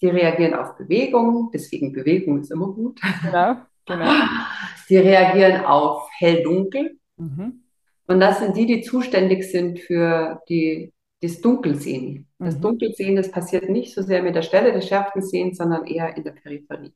Die 0.00 0.08
reagieren 0.08 0.54
auf 0.54 0.76
Bewegung, 0.76 1.50
deswegen 1.52 1.92
Bewegung 1.92 2.40
ist 2.40 2.50
immer 2.50 2.68
gut. 2.68 3.00
Genau, 3.22 3.56
genau. 3.86 4.10
Die 4.88 4.98
reagieren 4.98 5.64
auf 5.64 6.08
hell-dunkel. 6.18 6.98
Mhm. 7.16 7.64
Und 8.06 8.20
das 8.20 8.40
sind 8.40 8.54
die, 8.54 8.66
die 8.66 8.82
zuständig 8.82 9.50
sind 9.50 9.80
für 9.80 10.42
die, 10.48 10.92
das 11.22 11.40
Dunkelsehen. 11.40 12.28
Das 12.38 12.56
mhm. 12.56 12.60
Dunkelsehen, 12.60 13.16
das 13.16 13.30
passiert 13.30 13.70
nicht 13.70 13.94
so 13.94 14.02
sehr 14.02 14.22
mit 14.22 14.34
der 14.34 14.42
Stelle 14.42 14.74
des 14.74 14.86
schärfsten 14.86 15.22
Sehens, 15.22 15.56
sondern 15.56 15.86
eher 15.86 16.14
in 16.14 16.22
der 16.22 16.32
Peripherie. 16.32 16.92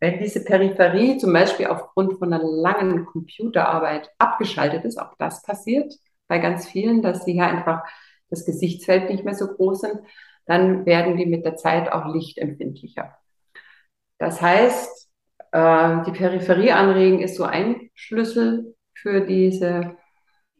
Wenn 0.00 0.18
diese 0.18 0.44
Peripherie 0.44 1.16
zum 1.18 1.32
Beispiel 1.32 1.66
aufgrund 1.66 2.18
von 2.18 2.32
einer 2.32 2.42
langen 2.42 3.06
Computerarbeit 3.06 4.10
abgeschaltet 4.18 4.84
ist, 4.84 4.98
auch 4.98 5.14
das 5.18 5.42
passiert, 5.42 5.94
bei 6.28 6.38
ganz 6.38 6.68
vielen, 6.68 7.02
dass 7.02 7.24
sie 7.24 7.36
ja 7.36 7.46
einfach 7.48 7.82
das 8.30 8.44
Gesichtsfeld 8.44 9.10
nicht 9.10 9.24
mehr 9.24 9.34
so 9.34 9.46
groß 9.46 9.80
sind, 9.82 10.00
dann 10.46 10.86
werden 10.86 11.16
die 11.16 11.26
mit 11.26 11.44
der 11.44 11.56
Zeit 11.56 11.90
auch 11.92 12.12
lichtempfindlicher. 12.12 13.16
Das 14.18 14.40
heißt, 14.40 15.08
äh, 15.52 16.02
die 16.04 16.12
Peripherie 16.12 16.72
anregen 16.72 17.20
ist 17.20 17.36
so 17.36 17.44
ein 17.44 17.90
Schlüssel 17.94 18.74
für 18.94 19.20
diese 19.20 19.96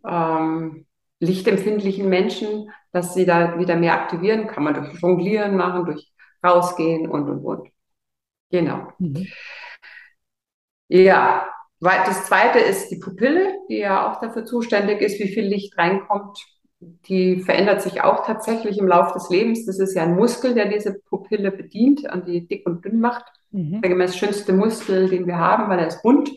ähm, 0.06 0.86
lichtempfindlichen 1.20 2.08
Menschen, 2.08 2.70
dass 2.92 3.14
sie 3.14 3.26
da 3.26 3.58
wieder 3.58 3.76
mehr 3.76 3.94
aktivieren. 3.94 4.46
Kann 4.46 4.64
man 4.64 4.74
durch 4.74 5.00
Jonglieren 5.00 5.56
machen, 5.56 5.86
durch 5.86 6.12
rausgehen 6.44 7.08
und 7.08 7.28
und 7.28 7.44
und. 7.44 7.68
Genau. 8.50 8.92
Mhm. 8.98 9.26
Ja, 10.88 11.46
das 11.80 12.26
zweite 12.26 12.58
ist 12.58 12.88
die 12.90 12.96
Pupille, 12.96 13.54
die 13.68 13.78
ja 13.78 14.10
auch 14.10 14.20
dafür 14.20 14.44
zuständig 14.44 15.00
ist, 15.00 15.20
wie 15.20 15.28
viel 15.28 15.44
Licht 15.44 15.76
reinkommt. 15.76 16.38
Die 17.08 17.40
verändert 17.40 17.82
sich 17.82 18.02
auch 18.02 18.26
tatsächlich 18.26 18.78
im 18.78 18.86
Laufe 18.86 19.14
des 19.14 19.30
Lebens. 19.30 19.64
Das 19.66 19.78
ist 19.78 19.94
ja 19.94 20.02
ein 20.02 20.14
Muskel, 20.14 20.54
der 20.54 20.68
diese 20.68 20.94
Pupille 21.08 21.50
bedient, 21.50 22.08
an 22.08 22.24
die 22.24 22.46
dick 22.46 22.66
und 22.66 22.84
dünn 22.84 23.00
macht. 23.00 23.24
Mhm. 23.50 23.80
Der 23.80 24.08
schönste 24.08 24.52
Muskel, 24.52 25.08
den 25.08 25.26
wir 25.26 25.38
haben, 25.38 25.68
weil 25.70 25.78
er 25.78 25.86
ist 25.86 26.02
bunt. 26.02 26.30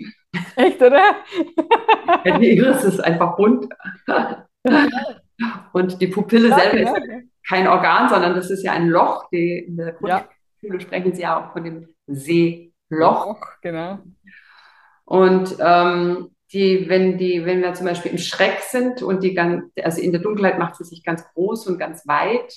Echt, 0.56 0.82
oder? 0.82 1.02
ja, 2.26 2.38
die 2.38 2.58
Iris 2.58 2.84
ist 2.84 3.00
einfach 3.00 3.36
bunt. 3.36 3.68
und 5.74 6.02
die 6.02 6.08
Pupille 6.08 6.50
ja, 6.50 6.60
selber 6.60 6.78
ja. 6.80 6.92
ist 6.92 7.08
ja 7.08 7.20
kein 7.48 7.68
Organ, 7.68 8.10
sondern 8.10 8.36
das 8.36 8.50
ist 8.50 8.64
ja 8.64 8.74
ein 8.74 8.88
Loch. 8.88 9.28
Die, 9.32 9.66
in 9.68 9.78
der 9.78 9.94
Grundschule 9.94 10.80
sprechen 10.80 11.14
sie 11.14 11.24
ja 11.24 11.40
auch 11.40 11.54
von 11.54 11.64
dem 11.64 11.88
Seeloch. 12.08 13.38
Genau. 13.62 14.00
Und 15.10 15.56
ähm, 15.60 16.36
die, 16.54 16.88
wenn 16.88 17.18
die, 17.18 17.44
wenn 17.44 17.64
wir 17.64 17.74
zum 17.74 17.88
Beispiel 17.88 18.12
im 18.12 18.20
Schreck 18.20 18.60
sind 18.60 19.02
und 19.02 19.24
die 19.24 19.34
ganz, 19.34 19.64
also 19.82 20.00
in 20.00 20.12
der 20.12 20.22
Dunkelheit 20.22 20.60
macht 20.60 20.76
sie 20.76 20.84
sich 20.84 21.04
ganz 21.04 21.24
groß 21.34 21.66
und 21.66 21.80
ganz 21.80 22.08
weit 22.08 22.54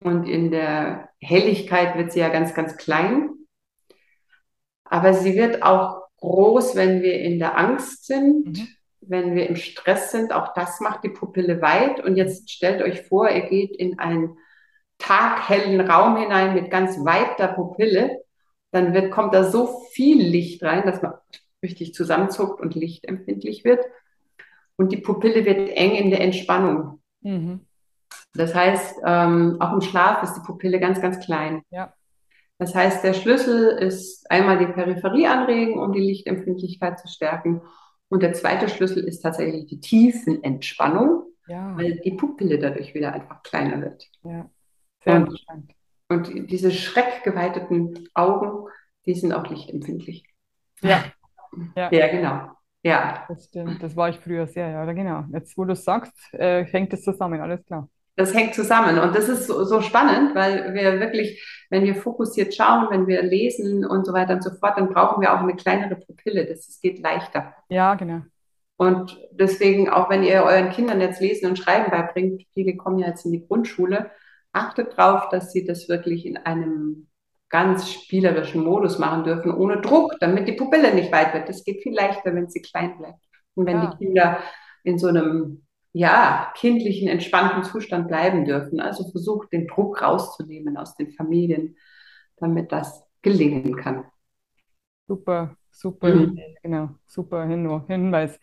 und 0.00 0.22
in 0.22 0.52
der 0.52 1.08
Helligkeit 1.18 1.98
wird 1.98 2.12
sie 2.12 2.20
ja 2.20 2.28
ganz, 2.28 2.54
ganz 2.54 2.76
klein. 2.76 3.30
Aber 4.84 5.14
sie 5.14 5.34
wird 5.34 5.64
auch 5.64 6.02
groß, 6.20 6.76
wenn 6.76 7.02
wir 7.02 7.18
in 7.18 7.40
der 7.40 7.58
Angst 7.58 8.06
sind, 8.06 8.46
mhm. 8.46 8.68
wenn 9.00 9.34
wir 9.34 9.48
im 9.48 9.56
Stress 9.56 10.12
sind. 10.12 10.32
Auch 10.32 10.54
das 10.54 10.78
macht 10.78 11.02
die 11.02 11.08
Pupille 11.08 11.60
weit. 11.60 12.04
Und 12.04 12.14
jetzt 12.14 12.52
stellt 12.52 12.82
euch 12.82 13.02
vor, 13.02 13.28
ihr 13.28 13.48
geht 13.48 13.74
in 13.74 13.98
einen 13.98 14.38
taghellen 14.98 15.80
Raum 15.80 16.16
hinein 16.18 16.54
mit 16.54 16.70
ganz 16.70 17.04
weiter 17.04 17.48
Pupille. 17.48 18.22
Dann 18.70 18.94
wird, 18.94 19.10
kommt 19.10 19.34
da 19.34 19.42
so 19.42 19.80
viel 19.90 20.22
Licht 20.22 20.62
rein, 20.62 20.84
dass 20.86 21.02
man 21.02 21.14
richtig 21.64 21.94
zusammenzuckt 21.94 22.60
und 22.60 22.76
lichtempfindlich 22.76 23.64
wird. 23.64 23.84
Und 24.76 24.92
die 24.92 24.98
Pupille 24.98 25.44
wird 25.44 25.70
eng 25.70 25.96
in 25.96 26.10
der 26.10 26.20
Entspannung. 26.20 27.00
Mhm. 27.22 27.60
Das 28.34 28.54
heißt, 28.54 29.00
ähm, 29.04 29.56
auch 29.60 29.72
im 29.72 29.80
Schlaf 29.80 30.22
ist 30.22 30.34
die 30.34 30.44
Pupille 30.44 30.78
ganz, 30.80 31.00
ganz 31.00 31.18
klein. 31.24 31.62
Ja. 31.70 31.92
Das 32.58 32.74
heißt, 32.74 33.02
der 33.02 33.14
Schlüssel 33.14 33.68
ist 33.78 34.30
einmal 34.30 34.58
die 34.58 34.72
Peripherie 34.72 35.26
anregen, 35.26 35.78
um 35.78 35.92
die 35.92 36.00
Lichtempfindlichkeit 36.00 36.98
zu 36.98 37.08
stärken. 37.08 37.62
Und 38.08 38.22
der 38.22 38.32
zweite 38.32 38.68
Schlüssel 38.68 39.04
ist 39.04 39.20
tatsächlich 39.20 39.66
die 39.66 39.80
Tiefenentspannung, 39.80 41.24
ja. 41.48 41.76
weil 41.76 42.00
die 42.00 42.12
Pupille 42.12 42.58
dadurch 42.58 42.94
wieder 42.94 43.12
einfach 43.12 43.42
kleiner 43.42 43.80
wird. 43.80 44.08
Ja. 44.22 44.50
Und, 45.04 45.44
und 46.08 46.50
diese 46.50 46.70
schreckgeweiteten 46.70 48.08
Augen, 48.14 48.68
die 49.06 49.14
sind 49.14 49.32
auch 49.32 49.46
lichtempfindlich. 49.46 50.24
Ja, 50.80 51.04
ja. 51.76 51.88
ja, 51.92 52.08
genau. 52.08 52.50
Ja. 52.82 53.24
Das 53.28 53.46
stimmt, 53.46 53.82
das 53.82 53.96
war 53.96 54.10
ich 54.10 54.18
früher 54.18 54.46
sehr, 54.46 54.68
ja, 54.68 54.92
genau. 54.92 55.24
Jetzt, 55.32 55.56
wo 55.56 55.64
du 55.64 55.72
es 55.72 55.84
sagst, 55.84 56.12
äh, 56.34 56.64
hängt 56.64 56.92
es 56.92 57.02
zusammen, 57.02 57.40
alles 57.40 57.64
klar. 57.64 57.88
Das 58.16 58.32
hängt 58.32 58.54
zusammen 58.54 58.98
und 59.00 59.16
das 59.16 59.28
ist 59.28 59.48
so, 59.48 59.64
so, 59.64 59.80
spannend, 59.80 60.36
weil 60.36 60.72
wir 60.72 61.00
wirklich, 61.00 61.66
wenn 61.70 61.82
wir 61.82 61.96
fokussiert 61.96 62.54
schauen, 62.54 62.86
wenn 62.90 63.08
wir 63.08 63.22
lesen 63.22 63.84
und 63.84 64.06
so 64.06 64.12
weiter 64.12 64.34
und 64.34 64.44
so 64.44 64.50
fort, 64.50 64.78
dann 64.78 64.88
brauchen 64.88 65.20
wir 65.20 65.34
auch 65.34 65.40
eine 65.40 65.56
kleinere 65.56 65.96
Pupille. 65.96 66.46
Das, 66.46 66.66
das 66.66 66.80
geht 66.80 67.00
leichter. 67.00 67.54
Ja, 67.68 67.94
genau. 67.94 68.20
Und 68.76 69.18
deswegen, 69.32 69.88
auch 69.88 70.10
wenn 70.10 70.22
ihr 70.22 70.42
euren 70.44 70.70
Kindern 70.70 71.00
jetzt 71.00 71.20
Lesen 71.20 71.46
und 71.46 71.58
Schreiben 71.58 71.90
beibringt, 71.90 72.42
viele 72.52 72.76
kommen 72.76 72.98
ja 72.98 73.08
jetzt 73.08 73.24
in 73.24 73.32
die 73.32 73.46
Grundschule, 73.46 74.10
achtet 74.52 74.96
darauf, 74.96 75.28
dass 75.30 75.52
sie 75.52 75.64
das 75.64 75.88
wirklich 75.88 76.26
in 76.26 76.36
einem 76.36 77.08
ganz 77.54 77.88
spielerischen 77.88 78.64
Modus 78.64 78.98
machen 78.98 79.22
dürfen, 79.22 79.54
ohne 79.54 79.80
Druck, 79.80 80.16
damit 80.18 80.48
die 80.48 80.54
Pupille 80.54 80.92
nicht 80.92 81.12
weit 81.12 81.32
wird. 81.34 81.48
Das 81.48 81.62
geht 81.62 81.84
viel 81.84 81.94
leichter, 81.94 82.34
wenn 82.34 82.48
sie 82.48 82.60
klein 82.60 82.98
bleibt. 82.98 83.20
Und 83.54 83.66
wenn 83.66 83.76
ja. 83.76 83.86
die 83.92 84.04
Kinder 84.04 84.38
in 84.82 84.98
so 84.98 85.06
einem 85.06 85.64
ja, 85.92 86.52
kindlichen, 86.56 87.06
entspannten 87.06 87.62
Zustand 87.62 88.08
bleiben 88.08 88.44
dürfen. 88.44 88.80
Also 88.80 89.08
versucht, 89.08 89.52
den 89.52 89.68
Druck 89.68 90.02
rauszunehmen 90.02 90.76
aus 90.76 90.96
den 90.96 91.12
Familien, 91.12 91.76
damit 92.38 92.72
das 92.72 93.04
gelingen 93.22 93.76
kann. 93.76 94.04
Super, 95.06 95.54
super, 95.70 96.12
mhm. 96.12 96.40
genau, 96.60 96.88
super 97.06 97.46
Hin 97.46 97.84
Hinweis. 97.86 98.40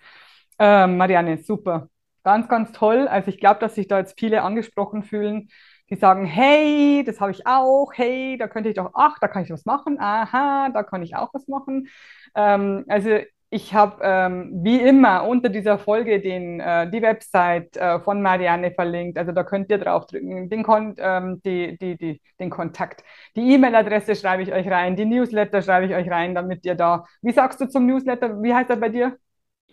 Äh, 0.58 0.88
Marianne, 0.88 1.40
super. 1.40 1.90
Ganz, 2.24 2.48
ganz 2.48 2.72
toll. 2.72 3.10
Also 3.10 3.28
ich 3.28 3.42
glaube, 3.42 3.60
dass 3.60 3.76
sich 3.76 3.90
da 3.90 4.00
jetzt 4.00 4.18
viele 4.18 4.44
angesprochen 4.44 5.04
fühlen, 5.04 5.50
die 5.92 5.98
sagen, 5.98 6.26
hey, 6.26 7.04
das 7.06 7.20
habe 7.20 7.32
ich 7.32 7.46
auch, 7.46 7.92
hey, 7.94 8.38
da 8.40 8.48
könnte 8.48 8.70
ich 8.70 8.76
doch, 8.76 8.92
ach, 8.94 9.20
da 9.20 9.28
kann 9.28 9.44
ich 9.44 9.52
was 9.52 9.66
machen, 9.66 10.00
aha, 10.00 10.70
da 10.74 10.84
kann 10.84 11.04
ich 11.04 11.16
auch 11.16 11.34
was 11.34 11.48
machen. 11.48 11.90
Ähm, 12.36 12.86
also 12.88 13.20
ich 13.54 13.74
habe 13.74 13.98
ähm, 14.02 14.62
wie 14.64 14.80
immer 14.80 15.28
unter 15.28 15.50
dieser 15.50 15.78
Folge 15.78 16.22
den, 16.22 16.62
äh, 16.62 16.90
die 16.90 17.02
Website 17.02 17.76
äh, 17.76 18.00
von 18.00 18.22
Marianne 18.22 18.72
verlinkt. 18.72 19.18
Also 19.18 19.34
da 19.34 19.44
könnt 19.44 19.70
ihr 19.70 19.78
draufdrücken. 19.78 20.50
Den, 20.50 20.64
Kon 20.64 20.96
ähm, 20.98 21.42
die, 21.44 21.78
die, 21.78 21.98
die, 21.98 22.22
den 22.40 22.50
Kontakt. 22.50 23.04
Die 23.36 23.52
E-Mail-Adresse 23.54 24.16
schreibe 24.16 24.44
ich 24.44 24.54
euch 24.54 24.68
rein. 24.70 24.96
Die 24.96 25.04
Newsletter 25.06 25.62
schreibe 25.62 25.86
ich 25.88 25.94
euch 25.94 26.10
rein, 26.10 26.34
damit 26.34 26.66
ihr 26.66 26.76
da. 26.76 27.06
Wie 27.22 27.34
sagst 27.34 27.60
du 27.60 27.68
zum 27.68 27.86
Newsletter? 27.88 28.42
Wie 28.42 28.54
heißt 28.54 28.70
er 28.70 28.78
bei 28.78 28.88
dir? 28.90 29.18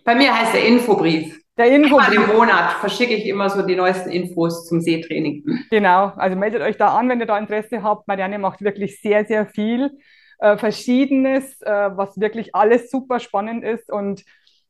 Bei 0.03 0.15
mir 0.15 0.37
heißt 0.37 0.53
der 0.53 0.65
Infobrief. 0.65 1.39
Der 1.57 1.71
Infobrief. 1.75 2.09
Einmal 2.09 2.29
im 2.29 2.35
Monat 2.37 2.71
verschicke 2.73 3.13
ich 3.13 3.25
immer 3.25 3.49
so 3.49 3.61
die 3.61 3.75
neuesten 3.75 4.09
Infos 4.09 4.65
zum 4.65 4.79
Seetraining. 4.79 5.43
Genau. 5.69 6.13
Also 6.15 6.35
meldet 6.37 6.61
euch 6.61 6.77
da 6.77 6.97
an, 6.97 7.09
wenn 7.09 7.19
ihr 7.19 7.25
da 7.25 7.37
Interesse 7.37 7.83
habt. 7.83 8.07
Marianne 8.07 8.39
macht 8.39 8.61
wirklich 8.61 9.01
sehr, 9.01 9.25
sehr 9.25 9.45
viel 9.45 9.91
äh, 10.39 10.57
Verschiedenes, 10.57 11.61
äh, 11.61 11.89
was 11.95 12.19
wirklich 12.19 12.55
alles 12.55 12.89
super 12.89 13.19
spannend 13.19 13.63
ist. 13.63 13.91
Und 13.91 14.23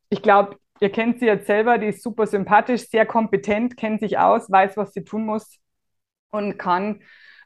ich 0.09 0.21
glaube, 0.21 0.57
ihr 0.79 0.91
kennt 0.91 1.19
sie 1.19 1.27
jetzt 1.27 1.47
selber, 1.47 1.77
die 1.77 1.87
ist 1.87 2.01
super 2.01 2.25
sympathisch, 2.25 2.89
sehr 2.89 3.05
kompetent, 3.05 3.77
kennt 3.77 3.99
sich 3.99 4.17
aus, 4.17 4.49
weiß, 4.49 4.77
was 4.77 4.93
sie 4.93 5.03
tun 5.03 5.25
muss 5.25 5.59
und 6.31 6.57
kann, 6.57 7.03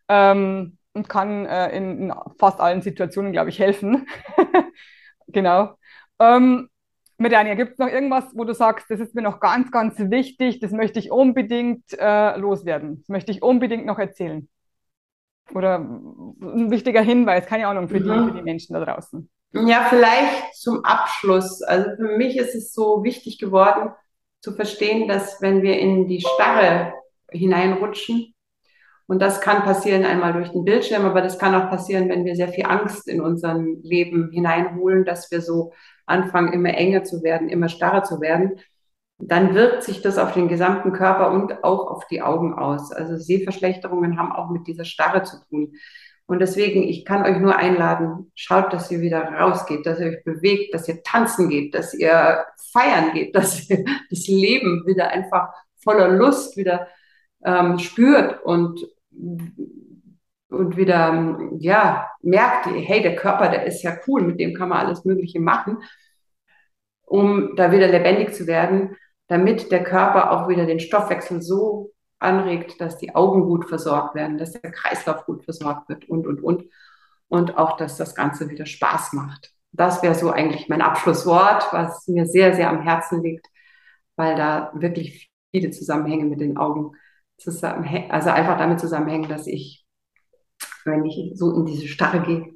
ähm, 0.08 0.78
und 0.94 1.10
kann 1.10 1.46
äh, 1.46 1.76
in, 1.76 2.10
in, 2.10 2.14
fast 2.40 2.60
allen 2.60 2.82
Situationen, 2.82 3.32
glaube 3.32 3.50
ich, 3.50 3.60
helfen. 3.60 4.08
genau. 5.28 5.76
Ähm, 6.20 6.70
Mirjana, 7.24 7.56
gibt 7.56 7.74
es 7.74 7.80
noch 7.80 7.88
irgendwas, 7.88 8.26
wo 8.36 8.44
du 8.44 8.54
sagst, 8.54 8.92
das 8.92 9.00
ist 9.00 9.16
mir 9.16 9.24
noch 9.24 9.40
ganz, 9.40 9.72
ganz 9.72 9.98
wichtig, 9.98 10.60
das 10.60 10.72
möchte 10.72 11.00
ich 11.00 11.12
unbedingt 11.12 11.84
äh, 11.98 12.38
loswerden, 12.38 13.00
das 13.00 13.10
möchte 13.10 13.32
ich 13.32 13.42
unbedingt 13.42 13.86
noch 13.86 13.98
erzählen? 13.98 14.48
Oder 15.54 15.80
ein 15.80 16.72
wichtiger 16.72 17.02
Hinweis, 17.02 17.48
keine 17.48 17.68
Ahnung, 17.68 17.88
für, 17.88 18.00
mhm. 18.00 18.04
die, 18.04 18.32
für 18.32 18.38
die 18.38 18.44
Menschen 18.44 18.74
da 18.74 18.86
draußen. 18.86 19.30
Ja, 19.54 19.86
vielleicht 19.90 20.56
zum 20.56 20.84
Abschluss. 20.84 21.62
Also 21.62 21.96
für 21.96 22.18
mich 22.18 22.38
ist 22.38 22.56
es 22.56 22.74
so 22.74 23.04
wichtig 23.04 23.40
geworden, 23.40 23.92
zu 24.42 24.54
verstehen, 24.54 25.08
dass 25.08 25.42
wenn 25.42 25.62
wir 25.62 25.80
in 25.80 26.08
die 26.08 26.22
Starre 26.22 26.94
hineinrutschen, 27.30 28.33
und 29.14 29.20
das 29.22 29.40
kann 29.40 29.64
passieren 29.64 30.04
einmal 30.04 30.34
durch 30.34 30.50
den 30.50 30.66
Bildschirm, 30.66 31.06
aber 31.06 31.22
das 31.22 31.38
kann 31.38 31.56
auch 31.56 31.70
passieren, 31.70 32.10
wenn 32.10 32.26
wir 32.26 32.36
sehr 32.36 32.50
viel 32.50 32.66
Angst 32.66 33.08
in 33.08 33.22
unserem 33.22 33.80
Leben 33.84 34.32
hineinholen, 34.32 35.06
dass 35.06 35.32
wir 35.32 35.42
so 35.42 35.72
anfangen, 36.06 36.52
immer 36.52 36.76
enger 36.76 37.04
zu 37.04 37.24
werden, 37.24 37.48
immer 37.48 37.70
starrer 37.70 38.04
zu 38.04 38.20
werden 38.20 38.60
dann 39.28 39.54
wirkt 39.54 39.84
sich 39.84 40.02
das 40.02 40.18
auf 40.18 40.34
den 40.34 40.48
gesamten 40.48 40.92
Körper 40.92 41.32
und 41.32 41.64
auch 41.64 41.88
auf 41.88 42.08
die 42.08 42.22
Augen 42.22 42.54
aus. 42.54 42.92
Also 42.92 43.18
Sehverschlechterungen 43.18 44.18
haben 44.18 44.32
auch 44.32 44.50
mit 44.50 44.68
dieser 44.68 44.86
Starre 44.86 45.24
zu 45.24 45.38
tun. 45.50 45.74
Und 46.26 46.40
deswegen, 46.40 46.84
ich 46.84 47.06
kann 47.06 47.24
euch 47.24 47.38
nur 47.38 47.56
einladen, 47.56 48.32
schaut, 48.34 48.72
dass 48.74 48.90
ihr 48.90 49.02
wieder 49.02 49.22
rausgeht, 49.22 49.86
dass 49.86 50.00
ihr 50.00 50.08
euch 50.08 50.24
bewegt, 50.24 50.74
dass 50.74 50.88
ihr 50.88 51.04
tanzen 51.04 51.50
geht, 51.50 51.76
dass 51.76 51.94
ihr 51.94 52.46
feiern 52.72 53.14
geht, 53.14 53.36
dass 53.36 53.70
ihr 53.70 53.86
das 54.10 54.28
Leben 54.28 54.84
wieder 54.86 55.10
einfach 55.10 55.50
voller 55.84 56.10
Lust 56.10 56.58
wieder 56.58 56.88
ähm, 57.44 57.78
spürt 57.78 58.44
und, 58.44 58.86
und 60.50 60.78
wieder, 60.78 61.40
ja, 61.58 62.08
merkt, 62.22 62.68
hey, 62.68 63.02
der 63.02 63.16
Körper, 63.16 63.50
der 63.50 63.66
ist 63.66 63.82
ja 63.84 63.98
cool, 64.08 64.22
mit 64.24 64.40
dem 64.40 64.54
kann 64.54 64.70
man 64.70 64.86
alles 64.86 65.06
Mögliche 65.06 65.40
machen, 65.40 65.78
um 67.06 67.56
da 67.56 67.72
wieder 67.72 67.88
lebendig 67.88 68.34
zu 68.34 68.48
werden 68.48 68.96
damit 69.28 69.72
der 69.72 69.84
Körper 69.84 70.32
auch 70.32 70.48
wieder 70.48 70.66
den 70.66 70.80
Stoffwechsel 70.80 71.42
so 71.42 71.92
anregt, 72.20 72.80
dass 72.80 72.98
die 72.98 73.16
Augen 73.16 73.44
gut 73.44 73.66
versorgt 73.66 74.16
werden, 74.16 74.38
dass 74.38 74.52
der 74.52 74.72
Kreislauf 74.72 75.26
gut 75.26 75.44
versorgt 75.44 75.90
wird 75.90 76.08
und, 76.10 76.28
und, 76.28 76.42
und. 76.42 76.66
Und 77.28 77.58
auch, 77.58 77.78
dass 77.78 77.98
das 77.98 78.14
Ganze 78.14 78.50
wieder 78.50 78.68
Spaß 78.68 79.14
macht. 79.14 79.52
Das 79.72 80.04
wäre 80.04 80.14
so 80.14 80.30
eigentlich 80.30 80.70
mein 80.70 80.84
Abschlusswort, 80.84 81.68
was 81.72 82.08
mir 82.08 82.28
sehr, 82.28 82.54
sehr 82.54 82.70
am 82.70 82.84
Herzen 82.84 83.24
liegt, 83.24 83.48
weil 84.16 84.36
da 84.36 84.72
wirklich 84.76 85.32
viele 85.50 85.72
Zusammenhänge 85.72 86.26
mit 86.26 86.40
den 86.40 86.58
Augen 86.58 86.92
zusammenhängen, 87.44 88.12
also 88.12 88.30
einfach 88.30 88.58
damit 88.58 88.80
zusammenhängen, 88.80 89.30
dass 89.30 89.48
ich, 89.48 89.86
wenn 90.86 91.06
ich 91.06 91.34
so 91.36 91.54
in 91.56 91.66
diese 91.66 91.88
Starre 91.88 92.22
gehe, 92.22 92.54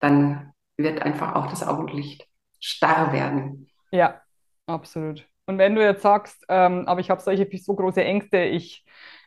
dann 0.00 0.52
wird 0.76 1.02
einfach 1.02 1.34
auch 1.34 1.46
das 1.46 1.66
Augenlicht 1.66 2.26
starr 2.60 3.12
werden. 3.12 3.68
Ja, 3.90 4.20
absolut. 4.66 5.26
Und 5.46 5.58
wenn 5.58 5.74
du 5.74 5.82
jetzt 5.82 6.02
sagst, 6.02 6.44
ähm, 6.48 6.84
aber 6.86 7.00
ich 7.00 7.10
habe 7.10 7.20
solche 7.20 7.46
so 7.58 7.74
große 7.74 8.02
Ängste, 8.02 8.38
ich, 8.44 8.84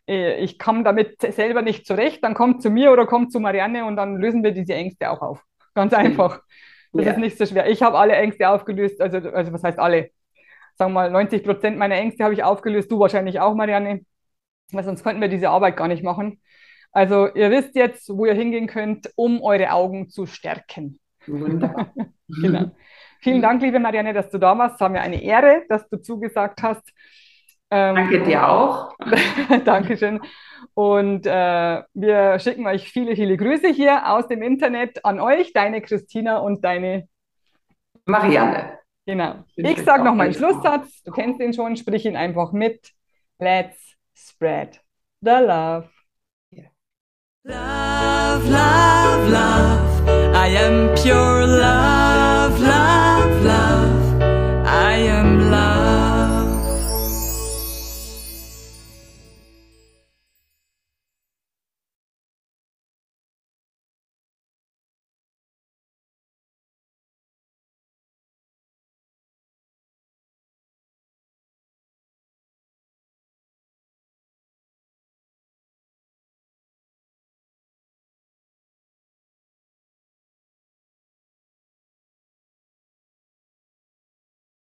äh, 0.07 0.43
ich 0.43 0.57
komme 0.57 0.83
damit 0.83 1.21
selber 1.21 1.61
nicht 1.61 1.85
zurecht, 1.85 2.23
dann 2.23 2.33
komm 2.33 2.59
zu 2.59 2.69
mir 2.69 2.91
oder 2.91 3.05
komm 3.05 3.29
zu 3.29 3.39
Marianne 3.39 3.85
und 3.85 3.95
dann 3.95 4.17
lösen 4.17 4.43
wir 4.43 4.51
diese 4.51 4.73
Ängste 4.73 5.11
auch 5.11 5.21
auf. 5.21 5.43
Ganz 5.75 5.93
einfach. 5.93 6.41
Das 6.93 7.05
ja. 7.05 7.11
ist 7.11 7.17
nicht 7.19 7.38
so 7.38 7.45
schwer. 7.45 7.69
Ich 7.69 7.83
habe 7.83 7.97
alle 7.97 8.13
Ängste 8.13 8.49
aufgelöst, 8.49 8.99
also, 9.01 9.17
also 9.17 9.53
was 9.53 9.63
heißt 9.63 9.77
alle? 9.77 10.09
Sagen 10.75 10.93
wir 10.93 11.01
mal, 11.01 11.11
90 11.11 11.43
Prozent 11.43 11.77
meiner 11.77 11.95
Ängste 11.95 12.23
habe 12.23 12.33
ich 12.33 12.43
aufgelöst, 12.43 12.91
du 12.91 12.99
wahrscheinlich 12.99 13.39
auch, 13.39 13.53
Marianne, 13.53 14.01
weil 14.72 14.84
sonst 14.84 15.03
könnten 15.03 15.22
wir 15.22 15.30
diese 15.30 15.49
Arbeit 15.49 15.78
gar 15.78 15.88
nicht 15.88 16.03
machen. 16.03 16.41
Also 16.91 17.28
ihr 17.34 17.51
wisst 17.51 17.76
jetzt, 17.76 18.09
wo 18.09 18.26
ihr 18.26 18.34
hingehen 18.34 18.68
könnt, 18.68 19.11
um 19.15 19.41
eure 19.41 19.72
Augen 19.72 20.09
zu 20.09 20.26
stärken. 20.26 20.99
Wunderbar. 21.28 21.93
genau. 22.28 22.72
Vielen 23.22 23.41
Dank, 23.41 23.61
liebe 23.61 23.80
Marianne, 23.80 24.13
dass 24.13 24.30
du 24.30 24.38
da 24.38 24.57
warst. 24.57 24.76
Es 24.76 24.82
war 24.82 24.89
mir 24.89 25.01
eine 25.01 25.22
Ehre, 25.22 25.63
dass 25.70 25.88
du 25.89 25.97
zugesagt 25.97 26.61
hast. 26.63 26.84
Ähm, 27.70 27.95
Danke 27.95 28.24
dir 28.24 28.47
auch. 28.47 28.95
Dankeschön. 29.65 30.22
Und 30.74 31.26
äh, 31.26 31.84
wir 31.93 32.39
schicken 32.39 32.65
euch 32.68 32.89
viele, 32.89 33.15
viele 33.15 33.36
Grüße 33.36 33.68
hier 33.70 34.09
aus 34.09 34.28
dem 34.28 34.41
Internet 34.41 35.03
an 35.03 35.20
euch, 35.20 35.51
deine 35.53 35.82
Christina 35.82 36.38
und 36.38 36.63
deine 36.63 37.07
Marianne. 38.05 38.80
Genau. 39.05 39.43
Ich 39.55 39.84
sage 39.84 40.03
noch 40.03 40.15
meinen 40.15 40.34
Schlusssatz. 40.34 41.01
Du 41.03 41.11
kennst 41.11 41.39
ihn 41.39 41.53
schon, 41.53 41.76
sprich 41.78 42.05
ihn 42.05 42.15
einfach 42.15 42.51
mit. 42.51 42.91
Let's 43.39 43.86
spread 44.18 44.80
the 45.22 45.41
love. 45.41 45.89
Yeah. 46.51 46.70
Love, 47.45 48.45
love, 48.49 49.30
love. 49.30 50.09
I 50.36 50.47
am 50.47 50.95
pure 50.95 51.45
love. 51.45 52.16